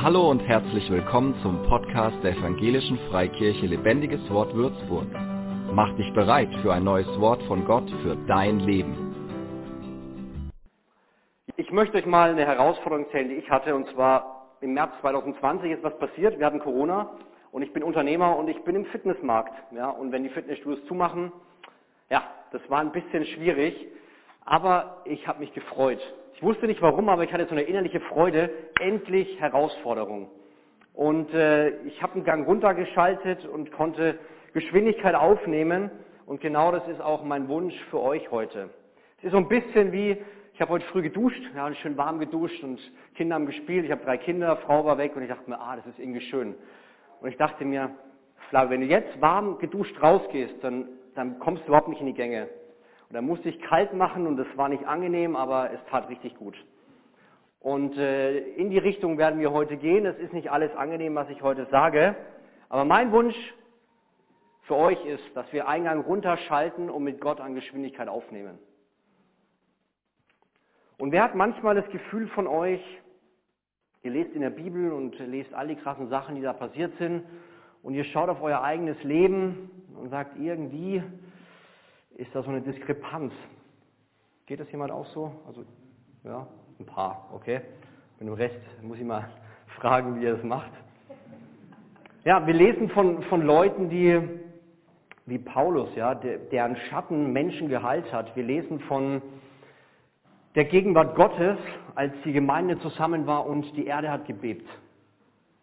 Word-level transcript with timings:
Hallo 0.00 0.30
und 0.30 0.38
herzlich 0.46 0.88
willkommen 0.92 1.34
zum 1.42 1.60
Podcast 1.64 2.16
der 2.22 2.30
Evangelischen 2.30 3.00
Freikirche 3.10 3.66
Lebendiges 3.66 4.20
Wort 4.30 4.54
Würzburg. 4.54 5.08
Mach 5.72 5.92
dich 5.96 6.12
bereit 6.12 6.48
für 6.62 6.72
ein 6.72 6.84
neues 6.84 7.08
Wort 7.18 7.42
von 7.48 7.64
Gott 7.64 7.90
für 8.04 8.14
dein 8.28 8.60
Leben. 8.60 9.42
Ich 11.56 11.72
möchte 11.72 11.98
euch 11.98 12.06
mal 12.06 12.30
eine 12.30 12.46
Herausforderung 12.46 13.06
erzählen, 13.06 13.28
die 13.28 13.34
ich 13.34 13.50
hatte, 13.50 13.74
und 13.74 13.88
zwar 13.88 14.54
im 14.60 14.74
März 14.74 14.92
2020 15.00 15.72
ist 15.72 15.82
was 15.82 15.98
passiert. 15.98 16.38
Wir 16.38 16.46
hatten 16.46 16.60
Corona 16.60 17.10
und 17.50 17.62
ich 17.62 17.72
bin 17.72 17.82
Unternehmer 17.82 18.36
und 18.36 18.46
ich 18.46 18.62
bin 18.62 18.76
im 18.76 18.86
Fitnessmarkt. 18.86 19.52
Ja, 19.72 19.90
und 19.90 20.12
wenn 20.12 20.22
die 20.22 20.30
Fitnessstudios 20.30 20.86
zumachen, 20.86 21.32
ja, 22.08 22.22
das 22.52 22.62
war 22.70 22.78
ein 22.78 22.92
bisschen 22.92 23.26
schwierig, 23.26 23.74
aber 24.44 25.02
ich 25.06 25.26
habe 25.26 25.40
mich 25.40 25.52
gefreut. 25.54 26.00
Ich 26.38 26.44
wusste 26.44 26.68
nicht 26.68 26.80
warum, 26.80 27.08
aber 27.08 27.24
ich 27.24 27.32
hatte 27.32 27.46
so 27.46 27.50
eine 27.50 27.62
innerliche 27.62 27.98
Freude, 27.98 28.48
endlich 28.78 29.40
Herausforderung. 29.40 30.30
Und 30.94 31.34
äh, 31.34 31.70
ich 31.80 32.00
habe 32.00 32.14
einen 32.14 32.22
Gang 32.22 32.46
runtergeschaltet 32.46 33.44
und 33.44 33.72
konnte 33.72 34.20
Geschwindigkeit 34.52 35.16
aufnehmen. 35.16 35.90
Und 36.26 36.40
genau 36.40 36.70
das 36.70 36.86
ist 36.86 37.00
auch 37.00 37.24
mein 37.24 37.48
Wunsch 37.48 37.74
für 37.90 38.00
euch 38.00 38.30
heute. 38.30 38.70
Es 39.18 39.24
ist 39.24 39.32
so 39.32 39.38
ein 39.38 39.48
bisschen 39.48 39.90
wie, 39.90 40.16
ich 40.54 40.60
habe 40.60 40.70
heute 40.70 40.86
früh 40.86 41.02
geduscht, 41.02 41.42
ja, 41.56 41.74
schön 41.74 41.96
warm 41.96 42.20
geduscht 42.20 42.62
und 42.62 42.78
Kinder 43.16 43.34
haben 43.34 43.46
gespielt. 43.46 43.84
Ich 43.84 43.90
habe 43.90 44.04
drei 44.04 44.16
Kinder, 44.16 44.58
Frau 44.58 44.84
war 44.84 44.96
weg 44.96 45.16
und 45.16 45.22
ich 45.22 45.28
dachte 45.28 45.50
mir, 45.50 45.58
ah, 45.58 45.74
das 45.74 45.86
ist 45.86 45.98
irgendwie 45.98 46.20
schön. 46.20 46.54
Und 47.20 47.30
ich 47.30 47.36
dachte 47.36 47.64
mir, 47.64 47.90
Flavio, 48.48 48.70
wenn 48.70 48.82
du 48.82 48.86
jetzt 48.86 49.20
warm 49.20 49.58
geduscht 49.58 50.00
rausgehst, 50.00 50.62
dann, 50.62 50.86
dann 51.16 51.40
kommst 51.40 51.64
du 51.64 51.66
überhaupt 51.70 51.88
nicht 51.88 52.00
in 52.00 52.06
die 52.06 52.14
Gänge. 52.14 52.48
Und 53.08 53.14
dann 53.14 53.26
musste 53.26 53.48
ich 53.48 53.60
kalt 53.62 53.94
machen 53.94 54.26
und 54.26 54.36
das 54.36 54.46
war 54.56 54.68
nicht 54.68 54.86
angenehm, 54.86 55.34
aber 55.34 55.70
es 55.72 55.80
tat 55.90 56.08
richtig 56.10 56.36
gut. 56.36 56.54
Und 57.60 57.96
äh, 57.96 58.38
in 58.38 58.70
die 58.70 58.78
Richtung 58.78 59.18
werden 59.18 59.40
wir 59.40 59.50
heute 59.50 59.76
gehen. 59.76 60.06
Es 60.06 60.18
ist 60.18 60.32
nicht 60.32 60.50
alles 60.50 60.74
angenehm, 60.76 61.14
was 61.14 61.28
ich 61.30 61.42
heute 61.42 61.66
sage. 61.70 62.14
Aber 62.68 62.84
mein 62.84 63.10
Wunsch 63.10 63.36
für 64.62 64.76
euch 64.76 65.02
ist, 65.06 65.24
dass 65.34 65.50
wir 65.52 65.66
Eingang 65.66 66.02
runterschalten 66.02 66.90
und 66.90 67.02
mit 67.02 67.20
Gott 67.20 67.40
an 67.40 67.54
Geschwindigkeit 67.54 68.08
aufnehmen. 68.08 68.58
Und 70.98 71.10
wer 71.12 71.22
hat 71.22 71.34
manchmal 71.34 71.74
das 71.74 71.88
Gefühl 71.90 72.28
von 72.28 72.46
euch, 72.46 72.82
ihr 74.02 74.10
lest 74.10 74.32
in 74.34 74.42
der 74.42 74.50
Bibel 74.50 74.92
und 74.92 75.18
lest 75.18 75.54
all 75.54 75.68
die 75.68 75.76
krassen 75.76 76.08
Sachen, 76.08 76.34
die 76.34 76.42
da 76.42 76.52
passiert 76.52 76.92
sind, 76.98 77.24
und 77.82 77.94
ihr 77.94 78.04
schaut 78.04 78.28
auf 78.28 78.42
euer 78.42 78.62
eigenes 78.62 79.02
Leben 79.04 79.70
und 79.96 80.10
sagt 80.10 80.38
irgendwie, 80.38 81.02
ist 82.18 82.34
da 82.34 82.42
so 82.42 82.50
eine 82.50 82.60
Diskrepanz. 82.60 83.32
Geht 84.46 84.60
das 84.60 84.70
jemand 84.72 84.90
auch 84.90 85.06
so? 85.06 85.32
Also, 85.46 85.64
ja, 86.24 86.46
ein 86.78 86.84
paar, 86.84 87.30
okay. 87.32 87.60
Mit 88.18 88.28
dem 88.28 88.34
Rest 88.34 88.60
muss 88.82 88.98
ich 88.98 89.04
mal 89.04 89.30
fragen, 89.78 90.20
wie 90.20 90.26
er 90.26 90.34
das 90.34 90.44
macht. 90.44 90.72
Ja, 92.24 92.44
wir 92.46 92.54
lesen 92.54 92.90
von, 92.90 93.22
von 93.22 93.42
Leuten, 93.42 93.88
die, 93.88 94.20
wie 95.26 95.38
Paulus, 95.38 95.94
ja, 95.94 96.14
der, 96.16 96.38
deren 96.38 96.76
Schatten 96.90 97.32
Menschen 97.32 97.68
geheilt 97.68 98.12
hat. 98.12 98.34
Wir 98.34 98.42
lesen 98.42 98.80
von 98.80 99.22
der 100.56 100.64
Gegenwart 100.64 101.14
Gottes, 101.14 101.56
als 101.94 102.12
die 102.24 102.32
Gemeinde 102.32 102.80
zusammen 102.80 103.28
war 103.28 103.46
und 103.46 103.76
die 103.76 103.86
Erde 103.86 104.10
hat 104.10 104.26
gebebt. 104.26 104.68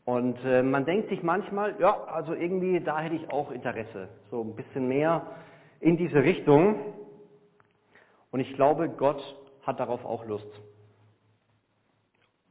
Und 0.05 0.37
äh, 0.45 0.63
man 0.63 0.85
denkt 0.85 1.09
sich 1.09 1.21
manchmal, 1.21 1.75
ja, 1.79 2.01
also 2.05 2.33
irgendwie, 2.33 2.79
da 2.79 2.99
hätte 2.99 3.15
ich 3.15 3.29
auch 3.29 3.51
Interesse. 3.51 4.07
So 4.31 4.41
ein 4.41 4.55
bisschen 4.55 4.87
mehr 4.87 5.25
in 5.79 5.97
diese 5.97 6.23
Richtung. 6.23 6.75
Und 8.31 8.39
ich 8.39 8.53
glaube, 8.55 8.89
Gott 8.89 9.21
hat 9.63 9.79
darauf 9.79 10.03
auch 10.05 10.25
Lust. 10.25 10.49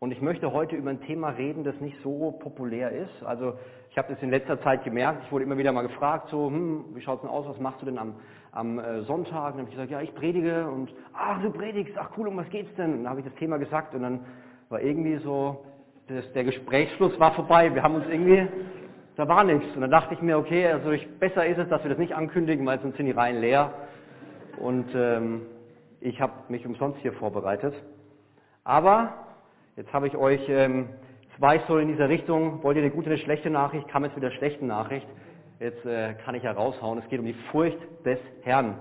Und 0.05 0.11
ich 0.11 0.21
möchte 0.21 0.53
heute 0.53 0.77
über 0.77 0.91
ein 0.91 1.01
Thema 1.01 1.31
reden, 1.31 1.65
das 1.65 1.81
nicht 1.81 1.97
so 2.03 2.33
populär 2.33 2.91
ist. 2.91 3.23
Also 3.25 3.55
ich 3.91 3.97
habe 3.97 4.13
das 4.13 4.23
in 4.23 4.29
letzter 4.29 4.61
Zeit 4.61 4.85
gemerkt. 4.85 5.23
Ich 5.25 5.33
wurde 5.33 5.45
immer 5.45 5.57
wieder 5.57 5.73
mal 5.73 5.83
gefragt, 5.83 6.29
so, 6.31 6.49
hm, 6.49 6.95
wie 6.95 7.01
schaut's 7.01 7.23
denn 7.23 7.31
aus? 7.31 7.47
Was 7.49 7.59
machst 7.59 7.81
du 7.81 7.87
denn 7.87 7.97
am, 7.97 8.17
am 8.53 8.79
äh, 8.79 9.03
Sonntag? 9.05 9.55
Und 9.55 9.59
dann 9.59 9.61
habe 9.61 9.71
ich 9.71 9.77
gesagt, 9.77 9.91
ja, 9.91 10.03
ich 10.03 10.15
predige. 10.15 10.69
Und 10.69 10.93
ach, 11.15 11.41
du 11.41 11.51
predigst. 11.51 11.95
Ach 11.97 12.11
cool, 12.19 12.29
um 12.29 12.37
was 12.37 12.51
geht's 12.51 12.75
denn? 12.75 12.93
Und 12.93 12.99
dann 13.05 13.11
habe 13.11 13.21
ich 13.21 13.27
das 13.27 13.35
Thema 13.37 13.57
gesagt 13.57 13.95
und 13.95 14.03
dann 14.03 14.27
war 14.69 14.83
irgendwie 14.83 15.17
so, 15.19 15.65
das, 16.09 16.31
der 16.35 16.45
Gesprächsschluss 16.45 17.19
war 17.19 17.33
vorbei. 17.33 17.75
Wir 17.75 17.83
haben 17.83 17.95
uns 17.95 18.07
irgendwie 18.07 18.47
da 19.17 19.29
war 19.29 19.45
nichts. 19.45 19.75
Und 19.75 19.81
dann 19.81 19.91
dachte 19.91 20.15
ich 20.15 20.23
mir, 20.23 20.39
okay, 20.39 20.67
also 20.67 20.91
ich, 20.91 21.09
besser 21.19 21.47
ist 21.47 21.59
es, 21.59 21.69
dass 21.69 21.83
wir 21.83 21.91
das 21.91 21.99
nicht 21.99 22.15
ankündigen, 22.15 22.67
weil 22.67 22.81
sonst 22.81 22.97
sind 22.97 23.07
die 23.07 23.13
Reihen 23.13 23.41
leer. 23.41 23.73
Und 24.59 24.89
ähm, 24.95 25.43
ich 26.01 26.21
habe 26.21 26.33
mich 26.49 26.67
umsonst 26.67 26.99
hier 27.01 27.13
vorbereitet. 27.13 27.75
Aber 28.65 29.15
jetzt 29.77 29.93
habe 29.93 30.07
ich 30.07 30.17
euch 30.17 30.41
ähm, 30.49 30.89
zwei 31.39 31.61
so 31.69 31.79
in 31.79 31.89
dieser 31.89 32.09
Richtung. 32.09 32.63
Wollt 32.63 32.77
ihr 32.77 32.83
eine 32.83 32.93
gute, 32.93 33.09
eine 33.09 33.19
schlechte 33.19 33.51
Nachricht? 33.51 33.89
Kam 33.89 34.05
jetzt 34.05 34.15
mit 34.15 34.25
der 34.25 34.33
schlechten 34.33 34.67
Nachricht. 34.67 35.07
Jetzt 35.61 35.85
äh, 35.87 36.15
kann 36.25 36.35
ich 36.35 36.43
ja 36.43 36.53
raushauen. 36.53 36.99
Es 36.99 37.09
geht 37.09 37.21
um 37.21 37.27
die 37.27 37.37
Furcht 37.51 37.79
des 38.05 38.19
Herrn. 38.43 38.79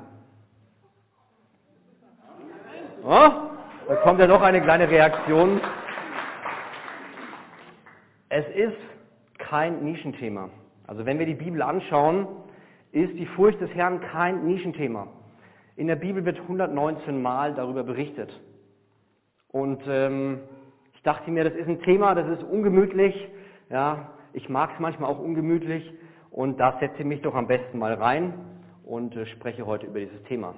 Oh, 3.06 3.30
da 3.88 3.96
kommt 4.02 4.20
ja 4.20 4.28
noch 4.28 4.42
eine 4.42 4.62
kleine 4.62 4.90
Reaktion. 4.90 5.62
Es 8.30 8.46
ist 8.56 8.78
kein 9.50 9.84
Nischenthema. 9.84 10.50
Also 10.88 11.06
wenn 11.06 11.20
wir 11.20 11.26
die 11.26 11.36
Bibel 11.36 11.62
anschauen, 11.62 12.28
ist 12.92 13.14
die 13.18 13.26
Furcht 13.26 13.60
des 13.62 13.70
Herrn 13.72 14.02
kein 14.02 14.46
Nischenthema. 14.46 15.08
In 15.76 15.88
der 15.88 15.96
Bibel 15.96 16.24
wird 16.26 16.40
119 16.40 17.22
Mal 17.22 17.56
darüber 17.56 17.84
berichtet. 17.84 18.32
Und 19.50 19.82
ähm, 19.88 20.40
ich 20.94 21.02
dachte 21.02 21.32
mir, 21.32 21.44
das 21.44 21.56
ist 21.56 21.68
ein 21.68 21.82
Thema, 21.82 22.16
das 22.16 22.28
ist 22.28 22.44
ungemütlich. 22.44 23.16
Ja, 23.70 24.12
ich 24.34 24.50
mag 24.50 24.72
es 24.74 24.80
manchmal 24.80 25.10
auch 25.10 25.20
ungemütlich. 25.20 25.92
Und 26.30 26.60
da 26.60 26.78
setze 26.80 27.00
ich 27.00 27.06
mich 27.06 27.22
doch 27.22 27.36
am 27.36 27.48
besten 27.48 27.80
mal 27.80 27.94
rein 27.94 28.34
und 28.86 29.16
äh, 29.16 29.26
spreche 29.28 29.66
heute 29.66 29.88
über 29.88 30.00
dieses 30.00 30.22
Thema. 30.24 30.54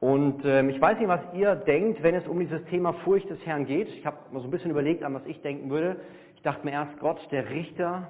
Und 0.00 0.44
ähm, 0.44 0.68
ich 0.68 0.80
weiß 0.80 0.98
nicht, 0.98 1.08
was 1.08 1.20
ihr 1.34 1.54
denkt, 1.54 2.02
wenn 2.02 2.14
es 2.14 2.26
um 2.26 2.38
dieses 2.38 2.62
Thema 2.66 2.92
Furcht 3.04 3.30
des 3.30 3.44
Herrn 3.46 3.64
geht. 3.64 3.88
Ich 3.88 4.04
habe 4.04 4.18
mal 4.32 4.40
so 4.40 4.48
ein 4.48 4.50
bisschen 4.50 4.70
überlegt, 4.70 5.02
an 5.02 5.14
was 5.14 5.24
ich 5.24 5.40
denken 5.40 5.70
würde 5.70 5.96
dachte 6.44 6.64
mir 6.64 6.72
erst, 6.72 6.98
Gott, 7.00 7.18
der 7.30 7.48
Richter, 7.50 8.08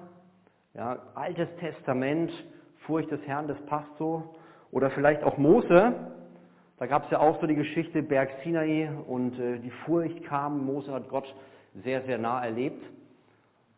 ja, 0.74 0.98
Altes 1.14 1.48
Testament, 1.60 2.30
Furcht 2.86 3.10
des 3.10 3.22
Herrn, 3.26 3.48
das 3.48 3.60
passt 3.66 3.96
so. 3.98 4.34
Oder 4.72 4.90
vielleicht 4.90 5.22
auch 5.22 5.38
Mose, 5.38 5.94
da 6.78 6.86
gab 6.86 7.04
es 7.04 7.10
ja 7.10 7.20
auch 7.20 7.40
so 7.40 7.46
die 7.46 7.54
Geschichte 7.54 8.02
Berg 8.02 8.30
Sinai 8.42 8.90
und 9.06 9.38
äh, 9.38 9.58
die 9.60 9.70
Furcht 9.70 10.24
kam, 10.24 10.66
Mose 10.66 10.92
hat 10.92 11.08
Gott 11.08 11.32
sehr, 11.84 12.02
sehr 12.02 12.18
nah 12.18 12.44
erlebt. 12.44 12.84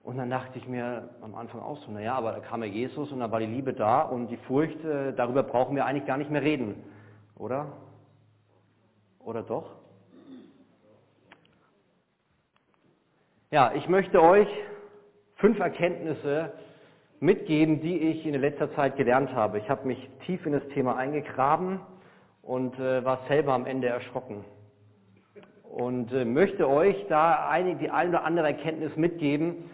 Und 0.03 0.17
dann 0.17 0.31
dachte 0.31 0.59
ich 0.59 0.67
mir 0.67 1.11
am 1.21 1.35
Anfang 1.35 1.61
auch 1.61 1.79
so, 1.85 1.91
naja, 1.91 2.15
aber 2.15 2.33
da 2.33 2.39
kam 2.41 2.63
ja 2.63 2.69
Jesus 2.69 3.13
und 3.13 3.21
da 3.21 3.31
war 3.31 3.41
die 3.41 3.47
Liebe 3.47 3.75
da 3.75 4.03
und 4.03 4.29
die 4.29 4.37
Furcht, 4.39 4.83
äh, 4.85 5.13
darüber 5.13 5.43
brauchen 5.43 5.77
wir 5.77 5.85
eigentlich 5.85 6.07
gar 6.07 6.17
nicht 6.17 6.31
mehr 6.31 6.43
reden, 6.43 6.83
oder? 7.37 7.67
Oder 9.19 9.43
doch? 9.43 9.76
Ja, 13.57 13.73
ich 13.75 13.89
möchte 13.89 14.23
euch 14.23 14.49
fünf 15.37 15.59
Erkenntnisse 15.61 16.53
mitgeben, 17.21 17.81
die 17.81 17.97
ich 17.97 18.27
in 18.27 18.35
letzter 18.35 18.71
Zeit 18.75 18.97
gelernt 18.97 19.33
habe. 19.33 19.57
Ich 19.57 19.71
habe 19.71 19.89
mich 19.89 20.11
tief 20.27 20.45
in 20.45 20.53
das 20.53 20.69
Thema 20.75 20.97
eingegraben 20.97 21.81
und 22.43 22.79
äh, 22.79 23.03
war 23.03 23.21
selber 23.29 23.55
am 23.55 23.65
Ende 23.65 23.89
erschrocken. 23.89 24.45
Und 25.63 26.13
äh, 26.13 26.27
möchte 26.27 26.69
euch 26.69 27.07
da 27.09 27.49
eine, 27.49 27.77
die 27.77 27.89
eine 27.89 28.11
oder 28.11 28.25
andere 28.25 28.49
Erkenntnis 28.49 28.95
mitgeben, 28.95 29.71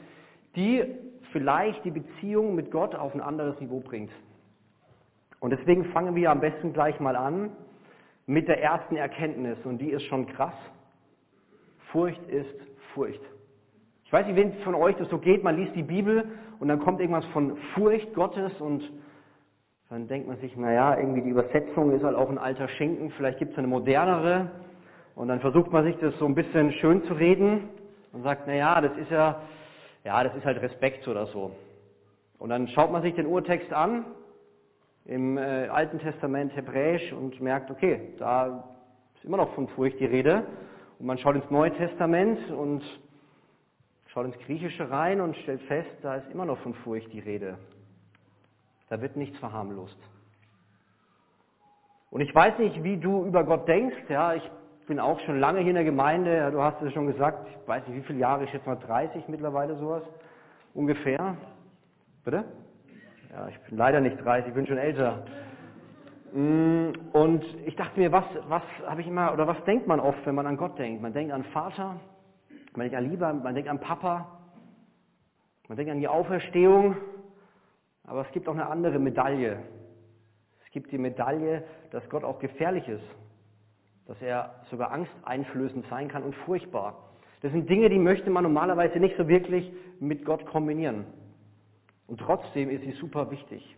die 0.54 0.84
vielleicht 1.32 1.84
die 1.84 1.90
Beziehung 1.90 2.54
mit 2.54 2.70
Gott 2.70 2.94
auf 2.94 3.12
ein 3.16 3.20
anderes 3.20 3.58
Niveau 3.58 3.80
bringt. 3.80 4.12
Und 5.40 5.50
deswegen 5.50 5.86
fangen 5.86 6.14
wir 6.14 6.30
am 6.30 6.38
besten 6.38 6.72
gleich 6.72 7.00
mal 7.00 7.16
an 7.16 7.50
mit 8.26 8.46
der 8.46 8.62
ersten 8.62 8.94
Erkenntnis. 8.94 9.58
Und 9.64 9.78
die 9.78 9.90
ist 9.90 10.04
schon 10.04 10.28
krass. 10.28 10.54
Furcht 11.90 12.22
ist 12.28 12.54
Furcht. 12.94 13.22
Ich 14.12 14.18
weiß 14.18 14.26
nicht, 14.26 14.36
wenn 14.36 14.52
von 14.62 14.74
euch 14.74 14.94
das 14.96 15.08
so 15.08 15.16
geht, 15.16 15.42
man 15.42 15.56
liest 15.56 15.74
die 15.74 15.82
Bibel 15.82 16.26
und 16.60 16.68
dann 16.68 16.80
kommt 16.80 17.00
irgendwas 17.00 17.24
von 17.32 17.56
Furcht 17.72 18.12
Gottes 18.12 18.52
und 18.60 18.82
dann 19.88 20.06
denkt 20.06 20.28
man 20.28 20.36
sich, 20.36 20.54
naja, 20.54 20.98
irgendwie 20.98 21.22
die 21.22 21.30
Übersetzung 21.30 21.92
ist 21.92 22.04
halt 22.04 22.14
auch 22.14 22.28
ein 22.28 22.36
alter 22.36 22.68
Schinken, 22.68 23.10
vielleicht 23.12 23.38
gibt 23.38 23.52
es 23.52 23.58
eine 23.58 23.68
modernere 23.68 24.50
und 25.14 25.28
dann 25.28 25.40
versucht 25.40 25.72
man 25.72 25.84
sich 25.84 25.96
das 25.96 26.12
so 26.18 26.26
ein 26.26 26.34
bisschen 26.34 26.72
schön 26.72 27.02
zu 27.04 27.14
reden 27.14 27.70
und 28.12 28.22
sagt, 28.22 28.46
naja, 28.46 28.82
das 28.82 28.94
ist 28.98 29.10
ja, 29.10 29.40
ja, 30.04 30.22
das 30.22 30.36
ist 30.36 30.44
halt 30.44 30.60
Respekt 30.60 31.08
oder 31.08 31.24
so. 31.28 31.52
Und 32.38 32.50
dann 32.50 32.68
schaut 32.68 32.92
man 32.92 33.00
sich 33.00 33.14
den 33.14 33.24
Urtext 33.24 33.72
an 33.72 34.04
im 35.06 35.38
äh, 35.38 35.68
Alten 35.68 35.98
Testament 36.00 36.54
Hebräisch 36.54 37.14
und 37.14 37.40
merkt, 37.40 37.70
okay, 37.70 38.12
da 38.18 38.62
ist 39.14 39.24
immer 39.24 39.38
noch 39.38 39.54
von 39.54 39.68
Furcht 39.68 39.98
die 40.00 40.04
Rede. 40.04 40.44
Und 40.98 41.06
man 41.06 41.16
schaut 41.16 41.34
ins 41.34 41.50
Neue 41.50 41.72
Testament 41.72 42.50
und 42.50 42.82
schaut 44.12 44.26
ins 44.26 44.38
Griechische 44.40 44.90
rein 44.90 45.20
und 45.20 45.36
stellt 45.38 45.62
fest, 45.62 45.90
da 46.02 46.16
ist 46.16 46.30
immer 46.30 46.44
noch 46.44 46.58
von 46.58 46.74
Furcht 46.74 47.12
die 47.12 47.20
Rede. 47.20 47.56
Da 48.88 49.00
wird 49.00 49.16
nichts 49.16 49.38
verharmlost. 49.38 49.96
Und 52.10 52.20
ich 52.20 52.34
weiß 52.34 52.58
nicht, 52.58 52.82
wie 52.82 52.98
du 52.98 53.24
über 53.24 53.42
Gott 53.44 53.66
denkst. 53.66 53.96
Ja, 54.10 54.34
ich 54.34 54.50
bin 54.86 55.00
auch 55.00 55.18
schon 55.20 55.40
lange 55.40 55.60
hier 55.60 55.70
in 55.70 55.76
der 55.76 55.84
Gemeinde. 55.84 56.50
Du 56.52 56.60
hast 56.60 56.82
es 56.82 56.92
schon 56.92 57.06
gesagt, 57.06 57.48
ich 57.48 57.68
weiß 57.68 57.86
nicht 57.86 57.96
wie 57.96 58.02
viele 58.02 58.18
Jahre, 58.18 58.44
ich 58.44 58.50
schätze 58.50 58.68
mal 58.68 58.76
30 58.76 59.28
mittlerweile 59.28 59.76
sowas. 59.76 60.02
Ungefähr. 60.74 61.36
Bitte? 62.22 62.44
Ja, 63.30 63.48
ich 63.48 63.58
bin 63.60 63.78
leider 63.78 64.00
nicht 64.00 64.22
30, 64.22 64.48
ich 64.48 64.54
bin 64.54 64.66
schon 64.66 64.76
älter. 64.76 65.24
Mm, 66.34 66.90
und 67.12 67.44
ich 67.64 67.76
dachte 67.76 67.98
mir, 67.98 68.12
was, 68.12 68.24
was 68.48 68.62
habe 68.86 69.00
ich 69.00 69.06
immer, 69.06 69.32
oder 69.32 69.46
was 69.46 69.64
denkt 69.64 69.86
man 69.86 70.00
oft, 70.00 70.24
wenn 70.26 70.34
man 70.34 70.46
an 70.46 70.58
Gott 70.58 70.78
denkt? 70.78 71.00
Man 71.00 71.14
denkt 71.14 71.32
an 71.32 71.44
Vater, 71.44 71.96
man 72.76 72.88
denkt 72.88 72.96
an 72.96 73.10
Liebe, 73.10 73.32
man 73.32 73.54
denkt 73.54 73.68
an 73.68 73.80
Papa, 73.80 74.38
man 75.68 75.76
denkt 75.76 75.92
an 75.92 76.00
die 76.00 76.08
Auferstehung, 76.08 76.96
aber 78.04 78.26
es 78.26 78.32
gibt 78.32 78.48
auch 78.48 78.54
eine 78.54 78.66
andere 78.66 78.98
Medaille. 78.98 79.62
Es 80.64 80.70
gibt 80.70 80.90
die 80.90 80.98
Medaille, 80.98 81.64
dass 81.90 82.08
Gott 82.08 82.24
auch 82.24 82.38
gefährlich 82.38 82.88
ist, 82.88 83.04
dass 84.06 84.20
er 84.22 84.62
sogar 84.70 84.90
angsteinflößend 84.90 85.86
sein 85.88 86.08
kann 86.08 86.22
und 86.22 86.34
furchtbar. 86.34 87.10
Das 87.42 87.52
sind 87.52 87.68
Dinge, 87.68 87.88
die 87.88 87.98
möchte 87.98 88.30
man 88.30 88.44
normalerweise 88.44 88.98
nicht 88.98 89.16
so 89.16 89.28
wirklich 89.28 89.72
mit 90.00 90.24
Gott 90.24 90.46
kombinieren. 90.46 91.04
Und 92.06 92.20
trotzdem 92.20 92.70
ist 92.70 92.82
sie 92.82 92.92
super 92.92 93.30
wichtig. 93.30 93.76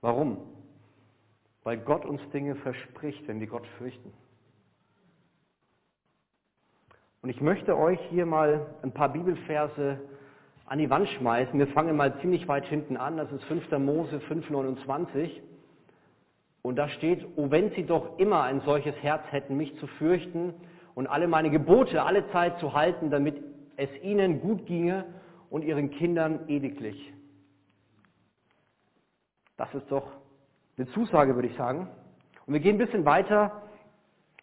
Warum? 0.00 0.38
Weil 1.62 1.78
Gott 1.78 2.04
uns 2.04 2.20
Dinge 2.30 2.54
verspricht, 2.56 3.26
wenn 3.28 3.40
wir 3.40 3.46
Gott 3.46 3.66
fürchten. 3.78 4.12
Und 7.22 7.28
ich 7.28 7.40
möchte 7.40 7.76
euch 7.76 8.00
hier 8.08 8.24
mal 8.24 8.66
ein 8.82 8.92
paar 8.92 9.12
Bibelverse 9.12 10.00
an 10.64 10.78
die 10.78 10.88
Wand 10.88 11.08
schmeißen. 11.08 11.58
Wir 11.58 11.66
fangen 11.68 11.96
mal 11.96 12.18
ziemlich 12.20 12.48
weit 12.48 12.64
hinten 12.64 12.96
an. 12.96 13.18
Das 13.18 13.30
ist 13.30 13.44
5. 13.44 13.70
Mose 13.78 14.20
5,29. 14.28 15.30
Und 16.62 16.76
da 16.76 16.88
steht, 16.88 17.26
oh 17.36 17.50
wenn 17.50 17.70
sie 17.72 17.84
doch 17.84 18.18
immer 18.18 18.42
ein 18.42 18.60
solches 18.62 18.94
Herz 19.02 19.22
hätten, 19.30 19.56
mich 19.56 19.76
zu 19.78 19.86
fürchten 19.86 20.54
und 20.94 21.06
alle 21.06 21.28
meine 21.28 21.50
Gebote 21.50 22.02
alle 22.02 22.30
Zeit 22.30 22.58
zu 22.58 22.72
halten, 22.72 23.10
damit 23.10 23.42
es 23.76 23.90
ihnen 24.02 24.40
gut 24.40 24.66
ginge 24.66 25.04
und 25.50 25.62
ihren 25.62 25.90
Kindern 25.90 26.48
ewiglich. 26.48 27.12
Das 29.56 29.74
ist 29.74 29.90
doch 29.90 30.06
eine 30.78 30.86
Zusage, 30.92 31.34
würde 31.34 31.48
ich 31.48 31.56
sagen. 31.56 31.88
Und 32.46 32.54
wir 32.54 32.60
gehen 32.60 32.76
ein 32.76 32.84
bisschen 32.86 33.04
weiter. 33.04 33.62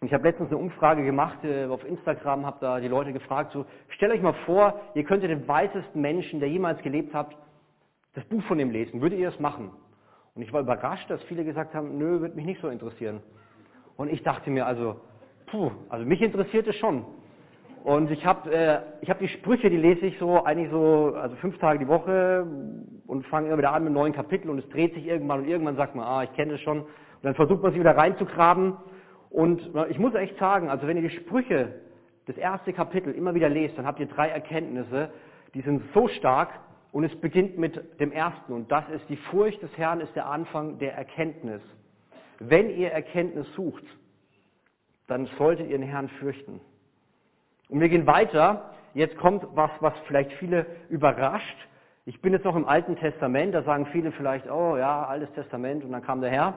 Ich 0.01 0.13
habe 0.13 0.23
letztens 0.23 0.49
eine 0.49 0.59
Umfrage 0.59 1.03
gemacht 1.03 1.43
äh, 1.43 1.65
auf 1.65 1.83
Instagram, 1.83 2.45
habe 2.45 2.57
da 2.61 2.79
die 2.79 2.87
Leute 2.87 3.13
gefragt, 3.13 3.51
so, 3.51 3.65
stellt 3.89 4.11
euch 4.11 4.21
mal 4.21 4.35
vor, 4.45 4.79
ihr 4.93 5.03
könntet 5.03 5.31
den 5.31 5.47
weißesten 5.47 5.99
Menschen, 5.99 6.39
der 6.39 6.49
jemals 6.49 6.81
gelebt 6.83 7.15
hat, 7.15 7.35
das 8.13 8.23
Buch 8.25 8.43
von 8.43 8.59
ihm 8.59 8.69
lesen. 8.69 9.01
Würdet 9.01 9.17
ihr 9.17 9.31
das 9.31 9.39
machen? 9.39 9.71
Und 10.35 10.43
ich 10.43 10.53
war 10.53 10.61
überrascht, 10.61 11.09
dass 11.09 11.21
viele 11.23 11.43
gesagt 11.43 11.73
haben, 11.73 11.97
nö, 11.97 12.19
würde 12.21 12.35
mich 12.35 12.45
nicht 12.45 12.61
so 12.61 12.69
interessieren. 12.69 13.21
Und 13.95 14.11
ich 14.11 14.21
dachte 14.21 14.51
mir 14.51 14.67
also, 14.67 15.01
puh, 15.47 15.71
also 15.89 16.05
mich 16.05 16.21
interessiert 16.21 16.67
es 16.67 16.75
schon. 16.75 17.03
Und 17.83 18.11
ich 18.11 18.23
habe 18.23 18.53
äh, 18.53 18.79
ich 19.01 19.09
hab 19.09 19.17
die 19.17 19.27
Sprüche, 19.27 19.69
die 19.71 19.77
lese 19.77 20.05
ich 20.05 20.19
so 20.19 20.43
eigentlich 20.43 20.69
so, 20.69 21.15
also 21.15 21.35
fünf 21.37 21.57
Tage 21.57 21.79
die 21.79 21.87
Woche 21.87 22.45
und 23.07 23.25
fange 23.27 23.47
immer 23.47 23.57
wieder 23.57 23.71
an 23.71 23.83
mit 23.83 23.93
neuen 23.93 24.13
Kapitel 24.13 24.51
und 24.51 24.59
es 24.59 24.69
dreht 24.69 24.93
sich 24.93 25.07
irgendwann 25.07 25.39
und 25.39 25.47
irgendwann 25.47 25.75
sagt 25.75 25.95
man, 25.95 26.05
ah, 26.05 26.23
ich 26.23 26.33
kenne 26.33 26.51
das 26.51 26.61
schon. 26.61 26.81
Und 26.81 26.89
dann 27.23 27.33
versucht 27.33 27.63
man 27.63 27.71
sich 27.71 27.79
wieder 27.79 27.97
reinzugraben. 27.97 28.73
Und 29.29 29.71
ich 29.89 29.99
muss 29.99 30.15
echt 30.15 30.37
sagen, 30.37 30.69
also 30.69 30.87
wenn 30.87 30.97
ihr 30.97 31.09
die 31.09 31.15
Sprüche, 31.15 31.73
das 32.25 32.37
erste 32.37 32.73
Kapitel 32.73 33.13
immer 33.13 33.33
wieder 33.33 33.49
lest, 33.49 33.77
dann 33.77 33.85
habt 33.85 33.99
ihr 33.99 34.07
drei 34.07 34.29
Erkenntnisse, 34.29 35.09
die 35.53 35.61
sind 35.61 35.81
so 35.93 36.07
stark 36.07 36.49
und 36.91 37.03
es 37.03 37.15
beginnt 37.19 37.57
mit 37.57 37.99
dem 37.99 38.11
ersten 38.11 38.53
und 38.53 38.71
das 38.71 38.87
ist 38.89 39.07
die 39.09 39.17
Furcht 39.17 39.61
des 39.61 39.75
Herrn 39.77 40.01
ist 40.01 40.15
der 40.15 40.27
Anfang 40.27 40.79
der 40.79 40.95
Erkenntnis. 40.95 41.61
Wenn 42.39 42.69
ihr 42.69 42.91
Erkenntnis 42.91 43.47
sucht, 43.55 43.83
dann 45.07 45.27
solltet 45.37 45.69
ihr 45.69 45.77
den 45.77 45.87
Herrn 45.87 46.09
fürchten. 46.09 46.59
Und 47.69 47.79
wir 47.79 47.89
gehen 47.89 48.07
weiter. 48.07 48.71
Jetzt 48.93 49.17
kommt 49.17 49.45
was, 49.53 49.71
was 49.79 49.93
vielleicht 50.07 50.31
viele 50.33 50.65
überrascht. 50.89 51.57
Ich 52.05 52.21
bin 52.21 52.33
jetzt 52.33 52.45
noch 52.45 52.55
im 52.55 52.65
Alten 52.65 52.95
Testament, 52.95 53.53
da 53.53 53.63
sagen 53.63 53.85
viele 53.87 54.11
vielleicht, 54.11 54.49
oh 54.49 54.77
ja, 54.77 55.03
Altes 55.05 55.31
Testament 55.33 55.83
und 55.83 55.91
dann 55.91 56.01
kam 56.01 56.21
der 56.21 56.29
Herr. 56.29 56.53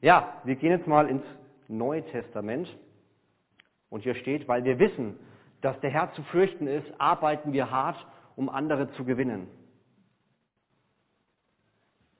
Ja, 0.00 0.34
wir 0.44 0.56
gehen 0.56 0.70
jetzt 0.70 0.86
mal 0.86 1.08
ins 1.08 1.24
Neue 1.68 2.04
Testament. 2.06 2.68
Und 3.90 4.02
hier 4.02 4.14
steht, 4.16 4.48
weil 4.48 4.64
wir 4.64 4.78
wissen, 4.78 5.18
dass 5.60 5.78
der 5.80 5.90
Herr 5.90 6.12
zu 6.14 6.22
fürchten 6.24 6.66
ist, 6.66 6.86
arbeiten 6.98 7.52
wir 7.52 7.70
hart, 7.70 7.96
um 8.36 8.48
andere 8.48 8.90
zu 8.92 9.04
gewinnen. 9.04 9.48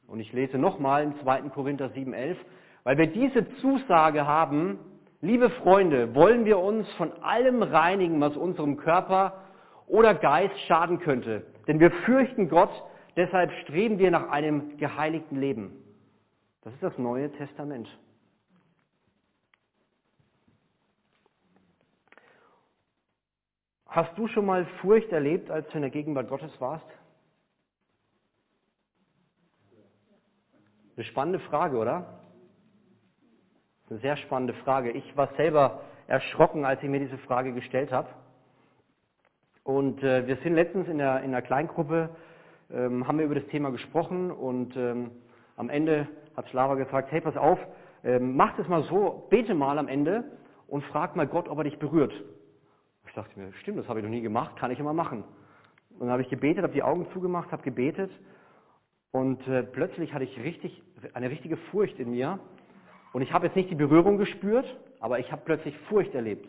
Und 0.06 0.20
ich 0.20 0.32
lese 0.32 0.58
nochmal 0.58 1.04
im 1.04 1.20
2. 1.20 1.42
Korinther 1.50 1.90
7,11, 1.90 2.36
weil 2.84 2.96
wir 2.96 3.06
diese 3.08 3.46
Zusage 3.56 4.26
haben, 4.26 4.78
liebe 5.20 5.50
Freunde, 5.50 6.14
wollen 6.14 6.44
wir 6.44 6.58
uns 6.58 6.90
von 6.92 7.12
allem 7.22 7.62
reinigen, 7.62 8.20
was 8.20 8.36
unserem 8.36 8.78
Körper 8.78 9.44
oder 9.86 10.14
Geist 10.14 10.58
schaden 10.66 10.98
könnte. 11.00 11.44
Denn 11.66 11.78
wir 11.78 11.90
fürchten 11.90 12.48
Gott, 12.48 12.70
deshalb 13.16 13.52
streben 13.62 13.98
wir 13.98 14.10
nach 14.10 14.30
einem 14.30 14.78
geheiligten 14.78 15.38
Leben. 15.38 15.72
Das 16.62 16.72
ist 16.72 16.82
das 16.82 16.96
Neue 16.98 17.30
Testament. 17.32 17.88
Hast 23.88 24.16
du 24.18 24.28
schon 24.28 24.44
mal 24.44 24.66
Furcht 24.82 25.10
erlebt, 25.12 25.50
als 25.50 25.66
du 25.68 25.76
in 25.76 25.80
der 25.82 25.90
Gegenwart 25.90 26.28
Gottes 26.28 26.52
warst? 26.60 26.84
Eine 30.94 31.04
spannende 31.06 31.38
Frage, 31.40 31.78
oder? 31.78 32.20
Eine 33.88 33.98
sehr 34.00 34.18
spannende 34.18 34.52
Frage. 34.52 34.90
Ich 34.90 35.16
war 35.16 35.28
selber 35.36 35.80
erschrocken, 36.06 36.66
als 36.66 36.82
ich 36.82 36.88
mir 36.90 37.00
diese 37.00 37.16
Frage 37.18 37.54
gestellt 37.54 37.90
habe. 37.90 38.08
Und 39.64 40.02
äh, 40.02 40.26
wir 40.26 40.36
sind 40.36 40.54
letztens 40.54 40.86
in 40.88 40.98
der, 40.98 41.22
in 41.22 41.30
der 41.30 41.42
Kleingruppe, 41.42 42.10
ähm, 42.70 43.08
haben 43.08 43.18
wir 43.18 43.24
über 43.24 43.36
das 43.36 43.46
Thema 43.46 43.70
gesprochen 43.70 44.30
und 44.30 44.76
ähm, 44.76 45.10
am 45.56 45.70
Ende 45.70 46.06
hat 46.36 46.46
Slava 46.48 46.74
gesagt, 46.74 47.10
hey, 47.10 47.22
pass 47.22 47.36
auf, 47.38 47.58
ähm, 48.04 48.36
mach 48.36 48.54
das 48.56 48.68
mal 48.68 48.82
so, 48.84 49.26
bete 49.30 49.54
mal 49.54 49.78
am 49.78 49.88
Ende 49.88 50.24
und 50.66 50.84
frag 50.84 51.16
mal 51.16 51.26
Gott, 51.26 51.48
ob 51.48 51.58
er 51.58 51.64
dich 51.64 51.78
berührt. 51.78 52.12
Ich 53.18 53.24
dachte 53.24 53.40
mir, 53.40 53.52
stimmt, 53.54 53.78
das 53.80 53.88
habe 53.88 53.98
ich 53.98 54.04
noch 54.04 54.12
nie 54.12 54.20
gemacht, 54.20 54.54
kann 54.54 54.70
ich 54.70 54.78
immer 54.78 54.92
machen. 54.92 55.24
Und 55.90 56.02
dann 56.02 56.10
habe 56.10 56.22
ich 56.22 56.28
gebetet, 56.28 56.62
habe 56.62 56.72
die 56.72 56.84
Augen 56.84 57.08
zugemacht, 57.12 57.50
habe 57.50 57.64
gebetet 57.64 58.12
und 59.10 59.44
äh, 59.48 59.64
plötzlich 59.64 60.14
hatte 60.14 60.22
ich 60.22 60.38
richtig, 60.38 60.80
eine 61.14 61.28
richtige 61.28 61.56
Furcht 61.56 61.98
in 61.98 62.12
mir 62.12 62.38
und 63.12 63.22
ich 63.22 63.32
habe 63.32 63.46
jetzt 63.46 63.56
nicht 63.56 63.70
die 63.70 63.74
Berührung 63.74 64.18
gespürt, 64.18 64.66
aber 65.00 65.18
ich 65.18 65.32
habe 65.32 65.42
plötzlich 65.44 65.76
Furcht 65.88 66.14
erlebt. 66.14 66.48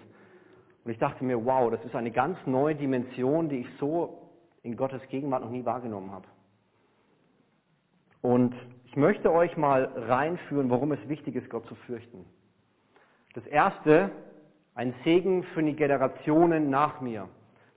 Und 0.85 0.91
ich 0.91 0.99
dachte 0.99 1.23
mir, 1.23 1.43
wow, 1.43 1.71
das 1.71 1.83
ist 1.83 1.95
eine 1.95 2.11
ganz 2.11 2.37
neue 2.45 2.75
Dimension, 2.75 3.49
die 3.49 3.61
ich 3.61 3.67
so 3.79 4.29
in 4.61 4.77
Gottes 4.77 5.01
Gegenwart 5.09 5.41
noch 5.41 5.49
nie 5.49 5.65
wahrgenommen 5.65 6.11
habe. 6.11 6.27
Und 8.21 8.53
ich 8.85 8.95
möchte 8.95 9.31
euch 9.31 9.57
mal 9.57 9.85
reinführen, 9.85 10.69
warum 10.69 10.91
es 10.91 11.09
wichtig 11.09 11.35
ist, 11.35 11.49
Gott 11.49 11.65
zu 11.65 11.73
fürchten. 11.87 12.25
Das 13.33 13.47
erste, 13.47 14.11
ein 14.79 14.95
Segen 15.03 15.43
für 15.43 15.61
die 15.61 15.75
Generationen 15.75 16.69
nach 16.69 17.01
mir. 17.01 17.27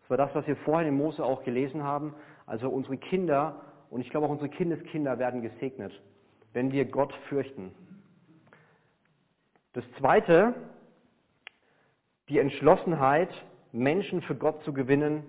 Das 0.02 0.10
war 0.10 0.16
das, 0.18 0.32
was 0.36 0.46
wir 0.46 0.54
vorhin 0.58 0.90
in 0.90 0.94
Mose 0.94 1.24
auch 1.24 1.42
gelesen 1.42 1.82
haben. 1.82 2.14
Also 2.46 2.68
unsere 2.68 2.96
Kinder 2.96 3.60
und 3.90 4.02
ich 4.02 4.10
glaube 4.10 4.26
auch 4.26 4.30
unsere 4.30 4.48
Kindeskinder 4.48 5.18
werden 5.18 5.42
gesegnet, 5.42 5.92
wenn 6.52 6.70
wir 6.70 6.84
Gott 6.84 7.12
fürchten. 7.28 7.72
Das 9.72 9.82
Zweite, 9.98 10.54
die 12.28 12.38
Entschlossenheit, 12.38 13.30
Menschen 13.72 14.22
für 14.22 14.36
Gott 14.36 14.62
zu 14.62 14.72
gewinnen, 14.72 15.24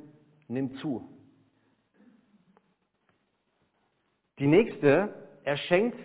nimmt 0.48 0.78
zu. 0.78 1.10
Die 4.38 4.48
nächste, 4.48 5.12
er 5.44 5.58
schenkt 5.58 5.98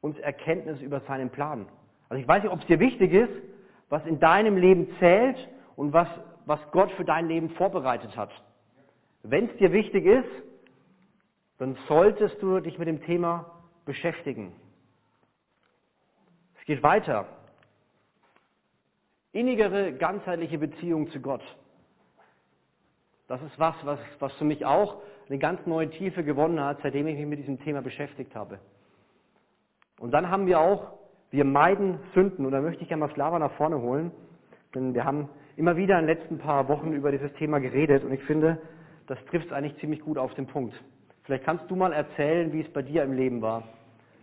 uns 0.00 0.18
Erkenntnis 0.18 0.80
über 0.80 0.98
seinen 1.02 1.30
Plan. 1.30 1.68
Also 2.08 2.20
ich 2.20 2.26
weiß 2.26 2.42
nicht, 2.42 2.52
ob 2.52 2.58
es 2.58 2.66
dir 2.66 2.80
wichtig 2.80 3.12
ist, 3.12 3.30
was 3.88 4.04
in 4.06 4.20
deinem 4.20 4.56
Leben 4.56 4.94
zählt 4.98 5.36
und 5.76 5.92
was, 5.92 6.08
was 6.46 6.60
Gott 6.72 6.90
für 6.92 7.04
dein 7.04 7.28
Leben 7.28 7.50
vorbereitet 7.50 8.16
hat. 8.16 8.30
Wenn 9.22 9.48
es 9.48 9.56
dir 9.56 9.72
wichtig 9.72 10.04
ist, 10.06 10.28
dann 11.58 11.76
solltest 11.88 12.40
du 12.42 12.60
dich 12.60 12.78
mit 12.78 12.88
dem 12.88 13.02
Thema 13.02 13.50
beschäftigen 13.84 14.52
geht 16.68 16.82
weiter. 16.82 17.24
Innigere, 19.32 19.94
ganzheitliche 19.94 20.58
Beziehung 20.58 21.10
zu 21.10 21.18
Gott. 21.20 21.42
Das 23.26 23.40
ist 23.40 23.58
was, 23.58 23.74
was, 23.84 23.98
was 24.18 24.32
für 24.34 24.44
mich 24.44 24.66
auch 24.66 25.00
eine 25.28 25.38
ganz 25.38 25.64
neue 25.66 25.88
Tiefe 25.88 26.22
gewonnen 26.22 26.60
hat, 26.60 26.80
seitdem 26.82 27.06
ich 27.06 27.16
mich 27.16 27.26
mit 27.26 27.38
diesem 27.38 27.58
Thema 27.60 27.80
beschäftigt 27.80 28.34
habe. 28.34 28.60
Und 29.98 30.10
dann 30.10 30.30
haben 30.30 30.46
wir 30.46 30.60
auch, 30.60 30.97
wir 31.30 31.44
meiden 31.44 31.98
Sünden. 32.14 32.46
Und 32.46 32.52
da 32.52 32.60
möchte 32.60 32.82
ich 32.82 32.88
gerne 32.88 33.06
mal 33.06 33.14
Slava 33.14 33.38
nach 33.38 33.52
vorne 33.52 33.80
holen, 33.80 34.10
denn 34.74 34.94
wir 34.94 35.04
haben 35.04 35.28
immer 35.56 35.76
wieder 35.76 35.98
in 35.98 36.06
den 36.06 36.16
letzten 36.16 36.38
paar 36.38 36.68
Wochen 36.68 36.92
über 36.92 37.10
dieses 37.10 37.32
Thema 37.34 37.58
geredet 37.58 38.04
und 38.04 38.12
ich 38.12 38.22
finde, 38.24 38.58
das 39.06 39.18
trifft 39.26 39.46
es 39.46 39.52
eigentlich 39.52 39.76
ziemlich 39.78 40.00
gut 40.00 40.18
auf 40.18 40.34
den 40.34 40.46
Punkt. 40.46 40.74
Vielleicht 41.24 41.44
kannst 41.44 41.70
du 41.70 41.76
mal 41.76 41.92
erzählen, 41.92 42.52
wie 42.52 42.60
es 42.60 42.72
bei 42.72 42.82
dir 42.82 43.02
im 43.02 43.12
Leben 43.12 43.42
war, 43.42 43.64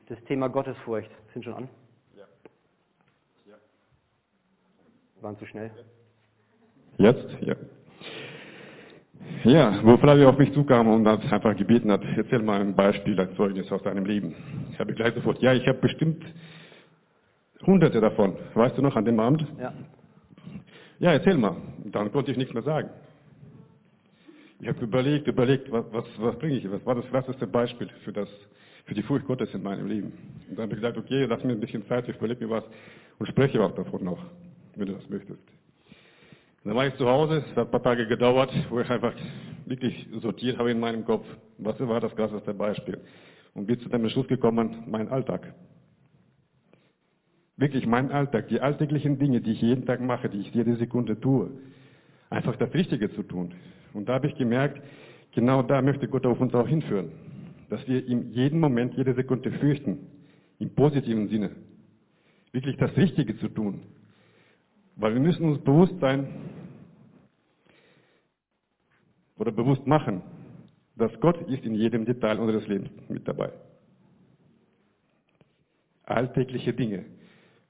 das 0.08 0.24
Thema 0.26 0.48
Gottesfurcht. 0.48 1.12
Sind 1.34 1.44
schon 1.44 1.54
an? 1.54 1.70
waren 5.26 5.38
zu 5.40 5.46
schnell. 5.48 5.72
Jetzt? 6.98 7.28
Ja. 7.42 7.56
Ja, 9.44 9.80
wo 9.84 9.98
Flavio 9.98 10.30
auf 10.30 10.38
mich 10.38 10.54
zukam 10.54 10.88
und 10.88 11.08
hat 11.08 11.22
einfach 11.32 11.56
gebeten 11.58 11.92
hat, 11.92 12.02
erzähl 12.16 12.44
mal 12.44 12.62
ein 12.62 12.76
Beispiel, 12.76 13.20
ein 13.20 13.36
Zeugnis 13.36 13.72
aus 13.72 13.82
deinem 13.82 14.06
Leben. 14.06 14.36
Ich 14.72 14.80
habe 14.80 14.94
gleich 14.94 15.14
sofort, 15.16 15.42
ja, 15.42 15.54
ich 15.54 15.68
habe 15.68 15.80
bestimmt 15.80 16.24
hunderte 17.66 18.02
davon. 18.02 18.36
Weißt 18.54 18.78
du 18.78 18.82
noch, 18.82 18.96
an 18.96 19.06
dem 19.06 19.20
Abend? 19.20 19.46
Ja. 19.60 19.74
Ja, 21.00 21.12
erzähl 21.12 21.38
mal. 21.38 21.56
Dann 21.84 22.12
konnte 22.12 22.32
ich 22.32 22.38
nichts 22.38 22.54
mehr 22.54 22.64
sagen. 22.64 22.90
Ich 24.60 24.68
habe 24.68 24.84
überlegt, 24.84 25.28
überlegt, 25.28 25.72
was, 25.72 25.86
was, 25.92 26.06
was 26.18 26.40
bringe 26.40 26.56
ich, 26.56 26.72
was 26.72 26.86
war 26.86 26.96
das 26.96 27.06
krasseste 27.08 27.46
Beispiel 27.46 27.90
für 28.04 28.14
das, 28.14 28.30
für 28.86 28.94
die 28.94 29.04
Furcht 29.04 29.26
Gottes 29.26 29.54
in 29.54 29.62
meinem 29.62 29.88
Leben. 29.88 30.14
Und 30.50 30.58
dann 30.58 30.64
habe 30.64 30.74
ich 30.74 30.82
gesagt, 30.82 30.98
okay, 30.98 31.26
lass 31.26 31.44
mir 31.44 31.52
ein 31.52 31.60
bisschen 31.60 31.86
Zeit, 31.88 32.08
ich 32.08 32.16
überlege 32.16 32.46
mir 32.46 32.52
was 32.52 32.64
und 33.20 33.28
spreche 33.28 33.62
auch 33.62 33.76
davon 33.76 34.04
noch, 34.04 34.24
wenn 34.76 34.88
du 34.88 34.94
das 34.94 35.10
möchtest. 35.10 35.40
Und 36.64 36.70
dann 36.70 36.76
war 36.76 36.88
ich 36.88 36.96
zu 36.96 37.08
Hause, 37.08 37.44
es 37.46 37.56
hat 37.56 37.68
ein 37.68 37.72
paar 37.72 37.84
Tage 37.84 38.08
gedauert, 38.08 38.52
wo 38.70 38.80
ich 38.80 38.90
einfach 38.90 39.14
wirklich 39.66 40.08
sortiert 40.22 40.58
habe 40.58 40.72
in 40.72 40.80
meinem 40.80 41.04
Kopf, 41.04 41.26
was 41.58 41.80
war 41.82 42.00
das 42.00 42.16
krasseste 42.16 42.54
Beispiel. 42.54 42.98
Und 43.54 43.68
bin 43.68 43.80
zu 43.80 43.90
dem 43.90 44.08
Schluss 44.10 44.28
gekommen, 44.28 44.84
mein 44.88 45.10
Alltag. 45.10 45.54
Wirklich 47.58 47.86
mein 47.86 48.12
Alltag, 48.12 48.50
die 48.50 48.60
alltäglichen 48.60 49.18
Dinge, 49.18 49.42
die 49.42 49.54
ich 49.54 49.62
jeden 49.62 49.86
Tag 49.86 50.02
mache, 50.02 50.30
die 50.30 50.40
ich 50.40 50.54
jede 50.54 50.76
Sekunde 50.76 51.20
tue. 51.20 51.52
Einfach 52.30 52.56
das 52.58 52.74
Richtige 52.74 53.14
zu 53.14 53.24
tun. 53.24 53.54
Und 53.94 54.10
da 54.10 54.16
habe 54.16 54.28
ich 54.28 54.36
gemerkt, 54.36 54.82
genau 55.32 55.62
da 55.62 55.82
möchte 55.82 56.08
Gott 56.08 56.26
auf 56.26 56.42
uns 56.42 56.54
auch 56.54 56.68
hinführen. 56.68 57.12
Dass 57.70 57.88
wir 57.88 58.06
ihm 58.06 58.32
jeden 58.32 58.60
Moment, 58.60 58.96
jede 58.96 59.14
Sekunde 59.14 59.52
fürchten. 59.52 60.00
Im 60.60 60.70
positiven 60.74 61.30
Sinne. 61.30 61.52
Wirklich 62.52 62.78
das 62.78 62.96
Richtige 62.98 63.38
zu 63.38 63.48
tun. 63.48 63.82
Weil 64.98 65.14
wir 65.14 65.22
müssen 65.22 65.46
uns 65.46 65.64
bewusst 65.64 65.98
sein 66.00 66.28
oder 69.38 69.52
bewusst 69.52 69.86
machen, 69.86 70.22
dass 70.96 71.12
Gott 71.20 71.42
ist 71.50 71.66
in 71.66 71.76
jedem 71.76 72.06
Detail 72.06 72.40
unseres 72.40 72.68
Lebens 72.68 72.92
mit 73.10 73.28
dabei. 73.28 73.52
Alltägliche 76.04 76.74
Dinge, 76.74 77.04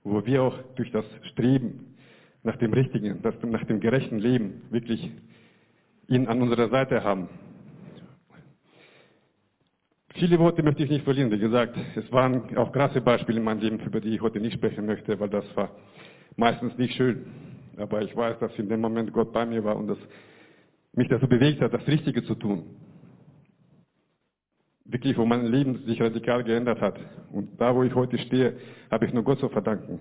wo 0.05 0.25
wir 0.25 0.43
auch 0.43 0.57
durch 0.75 0.91
das 0.91 1.03
Streben 1.31 1.95
nach 2.43 2.55
dem 2.57 2.71
Richtigen, 2.71 3.21
nach 3.23 3.63
dem 3.65 3.79
gerechten 3.79 4.19
Leben 4.19 4.61
wirklich 4.69 5.11
ihn 6.07 6.27
an 6.27 6.41
unserer 6.41 6.69
Seite 6.69 7.03
haben. 7.03 7.27
Viele 10.13 10.39
Worte 10.39 10.63
möchte 10.63 10.83
ich 10.83 10.89
nicht 10.89 11.03
verlieren. 11.03 11.31
Wie 11.31 11.39
gesagt, 11.39 11.75
es 11.95 12.09
waren 12.11 12.55
auch 12.55 12.71
krasse 12.71 13.01
Beispiele 13.01 13.39
in 13.39 13.43
meinem 13.43 13.59
Leben, 13.59 13.79
über 13.79 13.99
die 13.99 14.15
ich 14.15 14.21
heute 14.21 14.39
nicht 14.39 14.53
sprechen 14.53 14.85
möchte, 14.85 15.19
weil 15.19 15.27
das 15.27 15.43
war 15.55 15.71
meistens 16.37 16.77
nicht 16.77 16.93
schön. 16.93 17.25
Aber 17.77 18.01
ich 18.01 18.15
weiß, 18.15 18.39
dass 18.39 18.57
in 18.57 18.69
dem 18.69 18.81
Moment 18.81 19.11
Gott 19.11 19.33
bei 19.33 19.45
mir 19.45 19.63
war 19.63 19.75
und 19.75 19.87
dass 19.87 19.97
mich 20.93 21.09
dazu 21.09 21.27
bewegt 21.27 21.61
hat, 21.61 21.73
das 21.73 21.85
Richtige 21.87 22.23
zu 22.23 22.35
tun. 22.35 22.63
Wirklich, 24.85 25.17
wo 25.17 25.25
mein 25.25 25.47
Leben 25.47 25.83
sich 25.85 25.99
radikal 26.01 26.43
geändert 26.43 26.79
hat. 26.79 26.99
Und 27.31 27.59
da, 27.59 27.75
wo 27.75 27.83
ich 27.83 27.93
heute 27.95 28.17
stehe, 28.19 28.53
habe 28.91 29.05
ich 29.05 29.13
nur 29.13 29.23
Gott 29.23 29.39
zu 29.39 29.49
verdanken. 29.49 29.99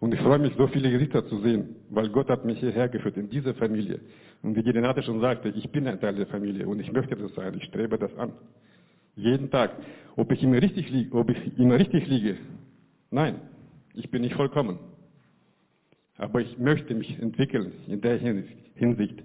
Und 0.00 0.12
ich 0.12 0.20
freue 0.20 0.40
mich, 0.40 0.52
so 0.56 0.66
viele 0.66 0.90
Gesichter 0.90 1.24
zu 1.28 1.38
sehen, 1.42 1.76
weil 1.90 2.08
Gott 2.08 2.28
hat 2.28 2.44
mich 2.44 2.58
hierher 2.58 2.88
geführt, 2.88 3.16
in 3.16 3.30
diese 3.30 3.54
Familie. 3.54 4.00
Und 4.42 4.56
wie 4.56 4.62
die 4.62 4.70
Renate 4.70 5.02
schon 5.02 5.20
sagte, 5.20 5.50
ich 5.50 5.70
bin 5.70 5.86
ein 5.86 6.00
Teil 6.00 6.16
der 6.16 6.26
Familie 6.26 6.66
und 6.66 6.80
ich 6.80 6.90
möchte 6.90 7.14
das 7.14 7.32
sein, 7.34 7.54
ich 7.56 7.64
strebe 7.64 7.96
das 7.98 8.12
an. 8.16 8.32
Jeden 9.14 9.48
Tag. 9.50 9.70
Ob 10.16 10.32
ich 10.32 10.42
immer 10.42 10.60
richtig 10.60 10.90
liege, 10.90 11.16
ob 11.16 11.30
ich 11.30 11.56
immer 11.56 11.78
richtig 11.78 12.08
liege. 12.08 12.36
Nein, 13.10 13.36
ich 13.94 14.10
bin 14.10 14.22
nicht 14.22 14.34
vollkommen. 14.34 14.78
Aber 16.16 16.40
ich 16.40 16.58
möchte 16.58 16.94
mich 16.94 17.18
entwickeln 17.20 17.72
in 17.86 18.00
der 18.00 18.18
Hinsicht. 18.18 19.22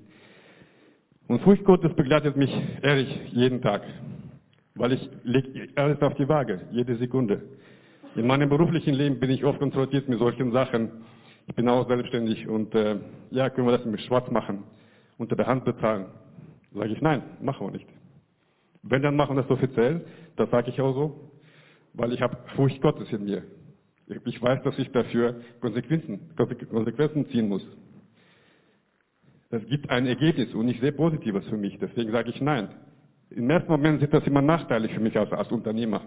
Und 1.28 1.42
Furcht 1.42 1.66
Gottes 1.66 1.94
begleitet 1.94 2.38
mich 2.38 2.52
ehrlich 2.82 3.10
jeden 3.32 3.62
Tag. 3.62 3.84
Weil 4.76 4.94
ich 4.94 5.10
lege 5.24 5.68
alles 5.76 6.02
auf 6.02 6.14
die 6.16 6.28
Waage, 6.30 6.62
jede 6.72 6.96
Sekunde. 6.98 7.42
In 8.16 8.26
meinem 8.28 8.50
beruflichen 8.50 8.94
Leben 8.94 9.20
bin 9.20 9.30
ich 9.30 9.44
oft 9.44 9.60
konfrontiert 9.60 10.08
mit 10.08 10.20
solchen 10.20 10.52
Sachen. 10.52 10.90
Ich 11.48 11.56
bin 11.56 11.68
auch 11.68 11.88
selbstständig 11.88 12.48
und 12.48 12.74
äh, 12.76 12.98
ja, 13.32 13.50
können 13.50 13.68
wir 13.68 13.78
das 13.78 13.86
mit 13.86 14.00
schwarz 14.02 14.30
machen, 14.32 14.64
unter 15.18 15.36
der 15.36 15.48
Hand 15.48 15.66
bezahlen? 15.66 16.06
Sage 16.74 16.94
ich, 16.94 17.02
nein, 17.02 17.24
machen 17.42 17.68
wir 17.68 17.72
nicht. 17.72 17.88
Wenn, 18.84 19.02
dann 19.02 19.16
machen 19.16 19.36
wir 19.36 19.42
das 19.42 19.52
offiziell, 19.52 20.06
das 20.38 20.50
sage 20.50 20.70
ich 20.70 20.80
auch 20.80 20.94
so, 20.94 21.32
weil 21.94 22.14
ich 22.14 22.22
habe 22.22 22.38
Furcht 22.56 22.82
Gottes 22.82 23.12
in 23.12 23.26
mir. 23.26 23.44
Ich 24.26 24.42
weiß, 24.42 24.64
dass 24.64 24.80
ich 24.80 24.90
dafür 24.92 25.42
Konsequenzen, 25.60 26.30
Konsequenzen 26.70 27.28
ziehen 27.28 27.50
muss. 27.50 27.66
Es 29.50 29.66
gibt 29.68 29.90
ein 29.90 30.06
Ergebnis 30.08 30.54
und 30.54 30.66
nicht 30.66 30.82
sehr 30.82 30.92
positives 30.92 31.46
für 31.48 31.58
mich, 31.58 31.78
deswegen 31.80 32.12
sage 32.12 32.30
ich 32.30 32.42
nein. 32.42 32.70
Im 33.30 33.50
ersten 33.50 33.72
Moment 33.72 34.02
sieht 34.02 34.14
das 34.14 34.26
immer 34.28 34.42
nachteilig 34.42 34.94
für 34.94 35.00
mich 35.00 35.18
als, 35.18 35.32
als 35.32 35.52
Unternehmer 35.52 36.02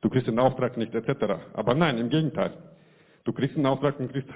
du 0.00 0.08
kriegst 0.08 0.26
den 0.26 0.38
Auftrag 0.38 0.76
nicht, 0.76 0.94
etc. 0.94 1.40
Aber 1.52 1.74
nein, 1.74 1.98
im 1.98 2.08
Gegenteil. 2.08 2.52
Du 3.24 3.32
kriegst 3.32 3.56
den 3.56 3.66
Auftrag 3.66 3.98
und 4.00 4.12
kriegst, 4.12 4.28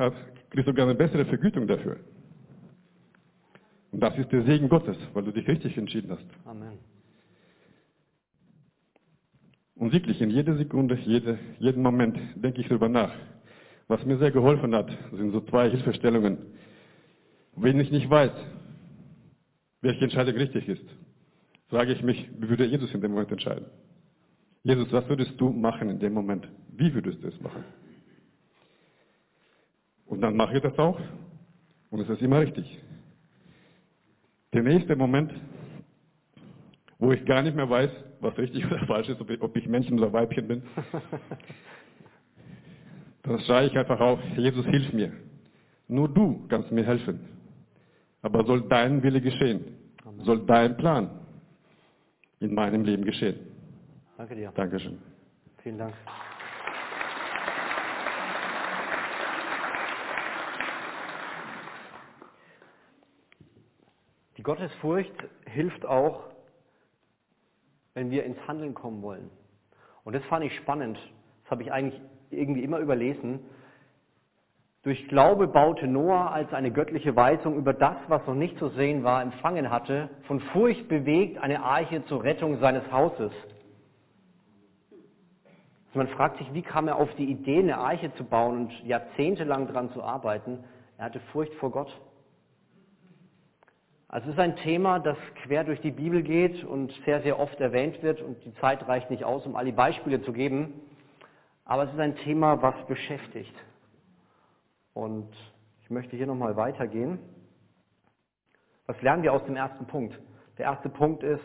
kriegst 0.51 0.67
sogar 0.67 0.87
eine 0.87 0.95
bessere 0.95 1.25
Vergütung 1.25 1.67
dafür. 1.67 1.97
Und 3.91 4.01
das 4.01 4.17
ist 4.19 4.31
der 4.33 4.43
Segen 4.43 4.69
Gottes, 4.69 4.97
weil 5.13 5.23
du 5.23 5.31
dich 5.31 5.47
richtig 5.47 5.77
entschieden 5.77 6.11
hast. 6.11 6.27
Amen. 6.45 6.79
Und 9.77 9.93
wirklich, 9.93 10.21
in 10.21 10.31
jeder 10.31 10.57
Sekunde, 10.57 10.97
jede, 11.05 11.39
jeden 11.59 11.83
Moment 11.83 12.17
denke 12.37 12.61
ich 12.61 12.69
darüber 12.69 12.89
nach. 12.89 13.13
Was 13.89 14.05
mir 14.05 14.19
sehr 14.19 14.31
geholfen 14.31 14.75
hat, 14.75 14.91
sind 15.13 15.31
so 15.33 15.41
zwei 15.43 15.71
Hilfestellungen. 15.71 16.39
Wenn 17.57 17.81
ich 17.81 17.91
nicht 17.91 18.11
weiß, 18.11 18.33
welche 19.81 20.05
Entscheidung 20.05 20.35
richtig 20.35 20.69
ist, 20.69 20.85
frage 21.69 21.93
ich 21.93 22.03
mich, 22.03 22.29
wie 22.39 22.49
würde 22.49 22.65
Jesus 22.65 22.93
in 22.95 23.01
dem 23.01 23.13
Moment 23.13 23.31
entscheiden? 23.31 23.67
Jesus, 24.63 24.91
was 24.93 25.09
würdest 25.09 25.33
du 25.39 25.51
machen 25.51 25.91
in 25.91 25.99
dem 25.99 26.15
Moment? 26.15 26.49
Wie 26.71 26.93
würdest 26.95 27.23
du 27.23 27.29
es 27.29 27.41
machen? 27.41 27.65
Und 30.07 30.21
dann 30.21 30.37
mache 30.37 30.57
ich 30.57 30.63
das 30.63 30.79
auch. 30.79 30.99
Und 31.91 32.01
es 32.01 32.09
ist 32.09 32.23
immer 32.23 32.41
richtig. 32.41 32.79
Der 34.53 34.63
nächste 34.63 34.97
Moment, 34.97 35.33
wo 36.99 37.13
ich 37.13 37.25
gar 37.25 37.43
nicht 37.43 37.55
mehr 37.55 37.69
weiß, 37.69 37.91
was 38.21 38.37
richtig 38.39 38.65
oder 38.67 38.79
falsch 38.87 39.09
ist, 39.09 39.21
ob 39.21 39.57
ich 39.57 39.69
Männchen 39.69 39.99
oder 39.99 40.13
Weibchen 40.13 40.49
bin, 40.49 40.63
dann 43.23 43.41
schreie 43.41 43.67
ich 43.67 43.77
einfach 43.77 44.01
auf, 44.01 44.19
Jesus, 44.37 44.65
hilf 44.67 44.93
mir. 44.93 45.13
Nur 45.89 46.09
du 46.09 46.47
kannst 46.49 46.73
mir 46.73 46.85
helfen. 46.85 47.34
Aber 48.25 48.43
soll 48.47 48.63
dein 48.69 49.03
Wille 49.03 49.21
geschehen? 49.21 49.77
Soll 50.21 50.47
dein 50.47 50.79
Plan 50.79 51.11
in 52.41 52.55
meinem 52.55 52.83
Leben 52.83 53.05
geschehen? 53.05 53.39
Danke 54.17 54.35
dir. 54.35 54.51
Dankeschön. 54.55 54.99
Vielen 55.63 55.77
Dank. 55.77 55.95
Die 64.39 64.43
Gottesfurcht 64.43 65.13
hilft 65.45 65.85
auch, 65.85 66.31
wenn 67.93 68.11
wir 68.11 68.25
ins 68.25 68.39
Handeln 68.49 68.73
kommen 68.73 69.03
wollen. 69.03 69.29
Und 70.03 70.15
das 70.15 70.25
fand 70.25 70.47
ich 70.47 70.57
spannend. 70.57 70.99
Das 71.43 71.51
habe 71.51 71.63
ich 71.63 71.71
eigentlich 71.71 72.01
irgendwie 72.31 72.63
immer 72.63 72.79
überlesen. 72.79 73.41
Durch 74.85 75.09
Glaube 75.09 75.49
baute 75.49 75.87
Noah, 75.87 76.31
als 76.33 76.53
eine 76.53 76.71
göttliche 76.71 77.17
Weisung 77.17 77.57
über 77.57 77.73
das, 77.73 77.97
was 78.09 78.27
noch 78.27 78.35
nicht 78.35 78.59
zu 78.59 78.69
sehen 78.69 79.03
war, 79.03 79.23
empfangen 79.23 79.71
hatte, 79.71 80.11
von 80.27 80.41
Furcht 80.41 80.89
bewegt 80.89 81.39
eine 81.39 81.63
Arche 81.63 82.05
zur 82.05 82.23
Rettung 82.23 82.59
seines 82.61 82.93
Hauses. 82.93 83.33
Also 85.87 85.99
man 85.99 86.09
fragt 86.09 86.37
sich, 86.37 86.53
wie 86.53 86.61
kam 86.61 86.87
er 86.87 86.97
auf 86.97 87.09
die 87.15 87.31
Idee, 87.31 87.61
eine 87.61 87.79
Arche 87.79 88.13
zu 88.17 88.25
bauen 88.25 88.67
und 88.67 88.85
jahrzehntelang 88.85 89.69
daran 89.69 89.91
zu 89.93 90.03
arbeiten? 90.03 90.63
Er 90.99 91.07
hatte 91.07 91.21
Furcht 91.33 91.55
vor 91.55 91.71
Gott. 91.71 91.99
Also 94.09 94.29
es 94.29 94.35
ist 94.35 94.41
ein 94.41 94.57
Thema, 94.57 94.99
das 94.99 95.17
quer 95.45 95.65
durch 95.65 95.81
die 95.81 95.93
Bibel 95.93 96.23
geht 96.23 96.63
und 96.63 96.93
sehr, 97.07 97.23
sehr 97.23 97.41
oft 97.41 97.59
erwähnt 97.59 98.03
wird 98.03 98.21
und 98.21 98.45
die 98.45 98.53
Zeit 98.57 98.87
reicht 98.87 99.11
nicht 99.11 99.25
aus, 99.25 99.47
um 99.47 99.57
alle 99.57 99.73
Beispiele 99.73 100.21
zu 100.21 100.35
geben. 100.35 100.75
Aber 101.65 101.85
es 101.85 101.93
ist 101.95 101.99
ein 101.99 102.17
Thema, 102.17 102.61
was 102.61 102.75
beschäftigt. 102.87 103.55
Und 104.95 105.29
ich 105.83 105.91
möchte 105.91 106.17
hier 106.17 106.27
nochmal 106.27 106.57
weitergehen. 106.57 107.19
Was 108.87 109.01
lernen 109.03 109.23
wir 109.23 109.33
aus 109.33 109.45
dem 109.45 109.57
ersten 109.57 109.87
Punkt? 109.87 110.19
Der 110.57 110.67
erste 110.67 110.89
Punkt 110.89 111.23
ist, 111.23 111.43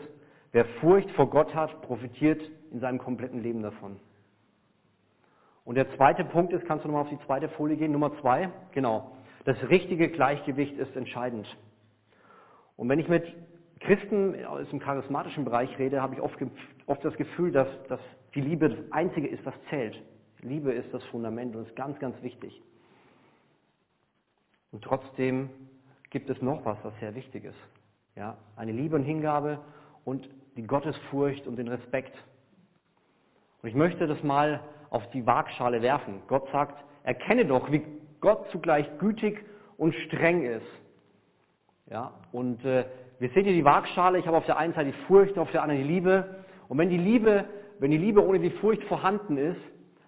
wer 0.52 0.64
Furcht 0.80 1.10
vor 1.12 1.28
Gott 1.28 1.54
hat, 1.54 1.82
profitiert 1.82 2.40
in 2.70 2.80
seinem 2.80 2.98
kompletten 2.98 3.42
Leben 3.42 3.62
davon. 3.62 3.98
Und 5.64 5.74
der 5.74 5.94
zweite 5.96 6.24
Punkt 6.24 6.52
ist, 6.52 6.64
kannst 6.66 6.84
du 6.84 6.88
nochmal 6.88 7.02
auf 7.02 7.10
die 7.10 7.26
zweite 7.26 7.48
Folie 7.50 7.76
gehen, 7.76 7.92
Nummer 7.92 8.18
zwei, 8.20 8.50
genau. 8.72 9.16
Das 9.44 9.56
richtige 9.68 10.08
Gleichgewicht 10.08 10.76
ist 10.78 10.94
entscheidend. 10.96 11.46
Und 12.76 12.88
wenn 12.88 12.98
ich 12.98 13.08
mit 13.08 13.24
Christen 13.80 14.44
aus 14.44 14.68
dem 14.70 14.80
charismatischen 14.80 15.44
Bereich 15.44 15.78
rede, 15.78 16.02
habe 16.02 16.14
ich 16.14 16.20
oft, 16.20 16.38
oft 16.86 17.04
das 17.04 17.16
Gefühl, 17.16 17.50
dass, 17.52 17.68
dass 17.88 18.00
die 18.34 18.40
Liebe 18.40 18.68
das 18.68 18.92
Einzige 18.92 19.28
ist, 19.28 19.44
was 19.44 19.54
zählt. 19.70 20.00
Liebe 20.40 20.72
ist 20.72 20.92
das 20.92 21.02
Fundament 21.04 21.56
und 21.56 21.66
ist 21.66 21.76
ganz, 21.76 21.98
ganz 21.98 22.20
wichtig. 22.22 22.62
Und 24.72 24.82
trotzdem 24.84 25.50
gibt 26.10 26.30
es 26.30 26.40
noch 26.42 26.64
was, 26.64 26.78
was 26.82 26.92
sehr 27.00 27.14
wichtig 27.14 27.44
ist. 27.44 27.58
Ja, 28.16 28.36
eine 28.56 28.72
Liebe 28.72 28.96
und 28.96 29.02
Hingabe 29.02 29.60
und 30.04 30.28
die 30.56 30.62
Gottesfurcht 30.62 31.46
und 31.46 31.56
den 31.56 31.68
Respekt. 31.68 32.14
Und 33.62 33.68
ich 33.68 33.74
möchte 33.74 34.06
das 34.06 34.22
mal 34.22 34.60
auf 34.90 35.08
die 35.10 35.26
Waagschale 35.26 35.82
werfen. 35.82 36.22
Gott 36.26 36.48
sagt, 36.50 36.82
erkenne 37.04 37.44
doch, 37.46 37.70
wie 37.70 37.82
Gott 38.20 38.46
zugleich 38.50 38.86
gütig 38.98 39.44
und 39.76 39.94
streng 39.94 40.42
ist. 40.42 40.66
Ja, 41.88 42.12
und 42.32 42.64
äh, 42.64 42.84
wir 43.18 43.28
sehen 43.30 43.44
hier 43.44 43.54
die 43.54 43.64
Waagschale. 43.64 44.18
Ich 44.18 44.26
habe 44.26 44.36
auf 44.36 44.46
der 44.46 44.58
einen 44.58 44.74
Seite 44.74 44.92
die 44.92 45.04
Furcht, 45.06 45.38
auf 45.38 45.50
der 45.50 45.62
anderen 45.62 45.82
die 45.82 45.92
Liebe. 45.92 46.44
Und 46.68 46.78
wenn 46.78 46.88
die 46.88 46.98
Liebe, 46.98 47.44
wenn 47.78 47.90
die 47.90 47.98
Liebe 47.98 48.24
ohne 48.24 48.38
die 48.38 48.50
Furcht 48.50 48.82
vorhanden 48.84 49.36
ist, 49.36 49.60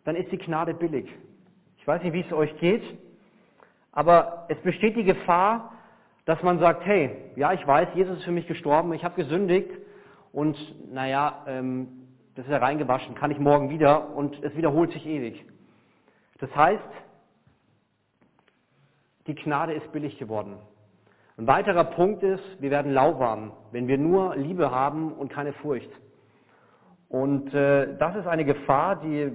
dann 0.04 0.16
ist 0.16 0.30
die 0.32 0.38
Gnade 0.38 0.74
billig. 0.74 1.08
Ich 1.78 1.86
weiß 1.86 2.02
nicht, 2.02 2.12
wie 2.12 2.20
es 2.20 2.32
euch 2.32 2.56
geht, 2.58 2.82
aber 3.92 4.46
es 4.48 4.58
besteht 4.58 4.96
die 4.96 5.04
Gefahr, 5.04 5.72
dass 6.24 6.42
man 6.42 6.58
sagt, 6.58 6.84
hey, 6.84 7.16
ja, 7.36 7.52
ich 7.52 7.66
weiß, 7.66 7.88
Jesus 7.94 8.18
ist 8.18 8.24
für 8.24 8.32
mich 8.32 8.46
gestorben, 8.46 8.92
ich 8.92 9.04
habe 9.04 9.16
gesündigt 9.16 9.70
und 10.32 10.56
naja, 10.92 11.44
ähm, 11.46 11.88
das 12.34 12.46
ist 12.46 12.50
ja 12.50 12.58
reingewaschen, 12.58 13.14
kann 13.14 13.30
ich 13.30 13.38
morgen 13.38 13.70
wieder 13.70 14.14
und 14.14 14.42
es 14.42 14.56
wiederholt 14.56 14.92
sich 14.92 15.06
ewig. 15.06 15.44
Das 16.38 16.54
heißt, 16.56 16.82
die 19.26 19.34
Gnade 19.34 19.74
ist 19.74 19.92
billig 19.92 20.18
geworden. 20.18 20.56
Ein 21.36 21.46
weiterer 21.46 21.84
Punkt 21.84 22.22
ist, 22.22 22.42
wir 22.60 22.70
werden 22.70 22.92
lauwarm, 22.92 23.52
wenn 23.70 23.88
wir 23.88 23.98
nur 23.98 24.36
Liebe 24.36 24.70
haben 24.70 25.12
und 25.12 25.32
keine 25.32 25.52
Furcht. 25.54 25.90
Und 27.08 27.52
äh, 27.52 27.96
das 27.98 28.16
ist 28.16 28.26
eine 28.26 28.44
Gefahr, 28.44 28.96
die, 28.96 29.32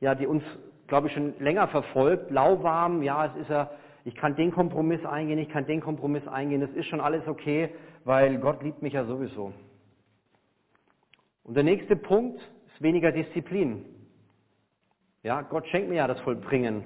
ja, 0.00 0.14
die 0.14 0.26
uns, 0.26 0.42
glaube 0.86 1.08
ich, 1.08 1.14
schon 1.14 1.34
länger 1.38 1.68
verfolgt. 1.68 2.30
Lauwarm, 2.30 3.02
ja, 3.02 3.26
es 3.26 3.36
ist 3.42 3.50
ja, 3.50 3.70
ich 4.04 4.14
kann 4.14 4.36
den 4.36 4.52
Kompromiss 4.52 5.04
eingehen, 5.04 5.38
ich 5.38 5.48
kann 5.48 5.66
den 5.66 5.80
Kompromiss 5.80 6.26
eingehen, 6.26 6.60
das 6.60 6.70
ist 6.70 6.86
schon 6.86 7.00
alles 7.00 7.26
okay, 7.26 7.70
weil 8.04 8.38
Gott 8.38 8.62
liebt 8.62 8.82
mich 8.82 8.94
ja 8.94 9.04
sowieso. 9.04 9.52
Und 11.44 11.54
der 11.54 11.64
nächste 11.64 11.96
Punkt 11.96 12.40
ist 12.72 12.82
weniger 12.82 13.12
Disziplin. 13.12 13.84
Ja, 15.22 15.42
Gott 15.42 15.66
schenkt 15.68 15.88
mir 15.88 15.96
ja 15.96 16.06
das 16.06 16.20
Vollbringen. 16.20 16.84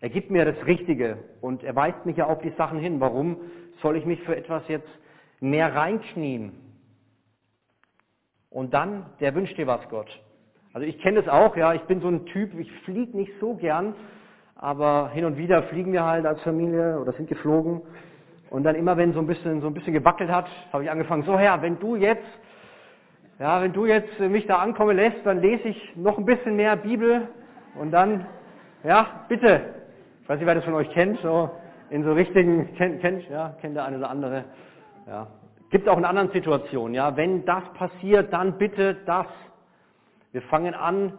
Er 0.00 0.10
gibt 0.10 0.30
mir 0.30 0.44
das 0.44 0.66
Richtige 0.66 1.18
und 1.40 1.62
er 1.62 1.76
weist 1.76 2.04
mich 2.04 2.16
ja 2.16 2.26
auf 2.26 2.42
die 2.42 2.52
Sachen 2.58 2.78
hin. 2.78 3.00
Warum 3.00 3.36
soll 3.80 3.96
ich 3.96 4.04
mich 4.04 4.20
für 4.22 4.36
etwas 4.36 4.62
jetzt 4.68 4.88
mehr 5.40 5.74
reinknien? 5.74 6.52
Und 8.50 8.74
dann, 8.74 9.06
der 9.20 9.34
wünscht 9.34 9.56
dir 9.56 9.66
was, 9.66 9.88
Gott. 9.88 10.08
Also 10.72 10.86
ich 10.86 10.98
kenne 11.00 11.22
das 11.22 11.32
auch, 11.32 11.56
ja, 11.56 11.74
ich 11.74 11.82
bin 11.82 12.00
so 12.00 12.08
ein 12.08 12.26
Typ, 12.26 12.58
ich 12.58 12.70
fliege 12.84 13.16
nicht 13.16 13.32
so 13.40 13.54
gern, 13.54 13.94
aber 14.62 15.10
hin 15.12 15.24
und 15.24 15.36
wieder 15.36 15.64
fliegen 15.64 15.92
wir 15.92 16.04
halt 16.04 16.24
als 16.24 16.40
Familie 16.42 16.96
oder 17.00 17.12
sind 17.14 17.28
geflogen. 17.28 17.82
Und 18.48 18.62
dann 18.62 18.76
immer, 18.76 18.96
wenn 18.96 19.12
so 19.12 19.18
ein 19.18 19.26
bisschen, 19.26 19.60
so 19.60 19.66
ein 19.66 19.74
bisschen 19.74 19.92
gewackelt 19.92 20.30
hat, 20.30 20.46
habe 20.72 20.84
ich 20.84 20.90
angefangen, 20.90 21.24
so 21.24 21.36
Herr, 21.36 21.60
wenn 21.62 21.80
du 21.80 21.96
jetzt, 21.96 22.22
ja, 23.40 23.60
wenn 23.60 23.72
du 23.72 23.86
jetzt 23.86 24.20
mich 24.20 24.46
da 24.46 24.58
ankommen 24.58 24.96
lässt, 24.96 25.18
dann 25.24 25.40
lese 25.40 25.66
ich 25.66 25.96
noch 25.96 26.16
ein 26.16 26.24
bisschen 26.24 26.54
mehr 26.54 26.76
Bibel 26.76 27.26
und 27.74 27.90
dann, 27.90 28.24
ja, 28.84 29.24
bitte. 29.28 29.62
Ich 30.22 30.28
weiß 30.28 30.38
nicht, 30.38 30.46
wer 30.46 30.54
das 30.54 30.64
von 30.64 30.74
euch 30.74 30.90
kennt, 30.90 31.18
so 31.22 31.50
in 31.90 32.04
so 32.04 32.12
richtigen, 32.12 32.72
kennt, 32.76 33.00
kennt, 33.00 33.28
ja, 33.28 33.56
kennt 33.60 33.74
der 33.74 33.84
eine 33.84 33.98
oder 33.98 34.10
andere, 34.10 34.44
ja. 35.08 35.26
Gibt 35.70 35.88
auch 35.88 35.98
in 35.98 36.04
anderen 36.04 36.30
Situationen, 36.30 36.94
ja, 36.94 37.16
wenn 37.16 37.44
das 37.44 37.64
passiert, 37.74 38.32
dann 38.32 38.58
bitte 38.58 38.98
das. 39.06 39.26
Wir 40.30 40.42
fangen 40.42 40.74
an, 40.74 41.14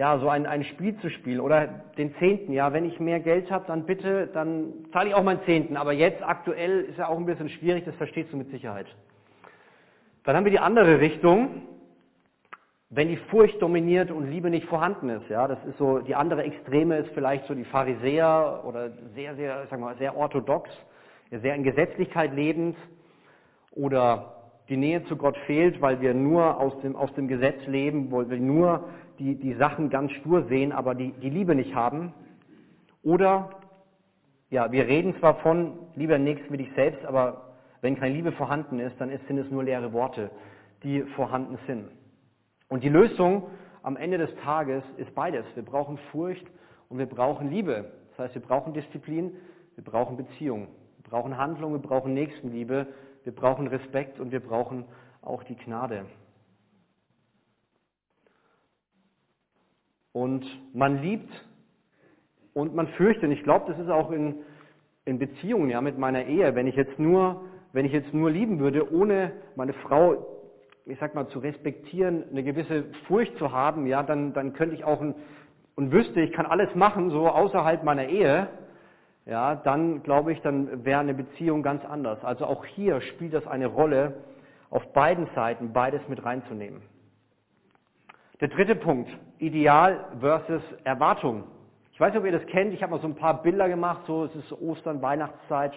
ja, 0.00 0.18
so 0.18 0.30
ein, 0.30 0.46
ein 0.46 0.64
Spiel 0.64 0.96
zu 1.00 1.10
spielen 1.10 1.40
oder 1.40 1.66
den 1.98 2.14
Zehnten, 2.14 2.54
ja, 2.54 2.72
wenn 2.72 2.86
ich 2.86 2.98
mehr 3.00 3.20
Geld 3.20 3.50
habe, 3.50 3.66
dann 3.66 3.84
bitte, 3.84 4.28
dann 4.32 4.72
zahle 4.94 5.10
ich 5.10 5.14
auch 5.14 5.22
meinen 5.22 5.42
Zehnten. 5.44 5.76
Aber 5.76 5.92
jetzt 5.92 6.22
aktuell 6.22 6.84
ist 6.84 6.96
ja 6.96 7.08
auch 7.08 7.18
ein 7.18 7.26
bisschen 7.26 7.50
schwierig, 7.50 7.84
das 7.84 7.94
verstehst 7.96 8.32
du 8.32 8.38
mit 8.38 8.50
Sicherheit. 8.50 8.86
Dann 10.24 10.36
haben 10.36 10.44
wir 10.44 10.52
die 10.52 10.58
andere 10.58 11.00
Richtung, 11.00 11.66
wenn 12.88 13.08
die 13.08 13.18
Furcht 13.18 13.60
dominiert 13.60 14.10
und 14.10 14.30
Liebe 14.30 14.48
nicht 14.48 14.66
vorhanden 14.68 15.10
ist. 15.10 15.28
Ja, 15.28 15.46
das 15.46 15.62
ist 15.66 15.76
so, 15.76 15.98
die 15.98 16.14
andere 16.14 16.44
Extreme 16.44 16.96
ist 16.96 17.10
vielleicht 17.12 17.46
so 17.46 17.54
die 17.54 17.64
Pharisäer 17.64 18.62
oder 18.64 18.92
sehr, 19.14 19.36
sehr, 19.36 19.66
sagen 19.66 19.82
wir 19.82 19.88
mal, 19.88 19.98
sehr 19.98 20.16
orthodox, 20.16 20.70
sehr 21.30 21.54
in 21.54 21.62
Gesetzlichkeit 21.62 22.34
lebend 22.34 22.74
oder 23.72 24.34
die 24.70 24.78
Nähe 24.78 25.04
zu 25.04 25.16
Gott 25.16 25.36
fehlt, 25.46 25.82
weil 25.82 26.00
wir 26.00 26.14
nur 26.14 26.58
aus 26.58 26.80
dem, 26.80 26.96
aus 26.96 27.12
dem 27.16 27.28
Gesetz 27.28 27.66
leben, 27.66 28.10
weil 28.10 28.30
wir 28.30 28.38
nur 28.38 28.88
die, 29.20 29.36
die 29.36 29.54
Sachen 29.54 29.90
ganz 29.90 30.10
stur 30.12 30.46
sehen, 30.48 30.72
aber 30.72 30.94
die, 30.94 31.12
die 31.12 31.30
Liebe 31.30 31.54
nicht 31.54 31.74
haben. 31.74 32.12
Oder, 33.02 33.50
ja, 34.48 34.72
wir 34.72 34.88
reden 34.88 35.14
zwar 35.20 35.36
von 35.36 35.74
lieber 35.94 36.18
Nächsten 36.18 36.52
wie 36.52 36.56
dich 36.56 36.72
selbst, 36.74 37.04
aber 37.04 37.54
wenn 37.82 37.96
keine 37.96 38.14
Liebe 38.14 38.32
vorhanden 38.32 38.80
ist, 38.80 38.98
dann 38.98 39.10
sind 39.28 39.38
es 39.38 39.50
nur 39.50 39.62
leere 39.62 39.92
Worte, 39.92 40.30
die 40.82 41.02
vorhanden 41.02 41.58
sind. 41.66 41.88
Und 42.68 42.82
die 42.82 42.88
Lösung 42.88 43.44
am 43.82 43.96
Ende 43.96 44.18
des 44.18 44.34
Tages 44.42 44.82
ist 44.96 45.14
beides. 45.14 45.44
Wir 45.54 45.64
brauchen 45.64 45.98
Furcht 46.10 46.46
und 46.88 46.98
wir 46.98 47.06
brauchen 47.06 47.50
Liebe. 47.50 47.92
Das 48.10 48.26
heißt, 48.26 48.34
wir 48.34 48.42
brauchen 48.42 48.72
Disziplin, 48.72 49.32
wir 49.76 49.84
brauchen 49.84 50.16
Beziehung, 50.16 50.68
wir 51.02 51.10
brauchen 51.10 51.36
Handlung, 51.36 51.72
wir 51.72 51.80
brauchen 51.80 52.14
Nächstenliebe, 52.14 52.86
wir 53.24 53.34
brauchen 53.34 53.66
Respekt 53.66 54.18
und 54.18 54.32
wir 54.32 54.40
brauchen 54.40 54.84
auch 55.22 55.42
die 55.44 55.56
Gnade. 55.56 56.06
Und 60.12 60.44
man 60.74 61.02
liebt 61.02 61.30
und 62.54 62.74
man 62.74 62.88
fürchtet. 62.88 63.24
Und 63.24 63.32
ich 63.32 63.42
glaube, 63.42 63.66
das 63.68 63.78
ist 63.78 63.90
auch 63.90 64.10
in, 64.10 64.36
in 65.04 65.18
Beziehungen, 65.18 65.70
ja, 65.70 65.80
mit 65.80 65.98
meiner 65.98 66.24
Ehe. 66.26 66.54
Wenn 66.54 66.66
ich 66.66 66.76
jetzt 66.76 66.98
nur, 66.98 67.42
wenn 67.72 67.84
ich 67.84 67.92
jetzt 67.92 68.12
nur 68.12 68.30
lieben 68.30 68.58
würde, 68.58 68.92
ohne 68.92 69.32
meine 69.56 69.72
Frau, 69.72 70.26
ich 70.86 70.98
sag 70.98 71.14
mal, 71.14 71.28
zu 71.28 71.38
respektieren, 71.38 72.24
eine 72.30 72.42
gewisse 72.42 72.84
Furcht 73.06 73.36
zu 73.38 73.52
haben, 73.52 73.86
ja, 73.86 74.02
dann, 74.02 74.32
dann 74.32 74.52
könnte 74.52 74.74
ich 74.74 74.84
auch 74.84 75.00
ein, 75.00 75.14
und 75.76 75.92
wüsste, 75.92 76.20
ich 76.20 76.32
kann 76.32 76.46
alles 76.46 76.74
machen, 76.74 77.10
so 77.10 77.28
außerhalb 77.28 77.84
meiner 77.84 78.06
Ehe, 78.06 78.48
ja, 79.26 79.54
dann 79.54 80.02
glaube 80.02 80.32
ich, 80.32 80.40
dann 80.40 80.84
wäre 80.84 81.00
eine 81.00 81.14
Beziehung 81.14 81.62
ganz 81.62 81.84
anders. 81.84 82.22
Also 82.24 82.46
auch 82.46 82.64
hier 82.64 83.00
spielt 83.00 83.32
das 83.32 83.46
eine 83.46 83.66
Rolle, 83.66 84.14
auf 84.70 84.92
beiden 84.92 85.26
Seiten 85.34 85.72
beides 85.72 86.00
mit 86.08 86.24
reinzunehmen. 86.24 86.82
Der 88.40 88.48
dritte 88.48 88.74
Punkt, 88.74 89.10
Ideal 89.40 90.04
versus 90.20 90.62
Erwartung. 90.84 91.44
Ich 91.92 92.00
weiß 92.00 92.12
nicht, 92.12 92.20
ob 92.20 92.26
ihr 92.26 92.32
das 92.32 92.46
kennt, 92.46 92.72
ich 92.72 92.82
habe 92.82 92.92
mal 92.92 93.00
so 93.00 93.08
ein 93.08 93.14
paar 93.14 93.42
Bilder 93.42 93.68
gemacht, 93.68 94.02
so 94.06 94.24
es 94.24 94.34
ist 94.34 94.52
Ostern, 94.52 95.02
Weihnachtszeit, 95.02 95.72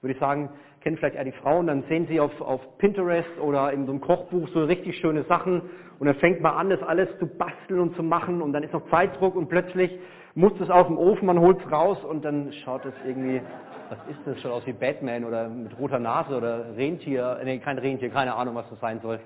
würde 0.00 0.14
ich 0.14 0.20
sagen, 0.20 0.50
kennen 0.80 0.96
vielleicht 0.96 1.16
eher 1.16 1.24
die 1.24 1.32
Frauen, 1.32 1.66
dann 1.66 1.82
sehen 1.88 2.06
sie 2.06 2.20
auf, 2.20 2.40
auf 2.40 2.60
Pinterest 2.78 3.28
oder 3.40 3.72
in 3.72 3.86
so 3.86 3.92
einem 3.92 4.00
Kochbuch 4.00 4.48
so 4.54 4.64
richtig 4.64 4.96
schöne 4.98 5.24
Sachen. 5.24 5.62
Und 5.98 6.06
dann 6.06 6.16
fängt 6.16 6.40
man 6.40 6.54
an, 6.54 6.70
das 6.70 6.82
alles 6.82 7.08
zu 7.18 7.26
basteln 7.26 7.80
und 7.80 7.96
zu 7.96 8.02
machen. 8.02 8.40
Und 8.40 8.52
dann 8.52 8.62
ist 8.62 8.72
noch 8.72 8.88
Zeitdruck 8.88 9.34
und 9.34 9.48
plötzlich 9.48 9.98
muss 10.34 10.52
es 10.60 10.70
aus 10.70 10.86
dem 10.86 10.96
Ofen, 10.96 11.26
man 11.26 11.40
holt 11.40 11.58
es 11.64 11.72
raus. 11.72 11.98
Und 12.04 12.24
dann 12.24 12.52
schaut 12.64 12.84
es 12.84 12.94
irgendwie, 13.04 13.40
was 13.88 13.98
ist 14.08 14.20
das, 14.24 14.40
schaut 14.40 14.52
aus 14.52 14.66
wie 14.66 14.72
Batman 14.72 15.24
oder 15.24 15.48
mit 15.48 15.76
roter 15.78 15.98
Nase 15.98 16.36
oder 16.36 16.76
Rentier, 16.76 17.40
nee, 17.44 17.58
kein 17.58 17.78
Rentier, 17.78 18.10
keine 18.10 18.34
Ahnung, 18.34 18.54
was 18.54 18.68
das 18.70 18.78
sein 18.80 19.00
soll. 19.00 19.18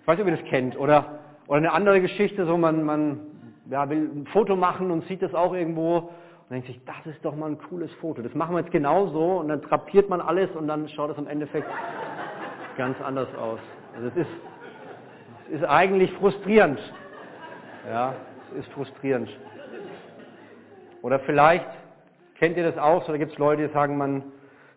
Ich 0.00 0.06
weiß 0.06 0.16
nicht, 0.16 0.26
ob 0.26 0.30
ihr 0.30 0.36
das 0.36 0.48
kennt 0.48 0.78
oder 0.78 1.18
oder 1.46 1.58
eine 1.58 1.72
andere 1.72 2.00
Geschichte, 2.00 2.46
so 2.46 2.56
man, 2.56 2.84
man 2.84 3.20
ja, 3.70 3.88
will 3.88 4.10
ein 4.14 4.26
Foto 4.32 4.56
machen 4.56 4.90
und 4.90 5.06
sieht 5.06 5.22
das 5.22 5.34
auch 5.34 5.54
irgendwo 5.54 5.96
und 5.98 6.50
denkt 6.50 6.66
sich, 6.66 6.80
das 6.84 7.06
ist 7.06 7.24
doch 7.24 7.34
mal 7.34 7.50
ein 7.50 7.58
cooles 7.58 7.92
Foto. 7.94 8.22
Das 8.22 8.34
machen 8.34 8.54
wir 8.54 8.60
jetzt 8.60 8.72
genauso 8.72 9.38
und 9.38 9.48
dann 9.48 9.62
drapiert 9.62 10.08
man 10.08 10.20
alles 10.20 10.50
und 10.52 10.68
dann 10.68 10.88
schaut 10.88 11.10
es 11.10 11.18
im 11.18 11.26
Endeffekt 11.26 11.68
ganz 12.76 13.00
anders 13.00 13.28
aus. 13.36 13.60
Also 13.94 14.08
es 14.08 14.16
ist, 14.16 14.30
es 15.48 15.60
ist 15.60 15.64
eigentlich 15.64 16.12
frustrierend. 16.14 16.80
Ja, 17.88 18.14
es 18.52 18.64
ist 18.64 18.72
frustrierend. 18.72 19.28
Oder 21.02 21.18
vielleicht 21.20 21.66
kennt 22.38 22.56
ihr 22.56 22.64
das 22.64 22.78
auch, 22.78 23.04
so 23.04 23.12
da 23.12 23.18
gibt 23.18 23.32
es 23.32 23.38
Leute, 23.38 23.68
die 23.68 23.72
sagen, 23.74 23.98
man, 23.98 24.22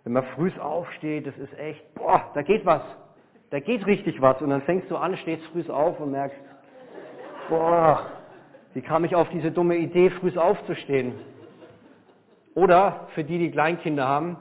wenn 0.04 0.14
man 0.14 0.24
früh 0.36 0.52
aufsteht, 0.60 1.26
das 1.26 1.38
ist 1.38 1.58
echt, 1.58 1.94
boah, 1.96 2.32
da 2.34 2.42
geht 2.42 2.66
was. 2.66 2.82
Da 3.50 3.62
geht 3.62 3.86
richtig 3.86 4.22
was. 4.22 4.42
Und 4.42 4.50
dann 4.50 4.62
fängst 4.64 4.92
du 4.92 4.98
an, 4.98 5.16
stehst 5.18 5.46
früh 5.48 5.64
auf 5.72 6.00
und 6.00 6.12
merkst, 6.12 6.38
boah, 7.50 8.06
wie 8.74 8.82
kam 8.82 9.06
ich 9.06 9.16
auf 9.16 9.30
diese 9.30 9.52
dumme 9.52 9.76
Idee, 9.78 10.10
früh 10.10 10.38
aufzustehen? 10.38 11.14
Oder 12.56 13.08
für 13.14 13.24
die, 13.24 13.38
die 13.38 13.52
Kleinkinder 13.52 14.08
haben, 14.08 14.38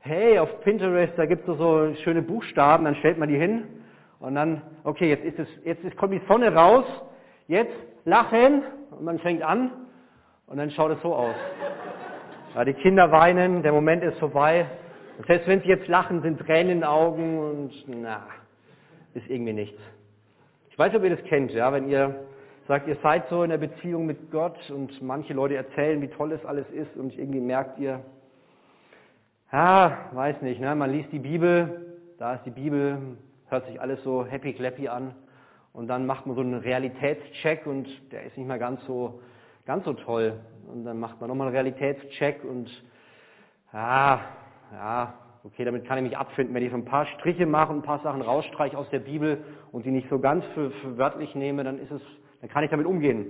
hey, 0.00 0.38
auf 0.38 0.60
Pinterest, 0.62 1.12
da 1.16 1.26
gibt 1.26 1.48
es 1.48 1.58
so 1.58 1.94
schöne 2.02 2.22
Buchstaben, 2.22 2.84
dann 2.84 2.96
stellt 2.96 3.18
man 3.18 3.28
die 3.28 3.38
hin 3.38 3.64
und 4.18 4.34
dann, 4.34 4.62
okay, 4.84 5.08
jetzt 5.08 5.24
ist 5.24 5.38
es, 5.38 5.48
jetzt 5.64 5.84
ist, 5.84 5.96
kommt 5.96 6.12
die 6.12 6.22
Sonne 6.26 6.54
raus, 6.54 6.84
jetzt 7.46 7.74
lachen 8.04 8.62
und 8.90 9.04
man 9.04 9.18
fängt 9.20 9.42
an 9.42 9.70
und 10.46 10.56
dann 10.58 10.70
schaut 10.72 10.92
es 10.92 11.02
so 11.02 11.14
aus. 11.14 11.34
Ja, 12.54 12.64
die 12.64 12.74
Kinder 12.74 13.10
weinen, 13.10 13.62
der 13.62 13.72
Moment 13.72 14.02
ist 14.02 14.18
vorbei. 14.18 14.66
Und 15.18 15.26
selbst 15.26 15.46
wenn 15.46 15.60
sie 15.62 15.68
jetzt 15.68 15.88
lachen, 15.88 16.20
sind 16.22 16.40
Tränen 16.40 16.72
in 16.72 16.78
den 16.78 16.84
Augen 16.84 17.38
und 17.38 17.72
na, 17.86 18.26
ist 19.14 19.28
irgendwie 19.28 19.52
nichts. 19.52 19.80
Ich 20.70 20.78
weiß 20.78 20.94
ob 20.94 21.04
ihr 21.04 21.10
das 21.10 21.24
kennt, 21.24 21.52
ja, 21.52 21.72
wenn 21.72 21.88
ihr 21.88 22.14
sagt, 22.66 22.88
ihr 22.88 22.96
seid 23.02 23.28
so 23.28 23.42
in 23.42 23.50
der 23.50 23.58
Beziehung 23.58 24.06
mit 24.06 24.30
Gott 24.30 24.70
und 24.70 25.02
manche 25.02 25.32
Leute 25.34 25.56
erzählen, 25.56 26.00
wie 26.00 26.08
toll 26.08 26.32
es 26.32 26.44
alles 26.44 26.68
ist 26.70 26.96
und 26.96 27.16
irgendwie 27.18 27.40
merkt 27.40 27.78
ihr, 27.78 28.00
ja, 29.52 30.10
weiß 30.12 30.42
nicht, 30.42 30.60
ne? 30.60 30.74
man 30.74 30.90
liest 30.90 31.12
die 31.12 31.18
Bibel, 31.18 31.98
da 32.18 32.34
ist 32.34 32.44
die 32.44 32.50
Bibel, 32.50 32.98
hört 33.48 33.66
sich 33.66 33.80
alles 33.80 34.02
so 34.02 34.24
happy 34.24 34.52
clappy 34.52 34.88
an 34.88 35.14
und 35.72 35.88
dann 35.88 36.06
macht 36.06 36.26
man 36.26 36.36
so 36.36 36.42
einen 36.42 36.54
Realitätscheck 36.54 37.66
und 37.66 37.88
der 38.12 38.24
ist 38.24 38.36
nicht 38.36 38.46
mehr 38.46 38.58
ganz 38.58 38.84
so, 38.86 39.20
ganz 39.66 39.84
so 39.84 39.92
toll. 39.92 40.40
Und 40.72 40.84
dann 40.84 40.98
macht 41.00 41.20
man 41.20 41.28
nochmal 41.28 41.48
einen 41.48 41.56
Realitätscheck 41.56 42.44
und 42.44 42.70
ja, 43.72 44.20
ja, 44.72 45.14
okay, 45.44 45.64
damit 45.64 45.86
kann 45.86 45.98
ich 45.98 46.04
mich 46.04 46.16
abfinden. 46.16 46.54
Wenn 46.54 46.62
ich 46.62 46.70
so 46.70 46.76
ein 46.76 46.84
paar 46.84 47.06
Striche 47.06 47.46
mache 47.46 47.72
ein 47.72 47.82
paar 47.82 48.00
Sachen 48.00 48.22
rausstreiche 48.22 48.76
aus 48.76 48.88
der 48.90 49.00
Bibel 49.00 49.44
und 49.72 49.84
die 49.84 49.90
nicht 49.90 50.08
so 50.08 50.18
ganz 50.18 50.44
für, 50.54 50.70
für 50.70 50.98
wörtlich 50.98 51.34
nehme, 51.34 51.64
dann 51.64 51.78
ist 51.78 51.90
es, 51.90 52.02
dann 52.42 52.50
kann 52.50 52.64
ich 52.64 52.70
damit 52.70 52.86
umgehen. 52.86 53.26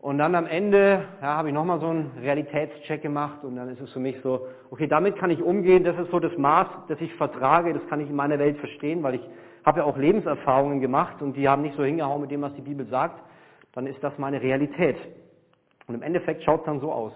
Und 0.00 0.18
dann 0.18 0.34
am 0.34 0.46
Ende 0.46 1.02
ja, 1.22 1.28
habe 1.38 1.48
ich 1.48 1.54
nochmal 1.54 1.80
so 1.80 1.86
einen 1.86 2.10
Realitätscheck 2.20 3.00
gemacht 3.00 3.42
und 3.42 3.56
dann 3.56 3.70
ist 3.70 3.80
es 3.80 3.90
für 3.90 4.00
mich 4.00 4.16
so, 4.22 4.48
okay, 4.70 4.86
damit 4.86 5.16
kann 5.16 5.30
ich 5.30 5.40
umgehen, 5.40 5.82
das 5.82 5.98
ist 5.98 6.10
so 6.10 6.20
das 6.20 6.36
Maß, 6.36 6.66
das 6.88 7.00
ich 7.00 7.14
vertrage, 7.14 7.72
das 7.72 7.86
kann 7.88 8.00
ich 8.00 8.10
in 8.10 8.16
meiner 8.16 8.38
Welt 8.38 8.58
verstehen, 8.58 9.02
weil 9.02 9.14
ich 9.14 9.22
habe 9.64 9.78
ja 9.78 9.86
auch 9.86 9.96
Lebenserfahrungen 9.96 10.80
gemacht 10.80 11.22
und 11.22 11.38
die 11.38 11.48
haben 11.48 11.62
nicht 11.62 11.76
so 11.76 11.84
hingehauen 11.84 12.20
mit 12.20 12.30
dem, 12.30 12.42
was 12.42 12.52
die 12.54 12.60
Bibel 12.60 12.84
sagt, 12.88 13.22
dann 13.72 13.86
ist 13.86 14.02
das 14.02 14.18
meine 14.18 14.42
Realität. 14.42 14.96
Und 15.86 15.94
im 15.94 16.02
Endeffekt 16.02 16.42
schaut 16.42 16.60
es 16.60 16.66
dann 16.66 16.80
so 16.80 16.92
aus. 16.92 17.12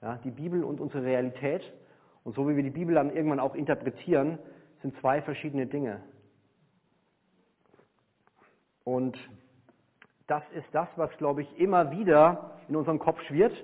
Ja, 0.00 0.18
die 0.24 0.30
Bibel 0.30 0.64
und 0.64 0.80
unsere 0.80 1.04
Realität 1.04 1.60
und 2.22 2.34
so 2.34 2.48
wie 2.48 2.56
wir 2.56 2.62
die 2.62 2.70
Bibel 2.70 2.94
dann 2.94 3.14
irgendwann 3.14 3.40
auch 3.40 3.54
interpretieren, 3.54 4.38
sind 4.80 4.98
zwei 5.00 5.20
verschiedene 5.20 5.66
Dinge. 5.66 6.00
Und 8.84 9.18
das 10.26 10.42
ist 10.54 10.66
das, 10.72 10.88
was, 10.96 11.10
glaube 11.18 11.42
ich, 11.42 11.58
immer 11.58 11.90
wieder 11.90 12.58
in 12.68 12.76
unserem 12.76 12.98
Kopf 12.98 13.20
schwirrt. 13.22 13.54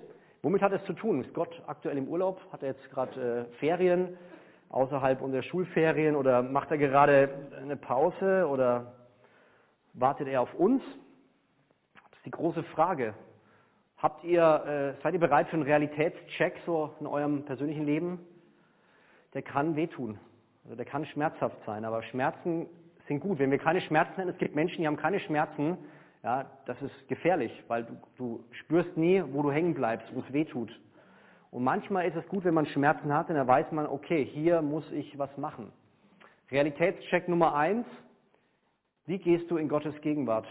Womit 0.43 0.63
hat 0.63 0.73
es 0.73 0.85
zu 0.85 0.93
tun? 0.93 1.23
Ist 1.23 1.35
Gott 1.35 1.63
aktuell 1.67 1.99
im 1.99 2.09
Urlaub? 2.09 2.41
Hat 2.53 2.63
er 2.63 2.71
jetzt 2.71 2.91
gerade 2.91 3.49
äh, 3.51 3.57
Ferien 3.59 4.17
außerhalb 4.69 5.21
unserer 5.21 5.43
Schulferien 5.43 6.17
oder 6.17 6.43
macht 6.43 6.71
er 6.71 6.79
gerade 6.79 7.29
eine 7.61 7.77
Pause 7.77 8.47
oder 8.49 8.93
wartet 9.95 10.29
er 10.29 10.43
auf 10.43 10.55
uns? 10.55 10.83
Das 11.95 12.19
ist 12.19 12.27
die 12.27 12.31
große 12.31 12.63
Frage. 12.63 13.15
Habt 13.99 14.25
ihr, 14.25 14.97
äh, 14.99 15.03
seid 15.03 15.15
ihr 15.15 15.21
bereit 15.21 15.49
für 15.49 15.55
einen 15.55 15.65
Realitätscheck 15.65 16.57
so 16.65 16.95
in 17.01 17.07
eurem 17.07 17.45
persönlichen 17.45 17.85
Leben? 17.85 18.21
Der 19.35 19.43
kann 19.43 19.77
wehtun. 19.77 20.19
Also 20.65 20.77
der 20.77 20.87
kann 20.87 21.05
schmerzhaft 21.07 21.57
sein, 21.67 21.85
aber 21.85 22.03
Schmerzen 22.03 22.67
sind 23.09 23.21
gut. 23.21 23.39
Wenn 23.39 23.51
wir 23.51 23.59
keine 23.59 23.81
Schmerzen 23.81 24.15
hätten, 24.17 24.29
es 24.29 24.39
gibt 24.39 24.55
Menschen, 24.55 24.79
die 24.79 24.87
haben 24.87 24.97
keine 24.97 25.21
Schmerzen, 25.21 25.77
ja, 26.23 26.51
das 26.67 26.81
ist 26.83 27.09
gefährlich, 27.09 27.53
weil 27.69 27.85
du, 27.85 27.97
du 28.17 28.45
spürst 28.53 28.97
nie, 28.97 29.23
wo 29.33 29.43
du 29.43 29.51
hängen 29.51 29.75
bleibst, 29.75 30.15
wo 30.15 30.21
es 30.21 30.33
weh 30.33 30.45
tut. 30.45 30.71
Und 31.51 31.65
manchmal 31.65 32.07
ist 32.07 32.17
es 32.17 32.27
gut, 32.29 32.45
wenn 32.45 32.55
man 32.55 32.67
Schmerzen 32.67 33.13
hat, 33.13 33.29
denn 33.29 33.37
da 33.37 33.47
weiß 33.47 33.73
man, 33.73 33.87
okay, 33.87 34.25
hier 34.25 34.63
muss 34.63 34.91
ich 34.93 35.19
was 35.19 35.35
machen. 35.37 35.73
Realitätscheck 36.51 37.29
Nummer 37.29 37.55
eins, 37.55 37.87
wie 39.07 39.19
gehst 39.19 39.51
du 39.51 39.57
in 39.57 39.69
Gottes 39.69 39.99
Gegenwart? 40.03 40.47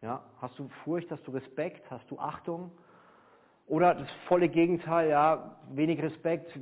Ja, 0.00 0.22
hast 0.40 0.58
du 0.58 0.68
Furcht, 0.84 1.10
hast 1.10 1.26
du 1.26 1.32
Respekt, 1.32 1.90
hast 1.90 2.10
du 2.10 2.18
Achtung? 2.18 2.70
Oder 3.66 3.94
das 3.94 4.10
volle 4.26 4.48
Gegenteil, 4.48 5.10
ja, 5.10 5.56
wenig 5.70 6.00
Respekt, 6.02 6.58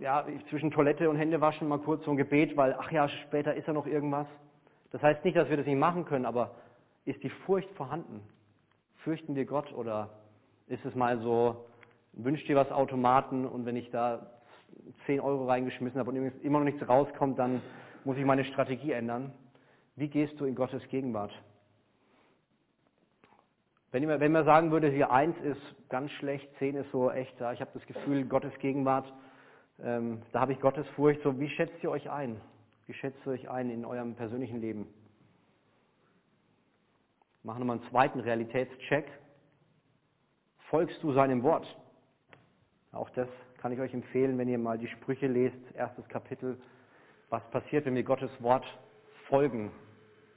ja, 0.00 0.26
zwischen 0.50 0.70
Toilette 0.70 1.08
und 1.08 1.16
Händewaschen 1.16 1.66
mal 1.66 1.78
kurz 1.78 2.04
so 2.04 2.10
ein 2.10 2.16
Gebet, 2.16 2.56
weil, 2.56 2.76
ach 2.78 2.90
ja, 2.92 3.08
später 3.08 3.54
ist 3.54 3.66
ja 3.66 3.72
noch 3.72 3.86
irgendwas. 3.86 4.26
Das 4.94 5.02
heißt 5.02 5.24
nicht, 5.24 5.36
dass 5.36 5.50
wir 5.50 5.56
das 5.56 5.66
nicht 5.66 5.76
machen 5.76 6.04
können, 6.04 6.24
aber 6.24 6.52
ist 7.04 7.20
die 7.24 7.28
Furcht 7.28 7.68
vorhanden? 7.72 8.20
Fürchten 8.98 9.34
wir 9.34 9.44
Gott 9.44 9.72
oder 9.72 10.10
ist 10.68 10.84
es 10.84 10.94
mal 10.94 11.18
so, 11.18 11.66
wünscht 12.12 12.46
dir 12.46 12.54
was 12.54 12.70
Automaten 12.70 13.44
und 13.44 13.66
wenn 13.66 13.74
ich 13.74 13.90
da 13.90 14.24
10 15.06 15.18
Euro 15.18 15.48
reingeschmissen 15.48 15.98
habe 15.98 16.12
und 16.12 16.44
immer 16.44 16.60
noch 16.60 16.64
nichts 16.64 16.88
rauskommt, 16.88 17.40
dann 17.40 17.60
muss 18.04 18.16
ich 18.18 18.24
meine 18.24 18.44
Strategie 18.44 18.92
ändern. 18.92 19.32
Wie 19.96 20.06
gehst 20.06 20.38
du 20.38 20.44
in 20.44 20.54
Gottes 20.54 20.86
Gegenwart? 20.90 21.32
Wenn, 23.90 24.30
man 24.30 24.44
sagen 24.44 24.70
würde, 24.70 24.90
hier 24.90 25.10
eins 25.10 25.36
ist 25.42 25.88
ganz 25.88 26.12
schlecht, 26.12 26.48
zehn 26.60 26.76
ist 26.76 26.92
so 26.92 27.10
echt, 27.10 27.34
ich 27.34 27.60
habe 27.60 27.70
das 27.74 27.84
Gefühl, 27.86 28.26
Gottes 28.26 28.56
Gegenwart, 28.60 29.12
ähm, 29.82 30.22
da 30.30 30.38
habe 30.38 30.52
ich 30.52 30.60
Gottes 30.60 30.86
Furcht, 30.94 31.20
so 31.24 31.40
wie 31.40 31.48
schätzt 31.48 31.82
ihr 31.82 31.90
euch 31.90 32.08
ein? 32.08 32.40
Wie 32.86 32.94
schätzt 32.94 33.18
ihr 33.26 33.32
euch 33.32 33.48
ein 33.48 33.70
in 33.70 33.84
eurem 33.84 34.14
persönlichen 34.14 34.60
Leben? 34.60 34.86
Machen 37.42 37.60
wir 37.60 37.64
mal 37.64 37.78
einen 37.78 37.90
zweiten 37.90 38.20
Realitätscheck. 38.20 39.06
Folgst 40.68 41.02
du 41.02 41.12
seinem 41.12 41.42
Wort? 41.42 41.66
Auch 42.92 43.10
das 43.10 43.28
kann 43.58 43.72
ich 43.72 43.80
euch 43.80 43.94
empfehlen, 43.94 44.36
wenn 44.38 44.48
ihr 44.48 44.58
mal 44.58 44.78
die 44.78 44.88
Sprüche 44.88 45.26
lest, 45.26 45.56
erstes 45.74 46.06
Kapitel. 46.08 46.58
Was 47.30 47.42
passiert, 47.50 47.86
wenn 47.86 47.94
wir 47.94 48.02
Gottes 48.02 48.30
Wort 48.40 48.66
folgen? 49.28 49.70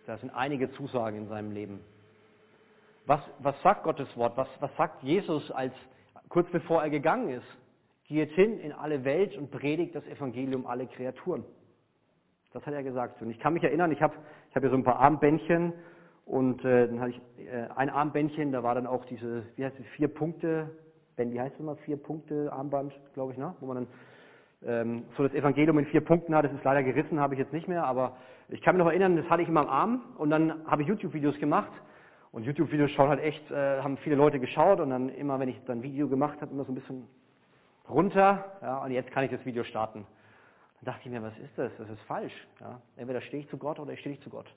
Da 0.06 0.18
sind 0.18 0.30
einige 0.32 0.72
Zusagen 0.72 1.18
in 1.18 1.28
seinem 1.28 1.52
Leben. 1.52 1.82
Was, 3.06 3.22
was 3.40 3.62
sagt 3.62 3.84
Gottes 3.84 4.08
Wort? 4.16 4.38
Was, 4.38 4.48
was 4.60 4.74
sagt 4.78 5.04
Jesus, 5.04 5.52
als 5.52 5.74
kurz 6.30 6.50
bevor 6.52 6.82
er 6.82 6.90
gegangen 6.90 7.30
ist? 7.30 7.48
Geht 8.06 8.32
hin 8.32 8.60
in 8.60 8.72
alle 8.72 9.04
Welt 9.04 9.36
und 9.36 9.52
predigt 9.52 9.96
das 9.96 10.06
Evangelium 10.08 10.66
alle 10.66 10.88
Kreaturen. 10.88 11.44
Das 12.54 12.66
hat 12.66 12.74
er 12.74 12.84
gesagt. 12.84 13.22
Und 13.22 13.30
ich 13.30 13.40
kann 13.40 13.54
mich 13.54 13.64
erinnern, 13.64 13.92
ich 13.92 14.02
habe 14.02 14.16
ich 14.50 14.56
hab 14.56 14.64
hier 14.64 14.70
so 14.70 14.78
ein 14.78 14.84
paar 14.84 15.00
Armbändchen 15.00 15.74
und 16.26 16.64
äh, 16.66 16.88
dann 16.88 17.00
hatte 17.00 17.12
ich 17.12 17.22
äh, 17.48 17.68
ein 17.76 17.90
Armbändchen, 17.90 18.52
da 18.52 18.64
war 18.64 18.76
dann 18.76 18.88
auch 18.88 19.06
diese, 19.06 19.44
wie 19.56 19.66
heißt 19.66 19.80
es, 19.80 19.86
vier 19.96 20.08
Punkte, 20.08 20.70
Ben, 21.16 21.32
wie 21.32 21.40
heißt 21.40 21.56
es 21.56 21.60
immer, 21.60 21.76
vier 21.78 21.98
Punkte 21.98 22.52
Armband, 22.52 22.94
glaube 23.14 23.32
ich, 23.32 23.38
ne? 23.38 23.56
wo 23.60 23.66
man 23.66 23.78
dann 23.78 23.88
ähm, 24.66 25.04
so 25.16 25.24
das 25.24 25.34
Evangelium 25.34 25.80
in 25.80 25.86
vier 25.86 26.02
Punkten 26.02 26.36
hat. 26.36 26.46
Das 26.46 26.54
ist 26.54 26.64
leider 26.64 26.84
gerissen, 26.84 27.20
habe 27.20 27.34
ich 27.34 27.40
jetzt 27.40 27.54
nicht 27.54 27.68
mehr, 27.68 27.86
aber 27.86 28.18
ich 28.50 28.62
kann 28.62 28.76
mich 28.76 28.84
noch 28.84 28.92
erinnern, 28.92 29.16
das 29.16 29.30
hatte 29.30 29.42
ich 29.42 29.50
immer 29.50 29.62
am 29.62 29.70
Arm 29.70 30.02
und 30.18 30.30
dann 30.30 30.66
habe 30.68 30.82
ich 30.82 30.88
YouTube-Videos 30.88 31.38
gemacht 31.40 31.72
und 32.32 32.44
YouTube-Videos 32.44 32.92
schauen 32.92 33.10
halt 33.10 33.22
echt, 33.22 33.50
äh, 33.52 33.82
haben 33.82 33.98
viele 33.98 34.16
Leute 34.16 34.40
geschaut 34.40 34.80
und 34.80 34.90
dann 34.90 35.10
immer, 35.10 35.40
wenn 35.40 35.50
ich 35.50 35.60
dann 35.66 35.80
ein 35.80 35.84
Video 35.84 36.08
gemacht 36.08 36.42
habe, 36.42 36.52
immer 36.54 36.66
so 36.66 36.72
ein 36.72 36.76
bisschen 36.76 37.08
runter, 37.90 38.46
ja, 38.62 38.84
und 38.84 38.92
jetzt 38.92 39.12
kann 39.12 39.24
ich 39.24 39.32
das 39.32 39.46
Video 39.46 39.64
starten. 39.64 40.06
Dann 40.78 40.94
dachte 40.94 41.02
ich 41.06 41.12
mir, 41.12 41.22
was 41.22 41.38
ist 41.40 41.58
das? 41.58 41.72
Das 41.78 41.90
ist 41.90 42.02
falsch. 42.02 42.48
Ja? 42.60 42.82
Entweder 42.96 43.22
stehe 43.22 43.44
ich 43.44 43.50
zu 43.50 43.58
Gott 43.58 43.80
oder 43.80 43.94
ich 43.94 44.00
stehe 44.00 44.14
nicht 44.14 44.24
zu 44.24 44.30
Gott. 44.30 44.52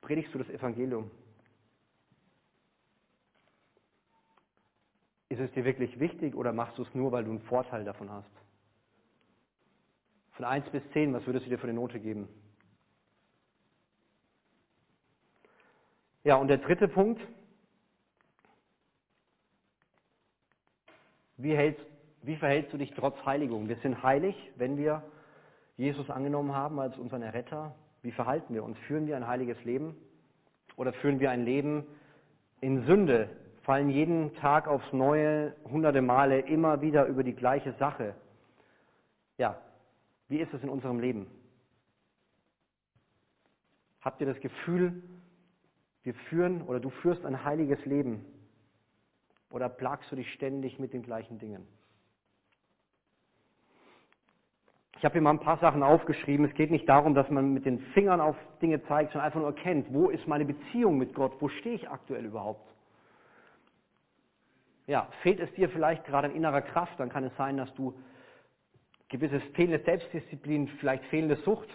Predigst 0.00 0.32
du 0.34 0.38
das 0.38 0.48
Evangelium? 0.48 1.10
Ist 5.28 5.40
es 5.40 5.50
dir 5.52 5.64
wirklich 5.64 5.98
wichtig 5.98 6.34
oder 6.34 6.52
machst 6.52 6.78
du 6.78 6.82
es 6.82 6.94
nur, 6.94 7.12
weil 7.12 7.24
du 7.24 7.30
einen 7.30 7.40
Vorteil 7.42 7.84
davon 7.84 8.10
hast? 8.10 8.30
Von 10.32 10.44
1 10.44 10.70
bis 10.70 10.82
10, 10.92 11.12
was 11.12 11.26
würdest 11.26 11.46
du 11.46 11.50
dir 11.50 11.58
für 11.58 11.64
eine 11.64 11.74
Note 11.74 11.98
geben? 11.98 12.28
Ja, 16.24 16.36
und 16.36 16.48
der 16.48 16.58
dritte 16.58 16.88
Punkt. 16.88 17.20
Wie 21.36 21.54
hältst, 21.54 21.84
wie 22.26 22.36
verhältst 22.36 22.72
du 22.72 22.76
dich 22.76 22.92
trotz 22.92 23.16
Heiligung? 23.24 23.68
Wir 23.68 23.76
sind 23.76 24.02
heilig, 24.02 24.34
wenn 24.56 24.76
wir 24.76 25.02
Jesus 25.76 26.10
angenommen 26.10 26.54
haben 26.54 26.80
als 26.80 26.98
unseren 26.98 27.22
Erretter. 27.22 27.74
Wie 28.02 28.10
verhalten 28.10 28.52
wir 28.52 28.64
uns? 28.64 28.76
Führen 28.86 29.06
wir 29.06 29.16
ein 29.16 29.26
heiliges 29.26 29.62
Leben 29.64 29.96
oder 30.74 30.92
führen 30.92 31.20
wir 31.20 31.30
ein 31.30 31.44
Leben 31.44 31.86
in 32.60 32.84
Sünde? 32.86 33.28
Fallen 33.62 33.90
jeden 33.90 34.34
Tag 34.36 34.66
aufs 34.66 34.92
Neue 34.92 35.54
hunderte 35.70 36.02
Male 36.02 36.40
immer 36.40 36.80
wieder 36.80 37.06
über 37.06 37.22
die 37.22 37.34
gleiche 37.34 37.72
Sache? 37.74 38.14
Ja, 39.38 39.60
wie 40.28 40.38
ist 40.38 40.52
es 40.52 40.62
in 40.62 40.68
unserem 40.68 40.98
Leben? 40.98 41.28
Habt 44.00 44.20
ihr 44.20 44.26
das 44.26 44.40
Gefühl, 44.40 45.02
wir 46.02 46.14
führen 46.28 46.62
oder 46.62 46.80
du 46.80 46.90
führst 46.90 47.24
ein 47.24 47.44
heiliges 47.44 47.84
Leben? 47.84 48.24
Oder 49.50 49.68
plagst 49.68 50.10
du 50.10 50.16
dich 50.16 50.32
ständig 50.32 50.78
mit 50.80 50.92
den 50.92 51.02
gleichen 51.02 51.38
Dingen? 51.38 51.66
Ich 54.95 54.95
habe 55.06 55.14
hier 55.14 55.22
mal 55.22 55.30
ein 55.30 55.40
paar 55.40 55.58
Sachen 55.58 55.82
aufgeschrieben. 55.82 56.44
Es 56.44 56.54
geht 56.54 56.70
nicht 56.70 56.88
darum, 56.88 57.14
dass 57.14 57.30
man 57.30 57.54
mit 57.54 57.64
den 57.64 57.78
Fingern 57.94 58.20
auf 58.20 58.36
Dinge 58.60 58.82
zeigt, 58.86 59.12
sondern 59.12 59.26
einfach 59.26 59.40
nur 59.40 59.48
erkennt, 59.48 59.86
wo 59.90 60.10
ist 60.10 60.26
meine 60.26 60.44
Beziehung 60.44 60.98
mit 60.98 61.14
Gott? 61.14 61.32
Wo 61.40 61.48
stehe 61.48 61.76
ich 61.76 61.88
aktuell 61.88 62.24
überhaupt? 62.24 62.68
Ja, 64.86 65.08
fehlt 65.22 65.40
es 65.40 65.52
dir 65.54 65.68
vielleicht 65.68 66.04
gerade 66.04 66.28
an 66.28 66.34
innerer 66.34 66.60
Kraft, 66.60 66.98
dann 66.98 67.08
kann 67.08 67.24
es 67.24 67.36
sein, 67.36 67.56
dass 67.56 67.72
du 67.74 67.94
gewisses 69.08 69.42
fehlende 69.54 69.78
Selbstdisziplin, 69.84 70.68
vielleicht 70.80 71.04
fehlende 71.04 71.36
Sucht, 71.36 71.68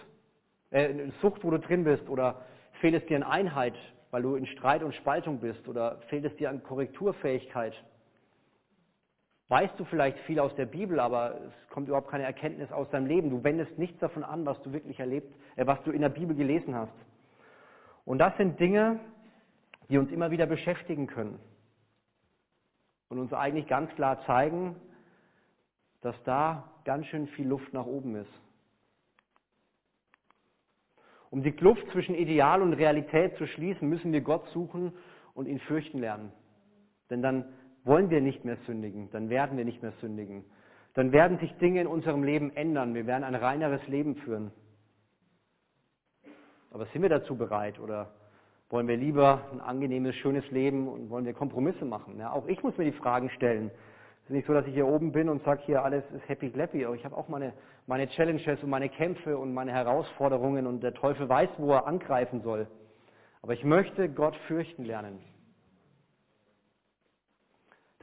äh, 0.70 1.10
Sucht, 1.22 1.42
wo 1.42 1.50
du 1.50 1.58
drin 1.58 1.84
bist, 1.84 2.08
oder 2.08 2.42
fehlt 2.80 2.94
es 2.94 3.06
dir 3.06 3.16
an 3.16 3.22
Einheit, 3.22 3.74
weil 4.10 4.22
du 4.22 4.34
in 4.34 4.46
Streit 4.46 4.82
und 4.82 4.94
Spaltung 4.94 5.40
bist, 5.40 5.66
oder 5.68 5.98
fehlt 6.08 6.24
es 6.26 6.36
dir 6.36 6.50
an 6.50 6.62
Korrekturfähigkeit, 6.62 7.74
weißt 9.52 9.78
du 9.78 9.84
vielleicht 9.84 10.18
viel 10.20 10.40
aus 10.40 10.54
der 10.54 10.64
Bibel, 10.64 10.98
aber 10.98 11.34
es 11.34 11.68
kommt 11.68 11.86
überhaupt 11.86 12.08
keine 12.08 12.24
Erkenntnis 12.24 12.72
aus 12.72 12.88
deinem 12.88 13.04
Leben. 13.04 13.28
Du 13.28 13.44
wendest 13.44 13.76
nichts 13.76 13.98
davon 13.98 14.24
an, 14.24 14.46
was 14.46 14.58
du 14.62 14.72
wirklich 14.72 14.98
erlebt, 14.98 15.30
äh, 15.56 15.66
was 15.66 15.82
du 15.82 15.90
in 15.90 16.00
der 16.00 16.08
Bibel 16.08 16.34
gelesen 16.34 16.74
hast. 16.74 16.94
Und 18.06 18.16
das 18.16 18.34
sind 18.38 18.58
Dinge, 18.58 18.98
die 19.90 19.98
uns 19.98 20.10
immer 20.10 20.30
wieder 20.30 20.46
beschäftigen 20.46 21.06
können. 21.06 21.38
und 23.10 23.18
uns 23.18 23.34
eigentlich 23.34 23.66
ganz 23.66 23.94
klar 23.94 24.24
zeigen, 24.24 24.74
dass 26.00 26.16
da 26.24 26.70
ganz 26.84 27.04
schön 27.08 27.26
viel 27.28 27.46
Luft 27.46 27.74
nach 27.74 27.84
oben 27.84 28.16
ist. 28.16 28.32
Um 31.28 31.42
die 31.42 31.52
Kluft 31.52 31.86
zwischen 31.92 32.14
Ideal 32.14 32.62
und 32.62 32.72
Realität 32.72 33.36
zu 33.36 33.46
schließen, 33.46 33.86
müssen 33.86 34.14
wir 34.14 34.22
Gott 34.22 34.48
suchen 34.54 34.94
und 35.34 35.46
ihn 35.46 35.58
fürchten 35.58 35.98
lernen. 35.98 36.32
Denn 37.10 37.20
dann 37.20 37.52
wollen 37.84 38.10
wir 38.10 38.20
nicht 38.20 38.44
mehr 38.44 38.56
sündigen, 38.66 39.10
dann 39.10 39.30
werden 39.30 39.56
wir 39.56 39.64
nicht 39.64 39.82
mehr 39.82 39.92
sündigen. 40.00 40.44
Dann 40.94 41.12
werden 41.12 41.38
sich 41.38 41.52
Dinge 41.56 41.80
in 41.80 41.86
unserem 41.86 42.22
Leben 42.22 42.54
ändern, 42.54 42.94
wir 42.94 43.06
werden 43.06 43.24
ein 43.24 43.34
reineres 43.34 43.86
Leben 43.88 44.16
führen. 44.16 44.52
Aber 46.70 46.86
sind 46.86 47.02
wir 47.02 47.08
dazu 47.08 47.36
bereit 47.36 47.78
oder 47.78 48.10
wollen 48.70 48.88
wir 48.88 48.96
lieber 48.96 49.42
ein 49.52 49.60
angenehmes, 49.60 50.14
schönes 50.16 50.50
Leben 50.50 50.88
und 50.88 51.10
wollen 51.10 51.26
wir 51.26 51.34
Kompromisse 51.34 51.84
machen? 51.84 52.18
Ja, 52.18 52.32
auch 52.32 52.46
ich 52.46 52.62
muss 52.62 52.76
mir 52.78 52.84
die 52.84 52.92
Fragen 52.92 53.28
stellen. 53.30 53.70
Es 54.22 54.30
ist 54.30 54.34
nicht 54.34 54.46
so, 54.46 54.54
dass 54.54 54.66
ich 54.66 54.72
hier 54.72 54.86
oben 54.86 55.12
bin 55.12 55.28
und 55.28 55.42
sage, 55.44 55.62
hier 55.66 55.84
alles 55.84 56.04
ist 56.12 56.26
happy 56.28 56.50
clappy, 56.50 56.84
aber 56.84 56.94
ich 56.94 57.04
habe 57.04 57.16
auch 57.16 57.28
meine, 57.28 57.52
meine 57.86 58.08
Challenges 58.08 58.62
und 58.62 58.70
meine 58.70 58.88
Kämpfe 58.88 59.36
und 59.36 59.52
meine 59.52 59.72
Herausforderungen 59.72 60.66
und 60.66 60.82
der 60.82 60.94
Teufel 60.94 61.28
weiß, 61.28 61.50
wo 61.58 61.72
er 61.72 61.86
angreifen 61.86 62.40
soll. 62.42 62.66
Aber 63.42 63.52
ich 63.52 63.64
möchte 63.64 64.08
Gott 64.08 64.36
fürchten 64.46 64.84
lernen. 64.84 65.18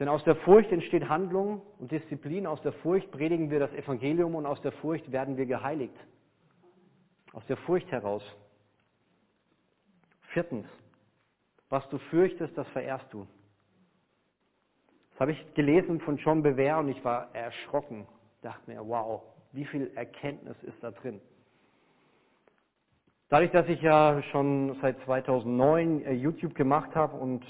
Denn 0.00 0.08
aus 0.08 0.24
der 0.24 0.34
Furcht 0.36 0.72
entsteht 0.72 1.10
Handlung 1.10 1.60
und 1.78 1.92
Disziplin, 1.92 2.46
aus 2.46 2.60
der 2.62 2.72
Furcht 2.72 3.10
predigen 3.10 3.50
wir 3.50 3.60
das 3.60 3.72
Evangelium 3.74 4.34
und 4.34 4.46
aus 4.46 4.60
der 4.62 4.72
Furcht 4.72 5.12
werden 5.12 5.36
wir 5.36 5.44
geheiligt. 5.44 5.94
Aus 7.34 7.44
der 7.46 7.58
Furcht 7.58 7.92
heraus. 7.92 8.22
Viertens, 10.32 10.66
was 11.68 11.86
du 11.90 11.98
fürchtest, 11.98 12.56
das 12.56 12.66
verehrst 12.68 13.12
du. 13.12 13.26
Das 15.10 15.20
habe 15.20 15.32
ich 15.32 15.54
gelesen 15.54 16.00
von 16.00 16.16
John 16.16 16.42
Bever 16.42 16.78
und 16.78 16.88
ich 16.88 17.04
war 17.04 17.34
erschrocken. 17.34 18.06
Dachte 18.40 18.70
mir, 18.70 18.80
wow, 18.88 19.22
wie 19.52 19.66
viel 19.66 19.90
Erkenntnis 19.96 20.56
ist 20.62 20.82
da 20.82 20.92
drin. 20.92 21.20
Dadurch, 23.28 23.50
dass 23.50 23.68
ich 23.68 23.82
ja 23.82 24.22
schon 24.32 24.78
seit 24.80 24.98
2009 25.04 26.04
äh, 26.04 26.12
YouTube 26.14 26.54
gemacht 26.54 26.94
habe 26.94 27.18
und 27.18 27.44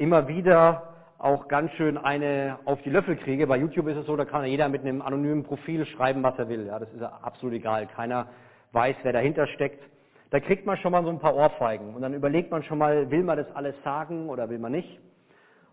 immer 0.00 0.26
wieder 0.28 0.94
auch 1.18 1.46
ganz 1.48 1.70
schön 1.72 1.98
eine 1.98 2.58
auf 2.64 2.80
die 2.82 2.90
Löffel 2.90 3.16
kriege. 3.16 3.46
Bei 3.46 3.58
YouTube 3.58 3.86
ist 3.88 3.98
es 3.98 4.06
so, 4.06 4.16
da 4.16 4.24
kann 4.24 4.46
jeder 4.46 4.70
mit 4.70 4.80
einem 4.80 5.02
anonymen 5.02 5.44
Profil 5.44 5.84
schreiben, 5.84 6.22
was 6.22 6.38
er 6.38 6.48
will. 6.48 6.66
Ja, 6.66 6.78
das 6.78 6.90
ist 6.94 7.02
absolut 7.02 7.54
egal. 7.54 7.86
Keiner 7.86 8.26
weiß, 8.72 8.96
wer 9.02 9.12
dahinter 9.12 9.46
steckt. 9.46 9.84
Da 10.30 10.40
kriegt 10.40 10.64
man 10.64 10.78
schon 10.78 10.92
mal 10.92 11.04
so 11.04 11.10
ein 11.10 11.18
paar 11.18 11.36
Ohrfeigen 11.36 11.94
und 11.94 12.00
dann 12.00 12.14
überlegt 12.14 12.50
man 12.50 12.62
schon 12.62 12.78
mal, 12.78 13.10
will 13.10 13.22
man 13.22 13.36
das 13.36 13.50
alles 13.54 13.74
sagen 13.84 14.30
oder 14.30 14.48
will 14.48 14.58
man 14.58 14.72
nicht? 14.72 14.98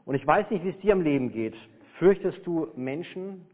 Und 0.03 0.15
ich 0.15 0.27
weiß 0.27 0.49
nicht, 0.49 0.65
wie 0.65 0.69
es 0.69 0.79
dir 0.79 0.91
im 0.91 1.01
Leben 1.01 1.31
geht. 1.31 1.55
Fürchtest 1.97 2.45
du 2.45 2.67
Menschen 2.75 3.45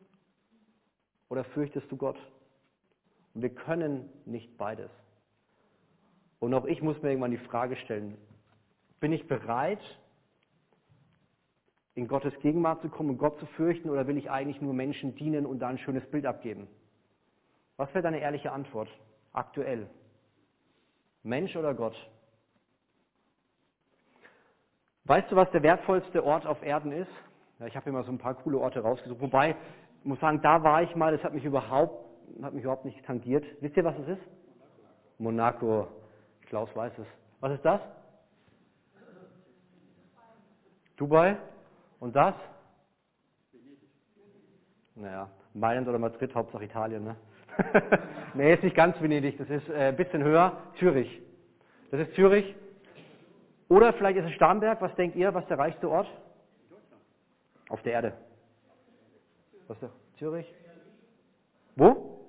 oder 1.29 1.43
fürchtest 1.43 1.91
du 1.91 1.97
Gott? 1.97 2.17
Und 3.35 3.43
wir 3.43 3.49
können 3.49 4.09
nicht 4.25 4.57
beides. 4.57 4.89
Und 6.39 6.53
auch 6.55 6.65
ich 6.65 6.81
muss 6.81 6.99
mir 7.03 7.09
irgendwann 7.09 7.31
die 7.31 7.37
Frage 7.37 7.75
stellen, 7.75 8.17
bin 8.99 9.11
ich 9.11 9.27
bereit, 9.27 9.79
in 11.95 12.07
Gottes 12.07 12.33
Gegenwart 12.39 12.81
zu 12.81 12.89
kommen 12.89 13.11
und 13.11 13.17
Gott 13.17 13.37
zu 13.39 13.45
fürchten 13.45 13.89
oder 13.89 14.07
will 14.07 14.17
ich 14.17 14.31
eigentlich 14.31 14.61
nur 14.61 14.73
Menschen 14.73 15.15
dienen 15.15 15.45
und 15.45 15.59
da 15.59 15.67
ein 15.67 15.77
schönes 15.77 16.05
Bild 16.09 16.25
abgeben? 16.25 16.67
Was 17.77 17.89
wäre 17.93 18.03
deine 18.03 18.19
ehrliche 18.19 18.51
Antwort 18.51 18.89
aktuell? 19.31 19.87
Mensch 21.23 21.55
oder 21.55 21.73
Gott? 21.73 21.95
Weißt 25.05 25.31
du, 25.31 25.35
was 25.35 25.51
der 25.51 25.63
wertvollste 25.63 26.23
Ort 26.23 26.45
auf 26.45 26.63
Erden 26.63 26.91
ist? 26.91 27.11
Ja, 27.59 27.67
ich 27.67 27.75
habe 27.75 27.89
immer 27.89 28.03
so 28.03 28.11
ein 28.11 28.17
paar 28.17 28.35
coole 28.35 28.57
Orte 28.57 28.79
rausgesucht. 28.79 29.21
Wobei, 29.21 29.55
ich 29.99 30.05
muss 30.05 30.19
sagen, 30.19 30.41
da 30.41 30.63
war 30.63 30.81
ich 30.81 30.95
mal, 30.95 31.11
das 31.11 31.23
hat 31.23 31.33
mich 31.33 31.45
überhaupt, 31.45 32.05
hat 32.41 32.53
mich 32.53 32.63
überhaupt 32.63 32.85
nicht 32.85 33.03
tangiert. 33.05 33.45
Wisst 33.61 33.77
ihr, 33.77 33.83
was 33.83 33.97
es 33.99 34.07
ist? 34.17 34.21
Monaco. 35.19 35.87
Klaus 36.47 36.69
weiß 36.75 36.93
es. 36.97 37.07
Was 37.39 37.53
ist 37.53 37.65
das? 37.65 37.81
Dubai. 40.97 41.37
Und 42.03 42.13
das? 42.17 42.35
Naja, 44.95 45.29
Mailand 45.53 45.87
oder 45.87 45.97
Madrid, 45.97 46.35
Hauptsache 46.35 46.65
Italien, 46.65 47.05
ne? 47.05 47.15
nee, 48.33 48.53
ist 48.53 48.61
nicht 48.61 48.75
ganz 48.75 48.99
Venedig, 49.01 49.37
das 49.37 49.49
ist 49.49 49.69
äh, 49.69 49.87
ein 49.87 49.95
bisschen 49.95 50.21
höher. 50.21 50.57
Zürich. 50.79 51.21
Das 51.91 52.01
ist 52.01 52.13
Zürich. 52.15 52.57
Oder 53.69 53.93
vielleicht 53.93 54.17
ist 54.17 54.25
es 54.25 54.33
Starnberg. 54.33 54.81
Was 54.81 54.93
denkt 54.95 55.15
ihr, 55.15 55.33
was 55.33 55.47
der 55.47 55.57
reichste 55.57 55.89
Ort? 55.89 56.09
Auf 57.69 57.81
der 57.83 57.93
Erde. 57.93 58.17
Was 59.69 59.77
ist 59.77 59.83
der? 59.83 59.91
Zürich? 60.19 60.53
Wo? 61.77 62.27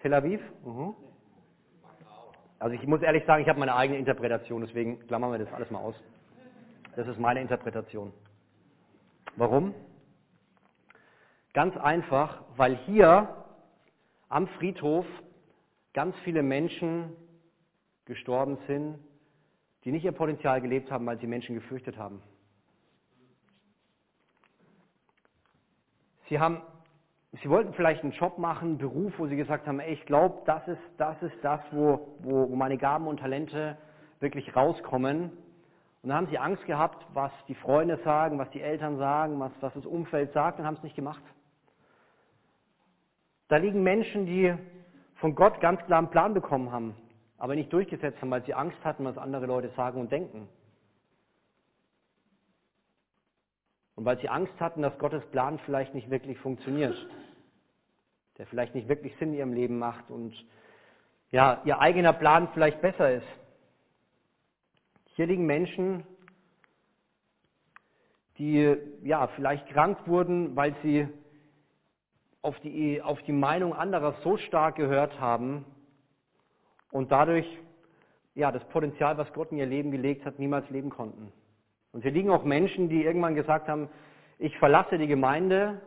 Tel 0.00 0.12
Aviv? 0.12 0.42
Mhm. 0.62 0.94
Also 2.58 2.74
ich 2.74 2.86
muss 2.86 3.00
ehrlich 3.00 3.24
sagen, 3.24 3.40
ich 3.40 3.48
habe 3.48 3.60
meine 3.60 3.74
eigene 3.74 3.98
Interpretation, 3.98 4.60
deswegen 4.60 4.98
klammern 5.06 5.32
wir 5.32 5.38
das 5.38 5.52
alles 5.54 5.70
mal 5.70 5.78
aus. 5.78 5.94
Das 6.96 7.08
ist 7.08 7.18
meine 7.18 7.40
Interpretation. 7.40 8.12
Warum? 9.36 9.74
Ganz 11.52 11.76
einfach, 11.76 12.42
weil 12.56 12.76
hier 12.86 13.34
am 14.28 14.46
Friedhof 14.46 15.06
ganz 15.92 16.14
viele 16.24 16.42
Menschen 16.42 17.16
gestorben 18.04 18.58
sind, 18.66 18.98
die 19.84 19.92
nicht 19.92 20.04
ihr 20.04 20.12
Potenzial 20.12 20.60
gelebt 20.60 20.90
haben, 20.90 21.06
weil 21.06 21.18
sie 21.18 21.26
Menschen 21.26 21.54
gefürchtet 21.54 21.96
haben. 21.96 22.22
Sie 26.28 26.38
haben, 26.38 26.62
sie 27.42 27.50
wollten 27.50 27.74
vielleicht 27.74 28.04
einen 28.04 28.12
Job 28.12 28.38
machen, 28.38 28.68
einen 28.68 28.78
Beruf, 28.78 29.12
wo 29.18 29.26
sie 29.26 29.36
gesagt 29.36 29.66
haben, 29.66 29.80
ey, 29.80 29.94
ich 29.94 30.06
glaube, 30.06 30.42
das 30.46 30.66
ist, 30.68 30.80
das 30.96 31.20
ist 31.22 31.36
das, 31.42 31.60
wo, 31.72 32.16
wo, 32.20 32.50
wo 32.50 32.54
meine 32.54 32.78
Gaben 32.78 33.08
und 33.08 33.18
Talente 33.18 33.76
wirklich 34.20 34.54
rauskommen. 34.54 35.32
Und 36.02 36.08
dann 36.08 36.16
haben 36.16 36.28
sie 36.28 36.38
Angst 36.38 36.64
gehabt, 36.64 37.04
was 37.12 37.30
die 37.46 37.54
Freunde 37.54 37.98
sagen, 38.04 38.38
was 38.38 38.50
die 38.50 38.62
Eltern 38.62 38.96
sagen, 38.96 39.38
was, 39.38 39.52
was 39.60 39.74
das 39.74 39.84
Umfeld 39.84 40.32
sagt 40.32 40.58
und 40.58 40.66
haben 40.66 40.76
es 40.76 40.82
nicht 40.82 40.96
gemacht. 40.96 41.22
Da 43.48 43.56
liegen 43.56 43.82
Menschen, 43.82 44.24
die 44.26 44.54
von 45.16 45.34
Gott 45.34 45.60
ganz 45.60 45.84
klar 45.84 45.98
einen 45.98 46.10
Plan 46.10 46.32
bekommen 46.32 46.72
haben, 46.72 46.94
aber 47.36 47.54
nicht 47.54 47.72
durchgesetzt 47.72 48.20
haben, 48.22 48.30
weil 48.30 48.44
sie 48.44 48.54
Angst 48.54 48.78
hatten, 48.84 49.04
was 49.04 49.18
andere 49.18 49.46
Leute 49.46 49.68
sagen 49.70 50.00
und 50.00 50.10
denken. 50.10 50.48
Und 53.96 54.06
weil 54.06 54.18
sie 54.20 54.30
Angst 54.30 54.58
hatten, 54.58 54.80
dass 54.80 54.96
Gottes 54.98 55.22
Plan 55.26 55.58
vielleicht 55.66 55.94
nicht 55.94 56.08
wirklich 56.08 56.38
funktioniert, 56.38 56.96
der 58.38 58.46
vielleicht 58.46 58.74
nicht 58.74 58.88
wirklich 58.88 59.14
Sinn 59.18 59.34
in 59.34 59.38
ihrem 59.38 59.52
Leben 59.52 59.78
macht 59.78 60.10
und 60.10 60.32
ja, 61.30 61.60
ihr 61.66 61.78
eigener 61.80 62.14
Plan 62.14 62.48
vielleicht 62.54 62.80
besser 62.80 63.12
ist. 63.12 63.26
Hier 65.20 65.26
liegen 65.26 65.44
Menschen, 65.44 66.02
die 68.38 68.74
ja 69.02 69.26
vielleicht 69.36 69.68
krank 69.68 69.98
wurden, 70.06 70.56
weil 70.56 70.74
sie 70.82 71.06
auf 72.40 72.58
die, 72.60 73.02
auf 73.02 73.20
die 73.24 73.32
Meinung 73.32 73.74
anderer 73.74 74.14
so 74.24 74.38
stark 74.38 74.76
gehört 74.76 75.20
haben 75.20 75.66
und 76.90 77.12
dadurch 77.12 77.44
ja, 78.34 78.50
das 78.50 78.64
Potenzial, 78.70 79.18
was 79.18 79.30
Gott 79.34 79.52
in 79.52 79.58
ihr 79.58 79.66
Leben 79.66 79.90
gelegt 79.90 80.24
hat, 80.24 80.38
niemals 80.38 80.70
leben 80.70 80.88
konnten. 80.88 81.30
Und 81.92 82.00
hier 82.00 82.12
liegen 82.12 82.30
auch 82.30 82.44
Menschen, 82.44 82.88
die 82.88 83.04
irgendwann 83.04 83.34
gesagt 83.34 83.68
haben, 83.68 83.90
ich 84.38 84.56
verlasse 84.56 84.96
die 84.96 85.06
Gemeinde, 85.06 85.82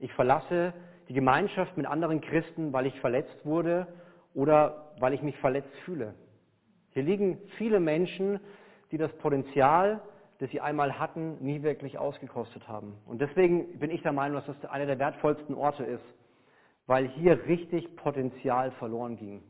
ich 0.00 0.12
verlasse 0.14 0.74
die 1.08 1.14
Gemeinschaft 1.14 1.76
mit 1.76 1.86
anderen 1.86 2.20
Christen, 2.20 2.72
weil 2.72 2.86
ich 2.86 2.98
verletzt 2.98 3.44
wurde 3.44 3.86
oder 4.34 4.92
weil 4.98 5.14
ich 5.14 5.22
mich 5.22 5.38
verletzt 5.38 5.72
fühle. 5.84 6.16
Hier 6.90 7.04
liegen 7.04 7.38
viele 7.58 7.78
Menschen, 7.78 8.40
die 8.92 8.98
das 8.98 9.12
Potenzial 9.18 10.00
das 10.42 10.50
sie 10.50 10.60
einmal 10.60 10.98
hatten, 10.98 11.36
nie 11.38 11.62
wirklich 11.62 11.98
ausgekostet 11.98 12.66
haben. 12.66 12.96
Und 13.06 13.20
deswegen 13.20 13.78
bin 13.78 13.92
ich 13.92 14.02
der 14.02 14.10
Meinung, 14.10 14.44
dass 14.44 14.58
das 14.58 14.70
einer 14.72 14.86
der 14.86 14.98
wertvollsten 14.98 15.54
Orte 15.54 15.84
ist, 15.84 16.02
weil 16.88 17.06
hier 17.10 17.46
richtig 17.46 17.94
Potenzial 17.94 18.72
verloren 18.72 19.16
ging. 19.16 19.44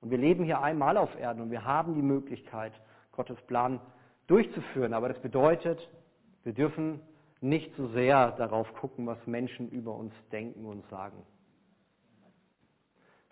Und 0.00 0.12
wir 0.12 0.18
leben 0.18 0.44
hier 0.44 0.62
einmal 0.62 0.96
auf 0.96 1.12
Erden 1.18 1.42
und 1.42 1.50
wir 1.50 1.64
haben 1.64 1.96
die 1.96 2.02
Möglichkeit, 2.02 2.72
Gottes 3.10 3.40
Plan 3.48 3.80
durchzuführen. 4.28 4.94
Aber 4.94 5.08
das 5.08 5.18
bedeutet, 5.20 5.90
wir 6.44 6.52
dürfen 6.52 7.00
nicht 7.40 7.74
so 7.74 7.88
sehr 7.88 8.30
darauf 8.30 8.72
gucken, 8.74 9.04
was 9.08 9.18
Menschen 9.26 9.68
über 9.68 9.96
uns 9.96 10.14
denken 10.30 10.64
und 10.64 10.88
sagen. 10.90 11.26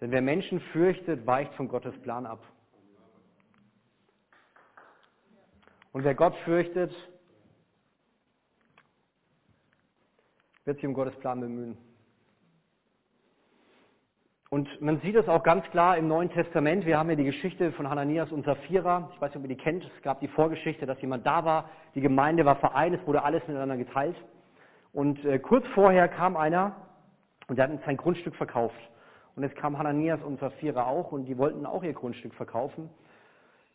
Denn 0.01 0.11
wer 0.11 0.21
Menschen 0.21 0.59
fürchtet, 0.73 1.29
weicht 1.29 1.55
von 1.55 1.69
Gottes 1.69 1.97
Plan 2.03 2.27
ab. 2.27 2.43
Und 5.93 6.05
wer 6.05 6.15
Gott 6.15 6.37
fürchtet, 6.45 6.95
wird 10.65 10.77
sich 10.77 10.87
um 10.87 10.95
Gottes 10.95 11.17
Plan 11.17 11.41
bemühen. 11.41 11.77
Und 14.51 14.69
man 14.81 15.01
sieht 15.01 15.15
es 15.15 15.29
auch 15.29 15.45
ganz 15.45 15.65
klar 15.71 15.97
im 15.97 16.09
Neuen 16.09 16.29
Testament. 16.31 16.85
Wir 16.85 16.99
haben 16.99 17.09
ja 17.09 17.15
die 17.15 17.25
Geschichte 17.25 17.71
von 17.73 17.89
Hananias 17.89 18.33
und 18.33 18.45
Sapphira. 18.45 19.09
Ich 19.15 19.21
weiß 19.21 19.31
nicht, 19.31 19.37
ob 19.37 19.43
ihr 19.49 19.57
die 19.57 19.63
kennt. 19.63 19.85
Es 19.85 20.03
gab 20.03 20.19
die 20.19 20.29
Vorgeschichte, 20.29 20.87
dass 20.87 21.01
jemand 21.01 21.25
da 21.25 21.45
war. 21.45 21.71
Die 21.95 22.01
Gemeinde 22.01 22.45
war 22.45 22.57
vereint. 22.57 22.97
Es 23.01 23.07
wurde 23.07 23.23
alles 23.23 23.47
miteinander 23.47 23.77
geteilt. 23.77 24.17
Und 24.93 25.25
äh, 25.25 25.39
kurz 25.39 25.65
vorher 25.69 26.09
kam 26.09 26.37
einer 26.37 26.75
und 27.47 27.57
der 27.57 27.69
hat 27.69 27.85
sein 27.85 27.97
Grundstück 27.97 28.35
verkauft. 28.35 28.81
Und 29.37 29.45
jetzt 29.45 29.55
kam 29.55 29.79
Hananias 29.79 30.21
und 30.23 30.41
Sapphira 30.41 30.85
auch 30.85 31.13
und 31.13 31.27
die 31.27 31.39
wollten 31.39 31.65
auch 31.65 31.85
ihr 31.85 31.93
Grundstück 31.93 32.35
verkaufen. 32.35 32.91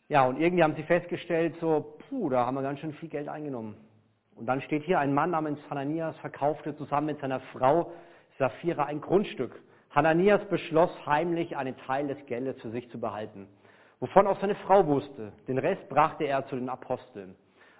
Ja, 0.08 0.24
und 0.24 0.38
irgendwie 0.40 0.62
haben 0.62 0.76
sie 0.76 0.84
festgestellt, 0.84 1.56
so, 1.60 1.96
puh, 2.08 2.28
da 2.28 2.46
haben 2.46 2.54
wir 2.54 2.62
ganz 2.62 2.78
schön 2.78 2.92
viel 2.94 3.08
Geld 3.08 3.28
eingenommen. 3.28 3.76
Und 4.36 4.46
dann 4.46 4.60
steht 4.62 4.84
hier, 4.84 5.00
ein 5.00 5.14
Mann 5.14 5.30
namens 5.30 5.58
Hananias 5.68 6.16
verkaufte 6.18 6.76
zusammen 6.76 7.08
mit 7.08 7.20
seiner 7.20 7.40
Frau 7.52 7.90
Sapphira 8.38 8.84
ein 8.84 9.00
Grundstück. 9.00 9.60
Hananias 9.90 10.44
beschloss 10.48 10.90
heimlich, 11.06 11.56
einen 11.56 11.76
Teil 11.78 12.06
des 12.06 12.24
Geldes 12.26 12.60
für 12.60 12.70
sich 12.70 12.88
zu 12.90 13.00
behalten, 13.00 13.48
wovon 13.98 14.26
auch 14.26 14.38
seine 14.40 14.54
Frau 14.56 14.86
wusste. 14.86 15.32
Den 15.48 15.58
Rest 15.58 15.88
brachte 15.88 16.24
er 16.24 16.46
zu 16.46 16.56
den 16.56 16.68
Aposteln. 16.68 17.34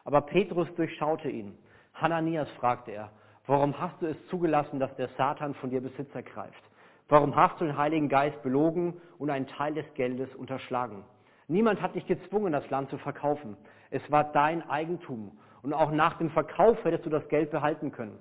Aber 0.04 0.22
Petrus 0.22 0.72
durchschaute 0.76 1.28
ihn. 1.28 1.56
Hananias 1.94 2.48
fragte 2.58 2.92
er, 2.92 3.10
warum 3.46 3.78
hast 3.78 4.00
du 4.00 4.06
es 4.06 4.26
zugelassen, 4.28 4.80
dass 4.80 4.94
der 4.96 5.08
Satan 5.16 5.54
von 5.54 5.70
dir 5.70 5.80
Besitz 5.80 6.12
ergreift? 6.14 6.62
Warum 7.08 7.36
hast 7.36 7.60
du 7.60 7.66
den 7.66 7.76
Heiligen 7.76 8.08
Geist 8.08 8.42
belogen 8.42 9.00
und 9.18 9.30
einen 9.30 9.46
Teil 9.46 9.74
des 9.74 9.86
Geldes 9.94 10.34
unterschlagen? 10.34 11.04
Niemand 11.48 11.80
hat 11.80 11.94
dich 11.94 12.06
gezwungen, 12.06 12.52
das 12.52 12.68
Land 12.70 12.90
zu 12.90 12.98
verkaufen. 12.98 13.56
Es 13.90 14.02
war 14.10 14.24
dein 14.32 14.68
Eigentum. 14.68 15.38
Und 15.62 15.72
auch 15.72 15.90
nach 15.90 16.18
dem 16.18 16.30
Verkauf 16.30 16.82
hättest 16.84 17.06
du 17.06 17.10
das 17.10 17.26
Geld 17.28 17.50
behalten 17.50 17.92
können. 17.92 18.18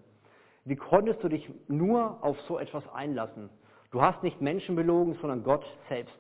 Wie 0.64 0.76
konntest 0.76 1.24
du 1.24 1.30
dich 1.30 1.48
nur 1.68 2.24
auf 2.24 2.40
so 2.48 2.58
etwas 2.60 2.84
einlassen? 2.94 3.50
Du 3.92 4.02
hast 4.02 4.24
nicht 4.24 4.42
Menschen 4.42 4.76
belogen, 4.76 5.16
sondern 5.22 5.44
Gott 5.44 5.66
selbst. 5.90 6.18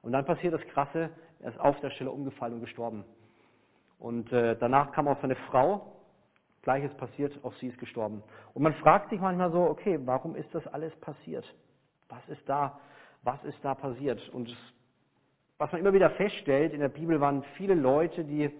Und 0.00 0.12
dann 0.12 0.24
passiert 0.24 0.54
das 0.54 0.62
Krasse, 0.72 1.10
er 1.40 1.50
ist 1.50 1.60
auf 1.60 1.78
der 1.80 1.90
Stelle 1.90 2.10
umgefallen 2.10 2.54
und 2.54 2.60
gestorben. 2.60 3.04
Und 3.98 4.32
äh, 4.32 4.56
danach 4.58 4.92
kam 4.92 5.08
auch 5.08 5.20
seine 5.20 5.36
Frau, 5.36 5.92
gleiches 6.62 6.92
passiert, 6.94 7.32
auch 7.44 7.54
sie 7.54 7.68
ist 7.68 7.78
gestorben. 7.78 8.22
Und 8.54 8.62
man 8.62 8.74
fragt 8.74 9.10
sich 9.10 9.20
manchmal 9.20 9.52
so, 9.52 9.60
okay, 9.62 10.00
warum 10.04 10.34
ist 10.36 10.52
das 10.54 10.66
alles 10.68 10.94
passiert? 10.96 11.44
Was 12.08 12.26
ist 12.28 12.48
da, 12.48 12.80
was 13.22 13.42
ist 13.44 13.58
da 13.62 13.74
passiert? 13.74 14.28
Und 14.30 14.56
was 15.62 15.70
man 15.70 15.80
immer 15.80 15.92
wieder 15.92 16.10
feststellt, 16.10 16.72
in 16.72 16.80
der 16.80 16.88
Bibel 16.88 17.20
waren 17.20 17.44
viele 17.56 17.74
Leute, 17.74 18.24
die 18.24 18.50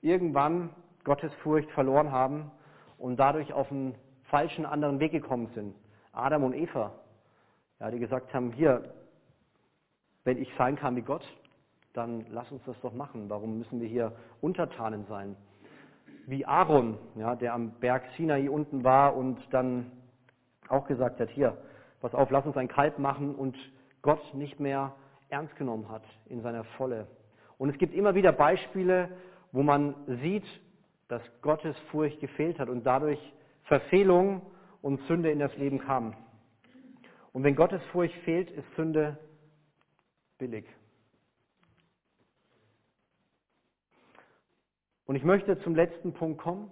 irgendwann 0.00 0.70
Gottesfurcht 1.04 1.70
verloren 1.70 2.10
haben 2.10 2.50
und 2.98 3.16
dadurch 3.16 3.52
auf 3.52 3.70
einen 3.70 3.94
falschen 4.24 4.66
anderen 4.66 4.98
Weg 4.98 5.12
gekommen 5.12 5.46
sind. 5.54 5.76
Adam 6.10 6.42
und 6.42 6.54
Eva, 6.54 6.90
ja, 7.78 7.92
die 7.92 8.00
gesagt 8.00 8.34
haben, 8.34 8.50
hier, 8.50 8.92
wenn 10.24 10.36
ich 10.36 10.52
sein 10.58 10.74
kann 10.74 10.96
wie 10.96 11.02
Gott, 11.02 11.22
dann 11.92 12.26
lass 12.28 12.50
uns 12.50 12.64
das 12.64 12.80
doch 12.80 12.92
machen. 12.92 13.30
Warum 13.30 13.58
müssen 13.58 13.80
wir 13.80 13.86
hier 13.86 14.10
Untertanen 14.40 15.04
sein? 15.04 15.36
Wie 16.26 16.44
Aaron, 16.44 16.98
ja, 17.14 17.36
der 17.36 17.54
am 17.54 17.70
Berg 17.78 18.02
Sinai 18.16 18.50
unten 18.50 18.82
war 18.82 19.16
und 19.16 19.38
dann 19.52 19.92
auch 20.68 20.88
gesagt 20.88 21.20
hat, 21.20 21.30
hier, 21.30 21.56
pass 22.00 22.16
auf, 22.16 22.32
lass 22.32 22.46
uns 22.46 22.56
ein 22.56 22.66
Kalb 22.66 22.98
machen 22.98 23.36
und 23.36 23.56
Gott 24.02 24.34
nicht 24.34 24.58
mehr 24.58 24.92
ernst 25.28 25.56
genommen 25.56 25.88
hat 25.88 26.02
in 26.26 26.42
seiner 26.42 26.64
Volle. 26.76 27.06
Und 27.58 27.70
es 27.70 27.78
gibt 27.78 27.94
immer 27.94 28.14
wieder 28.14 28.32
Beispiele, 28.32 29.10
wo 29.52 29.62
man 29.62 29.94
sieht, 30.22 30.44
dass 31.08 31.22
Gottes 31.42 31.76
Furcht 31.90 32.20
gefehlt 32.20 32.58
hat 32.58 32.68
und 32.68 32.84
dadurch 32.84 33.18
Verfehlung 33.64 34.42
und 34.82 35.00
Sünde 35.08 35.30
in 35.30 35.38
das 35.38 35.56
Leben 35.56 35.78
kam. 35.80 36.14
Und 37.32 37.44
wenn 37.44 37.56
Gottes 37.56 37.82
Furcht 37.92 38.14
fehlt, 38.24 38.50
ist 38.50 38.66
Sünde 38.76 39.18
billig. 40.38 40.64
Und 45.06 45.16
ich 45.16 45.24
möchte 45.24 45.58
zum 45.60 45.74
letzten 45.74 46.12
Punkt 46.12 46.38
kommen. 46.38 46.70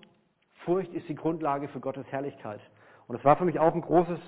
Furcht 0.65 0.93
ist 0.93 1.09
die 1.09 1.15
Grundlage 1.15 1.69
für 1.69 1.81
Gottes 1.81 2.07
Herrlichkeit. 2.11 2.61
Und 3.07 3.17
das 3.17 3.25
war 3.25 3.37
für 3.37 3.45
mich 3.45 3.59
auch 3.59 3.75
ein 3.75 3.81
großes 3.81 4.21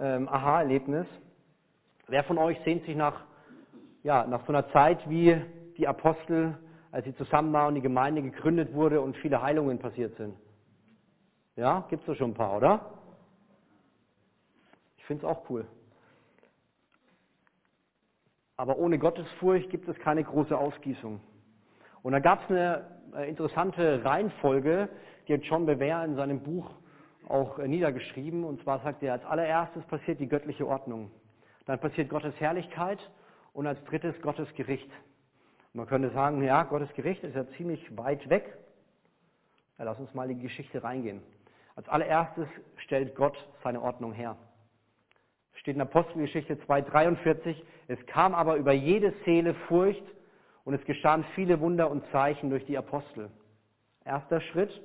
ähm, 0.00 0.28
Aha-Erlebnis. 0.28 1.06
Wer 2.06 2.24
von 2.24 2.38
euch 2.38 2.58
sehnt 2.64 2.84
sich 2.84 2.96
nach, 2.96 3.24
ja, 4.04 4.26
nach 4.26 4.46
so 4.46 4.52
einer 4.52 4.68
Zeit, 4.70 5.08
wie 5.08 5.34
die 5.76 5.88
Apostel, 5.88 6.56
als 6.92 7.04
sie 7.06 7.16
zusammen 7.16 7.52
waren 7.52 7.68
und 7.68 7.74
die 7.74 7.80
Gemeinde 7.80 8.22
gegründet 8.22 8.72
wurde 8.72 9.00
und 9.00 9.16
viele 9.16 9.42
Heilungen 9.42 9.78
passiert 9.78 10.16
sind? 10.16 10.36
Ja, 11.56 11.84
gibt 11.88 12.06
es 12.06 12.16
schon 12.16 12.30
ein 12.30 12.34
paar, 12.34 12.56
oder? 12.56 12.92
Ich 14.98 15.04
finde 15.06 15.26
es 15.26 15.32
auch 15.32 15.48
cool. 15.50 15.66
Aber 18.56 18.78
ohne 18.78 18.98
Gottesfurcht 18.98 19.70
gibt 19.70 19.88
es 19.88 19.98
keine 19.98 20.22
große 20.22 20.56
Ausgießung. 20.56 21.20
Und 22.02 22.12
da 22.12 22.20
gab 22.20 22.44
es 22.44 22.50
eine 22.50 22.86
äh, 23.16 23.28
interessante 23.28 24.04
Reihenfolge, 24.04 24.88
die 25.26 25.34
hat 25.34 25.42
John 25.44 25.64
Bever 25.64 26.04
in 26.04 26.14
seinem 26.14 26.40
Buch 26.40 26.70
auch 27.26 27.58
äh, 27.58 27.66
niedergeschrieben. 27.66 28.44
Und 28.44 28.62
zwar 28.62 28.80
sagt 28.80 29.02
er, 29.02 29.14
als 29.14 29.24
allererstes 29.24 29.82
passiert 29.86 30.20
die 30.20 30.28
göttliche 30.28 30.66
Ordnung. 30.66 31.10
Dann 31.66 31.80
passiert 31.80 32.10
Gottes 32.10 32.34
Herrlichkeit 32.38 32.98
und 33.54 33.66
als 33.66 33.82
drittes 33.84 34.20
Gottes 34.20 34.52
Gericht. 34.54 34.90
Man 35.72 35.86
könnte 35.86 36.10
sagen, 36.10 36.42
ja, 36.42 36.64
Gottes 36.64 36.92
Gericht 36.94 37.24
ist 37.24 37.34
ja 37.34 37.48
ziemlich 37.56 37.96
weit 37.96 38.28
weg. 38.28 38.58
Ja, 39.78 39.84
lass 39.84 39.98
uns 39.98 40.12
mal 40.12 40.30
in 40.30 40.36
die 40.36 40.42
Geschichte 40.42 40.84
reingehen. 40.84 41.22
Als 41.74 41.88
allererstes 41.88 42.48
stellt 42.76 43.16
Gott 43.16 43.36
seine 43.62 43.80
Ordnung 43.80 44.12
her 44.12 44.36
steht 45.64 45.76
in 45.76 45.80
Apostelgeschichte 45.80 46.56
2,43, 46.56 47.56
es 47.88 47.98
kam 48.04 48.34
aber 48.34 48.56
über 48.56 48.74
jede 48.74 49.14
Seele 49.24 49.54
Furcht 49.66 50.04
und 50.64 50.74
es 50.74 50.84
geschahen 50.84 51.24
viele 51.34 51.58
Wunder 51.58 51.90
und 51.90 52.04
Zeichen 52.12 52.50
durch 52.50 52.66
die 52.66 52.76
Apostel. 52.76 53.30
Erster 54.04 54.42
Schritt, 54.42 54.82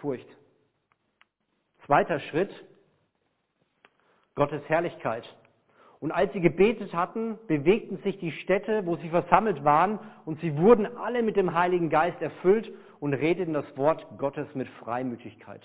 Furcht. 0.00 0.26
Zweiter 1.84 2.20
Schritt, 2.20 2.50
Gottes 4.34 4.62
Herrlichkeit. 4.66 5.24
Und 6.00 6.12
als 6.12 6.32
sie 6.32 6.40
gebetet 6.40 6.94
hatten, 6.94 7.38
bewegten 7.46 7.98
sich 7.98 8.18
die 8.18 8.32
Städte, 8.32 8.86
wo 8.86 8.96
sie 8.96 9.10
versammelt 9.10 9.64
waren, 9.64 9.98
und 10.24 10.40
sie 10.40 10.56
wurden 10.56 10.86
alle 10.96 11.22
mit 11.22 11.36
dem 11.36 11.54
Heiligen 11.54 11.90
Geist 11.90 12.20
erfüllt 12.22 12.72
und 13.00 13.12
redeten 13.12 13.52
das 13.52 13.76
Wort 13.76 14.06
Gottes 14.16 14.46
mit 14.54 14.66
Freimütigkeit. 14.68 15.60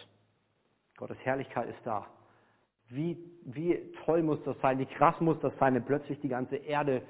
Gottes 0.98 1.18
Herrlichkeit 1.24 1.70
ist 1.70 1.80
da. 1.86 2.08
Wie, 2.90 3.18
wie 3.46 3.80
toll 4.04 4.24
muss 4.24 4.44
das 4.44 4.60
sein, 4.62 4.78
wie 4.78 4.86
krass 4.86 5.20
muss 5.22 5.40
das 5.40 5.58
sein, 5.58 5.74
wenn 5.74 5.86
plötzlich 5.86 6.20
die 6.20 6.30
ganze 6.30 6.58
Erde 6.58 7.02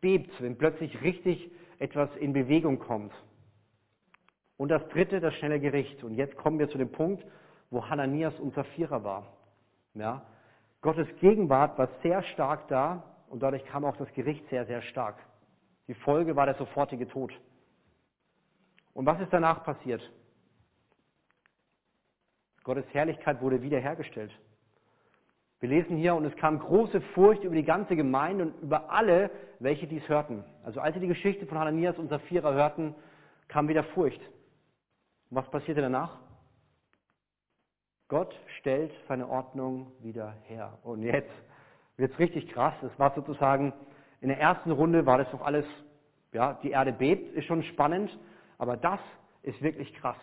bebt, 0.00 0.42
wenn 0.42 0.58
plötzlich 0.58 1.00
richtig 1.02 1.50
etwas 1.78 2.10
in 2.16 2.32
Bewegung 2.32 2.80
kommt. 2.80 3.12
Und 4.56 4.68
das 4.68 4.86
dritte, 4.88 5.20
das 5.20 5.34
schnelle 5.34 5.60
Gericht. 5.60 6.04
Und 6.04 6.14
jetzt 6.14 6.36
kommen 6.36 6.58
wir 6.58 6.68
zu 6.68 6.78
dem 6.78 6.90
Punkt, 6.90 7.24
wo 7.70 7.88
Hananias 7.88 8.38
und 8.38 8.54
Sapphira 8.54 9.02
war. 9.02 9.26
Ja? 9.94 10.22
Gottes 10.82 11.06
Gegenwart 11.20 11.78
war 11.78 11.88
sehr 12.02 12.22
stark 12.24 12.66
da 12.68 13.04
und 13.28 13.42
dadurch 13.42 13.64
kam 13.64 13.84
auch 13.84 13.96
das 13.96 14.12
Gericht 14.14 14.46
sehr, 14.50 14.66
sehr 14.66 14.82
stark. 14.82 15.16
Die 15.86 15.94
Folge 15.94 16.36
war 16.36 16.44
der 16.44 16.56
sofortige 16.56 17.08
Tod. 17.08 17.32
Und 18.92 19.06
was 19.06 19.20
ist 19.20 19.32
danach 19.32 19.64
passiert? 19.64 20.02
Gottes 22.64 22.84
Herrlichkeit 22.92 23.40
wurde 23.40 23.62
wiederhergestellt. 23.62 24.32
Wir 25.60 25.68
lesen 25.68 25.96
hier, 25.96 26.16
und 26.16 26.24
es 26.24 26.34
kam 26.36 26.58
große 26.58 27.00
Furcht 27.14 27.44
über 27.44 27.54
die 27.54 27.64
ganze 27.64 27.94
Gemeinde 27.94 28.46
und 28.46 28.62
über 28.62 28.90
alle, 28.90 29.30
welche 29.60 29.86
dies 29.86 30.06
hörten. 30.08 30.44
Also 30.64 30.80
als 30.80 30.94
sie 30.94 31.00
die 31.00 31.06
Geschichte 31.06 31.46
von 31.46 31.58
Hananias 31.58 31.96
und 31.98 32.08
Sapphira 32.08 32.52
hörten, 32.52 32.96
kam 33.46 33.68
wieder 33.68 33.84
Furcht. 33.84 34.20
Und 35.30 35.36
was 35.36 35.48
passierte 35.50 35.80
danach? 35.80 36.18
Gott 38.12 38.38
stellt 38.58 38.92
seine 39.08 39.26
Ordnung 39.26 39.90
wieder 40.02 40.34
her. 40.46 40.76
Und 40.82 41.02
jetzt 41.02 41.32
wird 41.96 42.12
es 42.12 42.18
richtig 42.18 42.46
krass. 42.52 42.74
Es 42.82 42.98
war 42.98 43.14
sozusagen, 43.14 43.72
in 44.20 44.28
der 44.28 44.38
ersten 44.38 44.70
Runde 44.70 45.06
war 45.06 45.16
das 45.16 45.30
doch 45.30 45.40
alles, 45.40 45.64
ja, 46.30 46.58
die 46.62 46.72
Erde 46.72 46.92
bebt, 46.92 47.34
ist 47.34 47.46
schon 47.46 47.62
spannend, 47.62 48.14
aber 48.58 48.76
das 48.76 49.00
ist 49.42 49.62
wirklich 49.62 49.94
krass. 49.94 50.18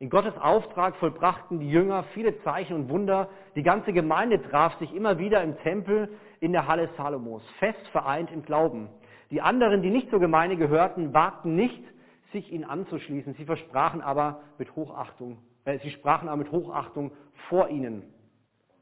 In 0.00 0.10
Gottes 0.10 0.36
Auftrag 0.36 0.96
vollbrachten 0.96 1.60
die 1.60 1.70
Jünger 1.70 2.02
viele 2.12 2.38
Zeichen 2.42 2.74
und 2.76 2.90
Wunder. 2.90 3.30
Die 3.56 3.62
ganze 3.62 3.94
Gemeinde 3.94 4.42
traf 4.50 4.78
sich 4.78 4.94
immer 4.94 5.18
wieder 5.18 5.42
im 5.42 5.56
Tempel 5.60 6.10
in 6.40 6.52
der 6.52 6.66
Halle 6.66 6.90
Salomos, 6.98 7.42
fest 7.58 7.88
vereint 7.88 8.30
im 8.32 8.42
Glauben. 8.42 8.90
Die 9.30 9.40
anderen, 9.40 9.80
die 9.80 9.88
nicht 9.88 10.10
zur 10.10 10.20
Gemeinde 10.20 10.58
gehörten, 10.58 11.14
wagten 11.14 11.56
nicht, 11.56 11.84
sich 12.32 12.52
ihnen 12.52 12.64
anzuschließen. 12.64 13.32
Sie 13.32 13.46
versprachen 13.46 14.02
aber 14.02 14.42
mit 14.58 14.76
Hochachtung, 14.76 15.38
sie 15.64 15.90
sprachen 15.90 16.28
aber 16.28 16.38
mit 16.38 16.52
Hochachtung 16.52 17.12
vor 17.48 17.68
ihnen. 17.68 18.02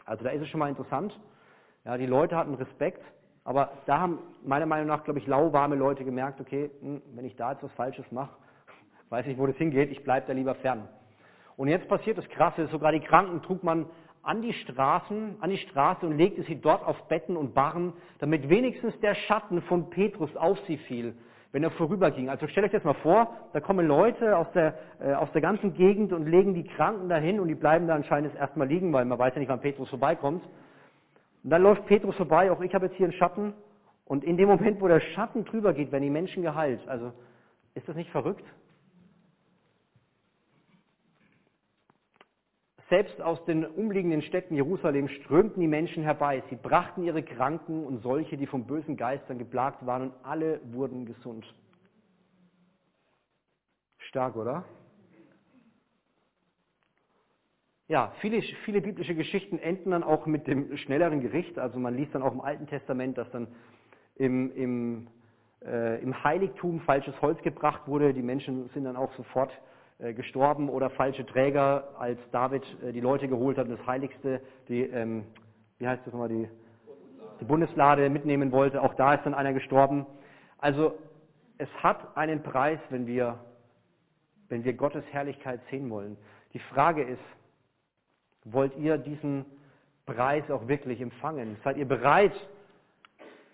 Also 0.05 0.24
da 0.24 0.30
ist 0.30 0.43
es 0.43 0.49
schon 0.49 0.61
mal 0.61 0.68
interessant. 0.68 1.18
Ja, 1.85 1.97
die 1.97 2.07
Leute 2.07 2.37
hatten 2.37 2.55
Respekt, 2.55 3.03
aber 3.45 3.72
da 3.87 3.99
haben 3.99 4.18
meiner 4.45 4.66
Meinung 4.66 4.87
nach, 4.87 5.05
glaube 5.05 5.18
ich, 5.18 5.26
lauwarme 5.26 5.74
Leute 5.74 6.05
gemerkt, 6.05 6.41
okay, 6.41 6.70
hm, 6.80 7.03
wenn 7.14 7.24
ich 7.24 7.37
da 7.37 7.53
jetzt 7.53 7.62
was 7.62 7.72
Falsches 7.72 8.11
mache, 8.12 8.37
weiß 9.11 9.26
ich, 9.26 9.39
wo 9.39 9.47
das 9.47 9.57
hingeht, 9.57 9.91
ich 9.91 10.05
bleibe 10.05 10.26
da 10.26 10.33
lieber 10.33 10.55
fern. 10.57 10.89
Und 11.57 11.68
jetzt 11.68 11.89
passiert 11.89 12.18
das 12.18 12.28
Krasse, 12.28 12.66
sogar 12.68 12.93
die 12.93 13.01
Kranken 13.01 13.43
trug 13.43 13.62
man 13.62 13.87
an 14.22 14.43
die 14.43 14.53
Straßen, 14.53 15.37
an 15.41 15.51
die 15.51 15.59
Straße 15.59 16.07
und 16.07 16.16
legte 16.16 16.43
sie 16.45 16.61
dort 16.61 16.87
auf 16.87 17.09
Betten 17.09 17.37
und 17.37 17.55
Barren, 17.55 17.93
damit 18.20 18.49
wenigstens 18.49 18.99
der 19.01 19.14
Schatten 19.14 19.62
von 19.62 19.91
Petrus 19.91 20.35
auf 20.37 20.59
sie 20.66 20.78
fiel, 20.78 21.16
wenn 21.53 21.62
er 21.62 21.70
vorüberging. 21.70 22.30
Also 22.30 22.48
stellt 22.48 22.66
euch 22.66 22.72
das 22.72 22.84
mal 22.84 22.94
vor, 22.94 23.36
da 23.53 23.61
kommen 23.61 23.86
Leute 23.86 24.36
aus 24.36 24.50
der, 24.53 24.74
äh, 25.00 25.12
aus 25.12 25.30
der 25.32 25.42
ganzen 25.42 25.74
Gegend 25.74 26.12
und 26.12 26.26
legen 26.26 26.55
die 26.55 26.64
Kranken 26.64 27.09
dahin 27.09 27.38
und 27.38 27.48
die 27.48 27.55
bleiben 27.55 27.86
da 27.86 27.94
anscheinend 27.94 28.34
erstmal 28.34 28.66
liegen, 28.66 28.92
weil 28.92 29.05
man 29.05 29.18
weiß 29.18 29.34
ja 29.34 29.38
nicht, 29.38 29.48
wann 29.48 29.61
Petrus 29.61 29.88
vorbeikommt. 29.90 30.42
Und 31.44 31.50
dann 31.50 31.62
läuft 31.62 31.86
Petrus 31.86 32.16
vorbei, 32.16 32.50
auch 32.50 32.61
ich 32.62 32.74
habe 32.74 32.86
jetzt 32.86 32.96
hier 32.96 33.07
einen 33.07 33.12
Schatten. 33.12 33.53
Und 34.07 34.24
in 34.24 34.36
dem 34.36 34.48
Moment, 34.48 34.80
wo 34.80 34.88
der 34.88 35.00
Schatten 35.00 35.44
drüber 35.44 35.74
geht, 35.74 35.92
werden 35.92 36.03
die 36.03 36.11
Menschen 36.11 36.42
geheilt. 36.42 36.80
Also 36.88 37.12
ist 37.74 37.88
das 37.88 37.96
nicht 37.96 38.11
verrückt? 38.11 38.44
Selbst 42.93 43.22
aus 43.22 43.43
den 43.47 43.64
umliegenden 43.64 44.20
Städten 44.20 44.55
Jerusalem 44.55 45.09
strömten 45.09 45.62
die 45.62 45.66
Menschen 45.66 46.03
herbei. 46.03 46.43
Sie 46.51 46.57
brachten 46.57 47.03
ihre 47.03 47.22
Kranken 47.22 47.86
und 47.86 48.03
solche, 48.03 48.36
die 48.36 48.47
von 48.47 48.66
bösen 48.66 48.99
Geistern 48.99 49.38
geplagt 49.38 49.86
waren, 49.86 50.11
und 50.11 50.12
alle 50.24 50.61
wurden 50.74 51.07
gesund. 51.07 51.55
Stark, 53.97 54.36
oder? 54.36 54.66
Ja, 57.88 58.12
viele, 58.20 58.43
viele 58.66 58.82
biblische 58.82 59.14
Geschichten 59.14 59.57
enden 59.59 59.93
dann 59.93 60.03
auch 60.03 60.26
mit 60.26 60.47
dem 60.47 60.76
schnelleren 60.76 61.22
Gericht. 61.22 61.59
Also 61.59 61.78
man 61.78 61.97
liest 61.97 62.14
dann 62.14 62.20
auch 62.20 62.34
im 62.34 62.43
Alten 62.43 62.66
Testament, 62.66 63.16
dass 63.16 63.30
dann 63.30 63.49
im, 64.16 64.55
im, 64.55 65.09
äh, 65.64 65.99
im 66.03 66.22
Heiligtum 66.24 66.80
falsches 66.80 67.18
Holz 67.22 67.40
gebracht 67.40 67.88
wurde. 67.88 68.12
Die 68.12 68.20
Menschen 68.20 68.68
sind 68.74 68.84
dann 68.84 68.97
auch 68.97 69.14
sofort 69.14 69.51
gestorben 70.11 70.68
oder 70.68 70.90
falsche 70.90 71.24
Träger, 71.24 71.88
als 71.98 72.18
David 72.32 72.64
äh, 72.82 72.92
die 72.92 73.00
Leute 73.00 73.28
geholt 73.28 73.57
hat 73.57 73.68
und 73.68 73.78
das 73.78 73.86
Heiligste, 73.86 74.40
die, 74.68 74.82
ähm, 74.82 75.24
wie 75.78 75.86
heißt 75.86 76.03
das 76.05 76.12
nochmal, 76.12 76.28
die, 76.28 76.48
die 77.40 77.44
Bundeslade 77.44 78.11
mitnehmen 78.11 78.50
wollte. 78.50 78.82
Auch 78.82 78.94
da 78.94 79.14
ist 79.14 79.24
dann 79.24 79.34
einer 79.34 79.53
gestorben. 79.53 80.07
Also 80.59 80.98
es 81.59 81.68
hat 81.82 82.16
einen 82.16 82.42
Preis, 82.42 82.80
wenn 82.90 83.07
wir, 83.07 83.38
wenn 84.48 84.64
wir 84.64 84.72
Gottes 84.72 85.05
Herrlichkeit 85.12 85.61
sehen 85.70 85.88
wollen. 85.88 86.16
Die 86.53 86.59
Frage 86.59 87.03
ist, 87.03 87.22
wollt 88.44 88.76
ihr 88.76 88.98
diesen 88.98 89.44
Preis 90.05 90.50
auch 90.50 90.66
wirklich 90.66 91.00
empfangen? 91.00 91.57
Seid 91.62 91.76
ihr 91.76 91.86
bereit, 91.86 92.34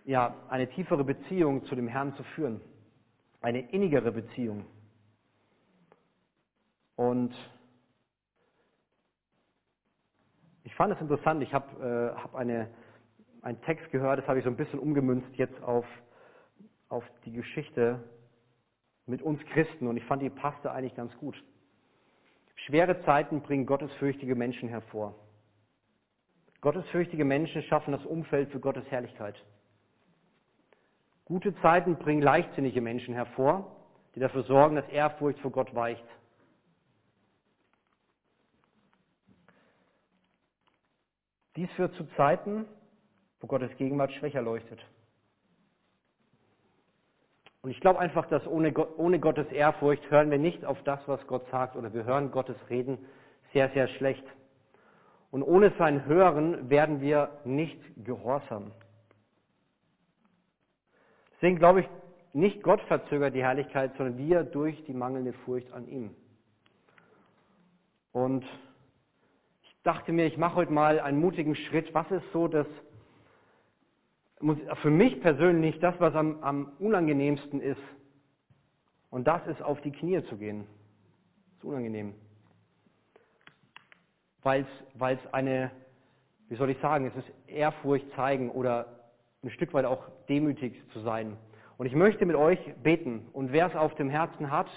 ja, 0.07 0.35
eine 0.49 0.67
tiefere 0.69 1.05
Beziehung 1.05 1.65
zu 1.67 1.75
dem 1.75 1.89
Herrn 1.89 2.15
zu 2.15 2.23
führen? 2.35 2.63
Eine 3.43 3.61
innigere 3.71 4.11
Beziehung? 4.11 4.65
Und 6.99 7.33
ich 10.65 10.75
fand 10.75 10.93
es 10.93 11.01
interessant, 11.01 11.41
ich 11.45 11.55
habe 11.55 12.13
äh, 12.17 12.21
hab 12.21 12.35
eine, 12.35 12.69
einen 13.41 13.61
Text 13.63 13.89
gehört, 13.93 14.19
das 14.19 14.27
habe 14.27 14.41
ich 14.41 14.45
so 14.45 14.51
ein 14.51 14.57
bisschen 14.57 14.81
umgemünzt 14.81 15.29
jetzt 15.37 15.63
auf, 15.63 15.87
auf 16.89 17.05
die 17.25 17.31
Geschichte 17.31 18.03
mit 19.07 19.23
uns 19.23 19.41
Christen 19.53 19.87
und 19.87 19.97
ich 19.97 20.05
fand, 20.07 20.23
die 20.23 20.29
passte 20.29 20.73
eigentlich 20.73 20.97
ganz 20.97 21.17
gut. 21.19 21.41
Schwere 22.67 23.01
Zeiten 23.05 23.43
bringen 23.43 23.65
gottesfürchtige 23.65 24.35
Menschen 24.35 24.69
hervor. 24.69 25.15
Gottesfürchtige 26.63 27.25
Menschen 27.25 27.63
schaffen 27.63 27.93
das 27.93 28.05
Umfeld 28.07 28.51
für 28.51 28.59
Gottes 28.59 28.85
Herrlichkeit. 28.91 29.37
Gute 31.27 31.55
Zeiten 31.61 31.95
bringen 31.95 32.23
leichtsinnige 32.23 32.81
Menschen 32.81 33.15
hervor, 33.15 33.71
die 34.17 34.21
dafür 34.21 34.43
sorgen, 34.43 34.75
dass 34.75 34.89
Ehrfurcht 34.89 35.39
vor 35.39 35.53
Gott 35.53 35.73
weicht. 35.77 36.03
Dies 41.59 41.71
führt 41.73 41.93
zu 41.97 42.05
Zeiten, 42.17 42.67
wo 43.41 43.49
Gottes 43.49 43.77
Gegenwart 43.79 44.13
schwächer 44.13 44.41
leuchtet. 44.41 44.79
Und 47.63 47.73
ich 47.73 47.81
glaube 47.81 47.99
einfach, 47.99 48.27
dass 48.27 48.47
ohne, 48.47 48.73
ohne 48.97 49.19
Gottes 49.19 49.51
Ehrfurcht 49.51 50.09
hören 50.09 50.31
wir 50.31 50.39
nicht 50.39 50.65
auf 50.65 50.81
das, 50.85 51.01
was 51.07 51.27
Gott 51.27 51.45
sagt, 51.51 51.75
oder 51.75 51.93
wir 51.93 52.05
hören 52.05 52.31
Gottes 52.31 52.55
Reden 52.71 52.97
sehr, 53.53 53.71
sehr 53.71 53.89
schlecht. 53.89 54.23
Und 55.33 55.43
ohne 55.43 55.73
sein 55.79 56.05
Hören 56.05 56.71
werden 56.71 57.01
wir 57.01 57.41
nicht 57.45 57.81
gehorsam. 58.05 58.71
Deswegen 61.35 61.59
glaube 61.59 61.81
ich, 61.81 61.89
nicht 62.35 62.63
Gott 62.63 62.83
verzögert 62.83 63.35
die 63.35 63.43
Herrlichkeit, 63.43 63.97
sondern 63.97 64.17
wir 64.17 64.45
durch 64.45 64.85
die 64.85 64.95
mangelnde 64.95 65.33
Furcht 65.33 65.73
an 65.73 65.89
ihm. 65.89 66.15
Und 68.13 68.45
dachte 69.83 70.13
mir, 70.13 70.27
ich 70.27 70.37
mache 70.37 70.57
heute 70.57 70.73
mal 70.73 71.01
einen 71.01 71.21
mutigen 71.21 71.55
Schritt. 71.55 71.95
Was 71.95 72.11
ist 72.11 72.25
so 72.33 72.49
das, 72.49 72.67
für 74.83 74.91
mich 74.91 75.21
persönlich 75.21 75.79
das, 75.81 75.95
was 75.99 76.15
am, 76.15 76.43
am 76.43 76.73
unangenehmsten 76.79 77.61
ist? 77.61 77.81
Und 79.11 79.27
das 79.27 79.47
ist, 79.47 79.63
auf 79.63 79.81
die 79.81 79.93
Knie 79.93 80.23
zu 80.25 80.37
gehen. 80.37 80.67
Das 81.47 81.59
ist 81.59 81.65
unangenehm. 81.65 82.15
Weil 84.43 84.67
es 84.99 85.33
eine, 85.33 85.71
wie 86.49 86.57
soll 86.57 86.71
ich 86.71 86.79
sagen, 86.79 87.07
es 87.07 87.17
ist 87.17 87.33
Ehrfurcht 87.47 88.11
zeigen 88.15 88.51
oder 88.51 88.99
ein 89.43 89.51
Stück 89.51 89.73
weit 89.73 89.85
auch 89.85 90.09
demütig 90.29 90.83
zu 90.93 91.01
sein. 91.01 91.37
Und 91.77 91.87
ich 91.87 91.95
möchte 91.95 92.27
mit 92.27 92.37
euch 92.37 92.59
beten. 92.83 93.29
Und 93.33 93.53
wer 93.53 93.67
es 93.67 93.77
auf 93.77 93.95
dem 93.95 94.11
Herzen 94.11 94.51
hat, 94.51 94.69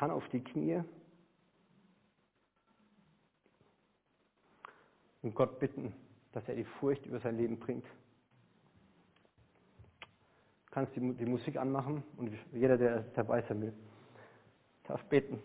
kann 0.00 0.10
auf 0.10 0.26
die 0.30 0.40
Knie 0.40 0.82
und 5.20 5.34
Gott 5.34 5.58
bitten, 5.58 5.92
dass 6.32 6.48
er 6.48 6.54
die 6.54 6.64
Furcht 6.64 7.04
über 7.04 7.20
sein 7.20 7.36
Leben 7.36 7.58
bringt. 7.58 7.84
Du 10.64 10.70
kannst 10.70 10.96
die, 10.96 11.00
die 11.00 11.26
Musik 11.26 11.58
anmachen 11.58 12.02
und 12.16 12.32
jeder, 12.50 12.78
der 12.78 13.00
dabei 13.14 13.42
sein 13.42 13.60
will, 13.60 13.74
darf 14.84 15.04
beten. 15.04 15.38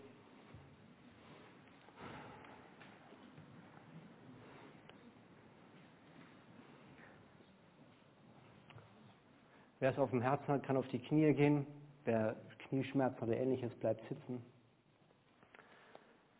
Wer 9.80 9.90
es 9.90 9.98
auf 9.98 10.08
dem 10.08 10.22
Herzen 10.22 10.48
hat, 10.48 10.62
kann 10.62 10.78
auf 10.78 10.88
die 10.88 10.98
Knie 10.98 11.34
gehen. 11.34 11.66
Wer 12.06 12.36
Knieschmerzen 12.68 13.22
oder 13.22 13.36
ähnliches, 13.36 13.72
bleibt 13.76 14.06
sitzen. 14.08 14.42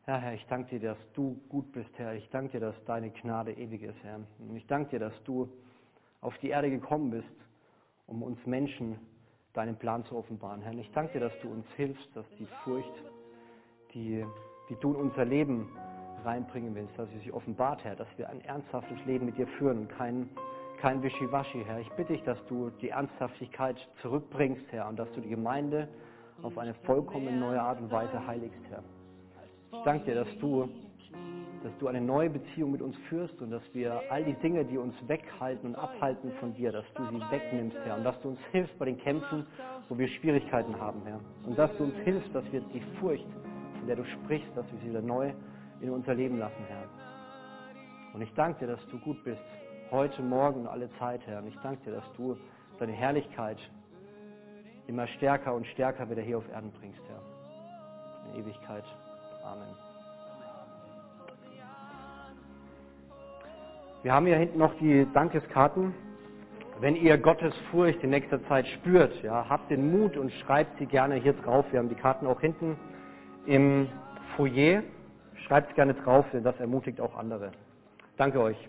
Herr, 0.05 0.21
Herr, 0.21 0.35
ich 0.35 0.47
danke 0.47 0.79
dir, 0.79 0.91
dass 0.91 1.13
du 1.15 1.41
gut 1.49 1.73
bist, 1.73 1.91
Herr. 1.97 2.15
Ich 2.15 2.29
danke 2.31 2.53
dir, 2.53 2.61
dass 2.61 2.85
deine 2.85 3.11
Gnade 3.11 3.53
ewig 3.53 3.83
ist, 3.83 4.01
Herr. 4.05 4.21
Und 4.39 4.55
ich 4.55 4.67
danke 4.67 4.91
dir, 4.91 4.99
dass 5.01 5.25
du 5.25 5.49
auf 6.21 6.37
die 6.39 6.51
Erde 6.51 6.71
gekommen 6.71 7.11
bist, 7.11 7.27
um 8.07 8.23
uns 8.23 8.39
Menschen 8.47 8.99
deinen 9.53 9.77
Plan 9.77 10.05
zu 10.05 10.17
offenbaren, 10.17 10.63
Herr. 10.63 10.73
Und 10.73 10.79
ich 10.79 10.91
danke 10.93 11.15
dir, 11.15 11.29
dass 11.29 11.39
du 11.41 11.49
uns 11.49 11.67
hilfst, 11.77 12.09
dass 12.15 12.25
die 12.39 12.47
Furcht, 12.63 12.93
die, 13.95 14.25
die 14.69 14.77
du 14.77 14.95
in 14.95 15.01
unser 15.01 15.25
Leben 15.25 15.69
reinbringen 16.25 16.75
willst, 16.75 16.97
dass 16.99 17.09
sie 17.11 17.19
sich 17.19 17.33
offenbart, 17.33 17.83
Herr, 17.85 17.97
dass 17.97 18.09
wir 18.17 18.29
ein 18.29 18.41
ernsthaftes 18.43 18.99
Leben 19.07 19.27
mit 19.27 19.39
dir 19.39 19.47
führen 19.59 19.79
und 19.79 19.89
kein, 19.89 20.29
kein 20.81 21.03
Wischiwaschi, 21.03 21.65
Herr. 21.65 21.81
Ich 21.81 21.91
bitte 21.91 22.13
dich, 22.13 22.23
dass 22.23 22.39
du 22.47 22.71
die 22.81 22.91
Ernsthaftigkeit 22.91 23.77
zurückbringst, 24.03 24.71
Herr, 24.71 24.89
und 24.89 24.99
dass 24.99 25.11
du 25.13 25.21
die 25.21 25.31
Gemeinde 25.31 25.89
auf 26.43 26.57
eine 26.59 26.75
vollkommen 26.85 27.41
neue 27.41 27.61
Art 27.61 27.81
und 27.81 27.91
Weise 27.91 28.27
heiligst, 28.27 28.61
Herr. 28.69 28.83
Ich 29.73 29.83
danke 29.85 30.05
dir, 30.07 30.25
dass 30.25 30.39
du, 30.39 30.69
dass 31.63 31.73
du 31.79 31.89
eine 31.89 32.01
neue 32.01 32.31
Beziehung 32.31 32.73
mit 32.73 32.83
uns 32.83 32.97
führst 33.09 33.41
und 33.41 33.51
dass 33.51 33.63
wir 33.73 34.01
all 34.11 34.25
die 34.25 34.35
Dinge, 34.35 34.65
die 34.65 34.79
uns 34.79 34.95
weghalten 35.07 35.71
und 35.71 35.75
abhalten 35.77 36.33
von 36.41 36.55
dir, 36.55 36.73
dass 36.73 36.85
du 36.95 37.05
sie 37.07 37.21
wegnimmst, 37.31 37.77
Herr. 37.85 37.97
Und 37.97 38.05
dass 38.05 38.21
du 38.21 38.29
uns 38.31 38.41
hilfst 38.53 38.79
bei 38.79 38.87
den 38.87 38.99
Kämpfen, 38.99 39.47
wo 39.89 39.99
wir 39.99 40.09
Schwierigkeiten 40.09 40.79
haben, 40.79 41.03
Herr. 41.05 41.21
Und 41.47 41.59
dass 41.59 41.75
du 41.77 41.85
uns 41.85 41.95
hilfst, 42.05 42.35
dass 42.35 42.45
wir 42.53 42.61
die 42.73 42.83
Furcht, 43.01 43.27
von 43.79 43.87
der 43.87 43.97
du 43.97 44.05
sprichst, 44.05 44.51
dass 44.57 44.71
wir 44.73 44.79
sie 44.81 44.91
wieder 44.91 45.03
neu 45.03 45.33
in 45.81 45.91
unser 45.91 46.15
Leben 46.15 46.39
lassen, 46.39 46.65
Herr. 46.69 46.85
Und 48.15 48.23
ich 48.23 48.33
danke 48.35 48.61
dir, 48.61 48.73
dass 48.73 48.87
du 48.89 48.99
gut 49.01 49.23
bist, 49.25 49.41
heute, 49.91 50.23
morgen 50.23 50.61
und 50.63 50.67
alle 50.69 50.91
Zeit, 50.99 51.21
Herr. 51.27 51.41
Und 51.41 51.49
ich 51.49 51.59
danke 51.63 51.85
dir, 51.85 51.93
dass 51.97 52.13
du 52.17 52.37
deine 52.79 52.93
Herrlichkeit 52.93 53.59
immer 54.87 55.07
stärker 55.09 55.55
und 55.55 55.67
stärker 55.69 56.09
wieder 56.11 56.23
hier 56.23 56.39
auf 56.39 56.49
Erden 56.53 56.73
bringst, 56.73 57.01
Herr. 57.09 58.35
In 58.35 58.41
Ewigkeit. 58.41 58.85
Amen. 59.45 59.75
Wir 64.03 64.13
haben 64.13 64.27
hier 64.27 64.37
hinten 64.37 64.59
noch 64.59 64.75
die 64.79 65.07
Dankeskarten. 65.15 65.95
Wenn 66.79 66.95
ihr 66.95 67.17
Gottes 67.19 67.55
Furcht 67.71 68.03
in 68.05 68.11
nächster 68.11 68.45
Zeit 68.47 68.67
spürt, 68.69 69.23
ja, 69.23 69.49
habt 69.49 69.71
den 69.71 69.91
Mut 69.91 70.17
und 70.17 70.31
schreibt 70.33 70.79
sie 70.79 70.87
gerne 70.87 71.17
hier 71.17 71.33
drauf. 71.33 71.65
Wir 71.71 71.79
haben 71.79 71.89
die 71.89 71.95
Karten 71.95 72.27
auch 72.27 72.41
hinten 72.41 72.77
im 73.47 73.89
Foyer. 74.37 74.83
Schreibt 75.47 75.75
gerne 75.75 75.95
drauf, 75.95 76.27
denn 76.33 76.45
das 76.45 76.59
ermutigt 76.61 77.01
auch 77.01 77.17
andere. 77.17 77.53
Danke 78.17 78.41
euch. 78.41 78.69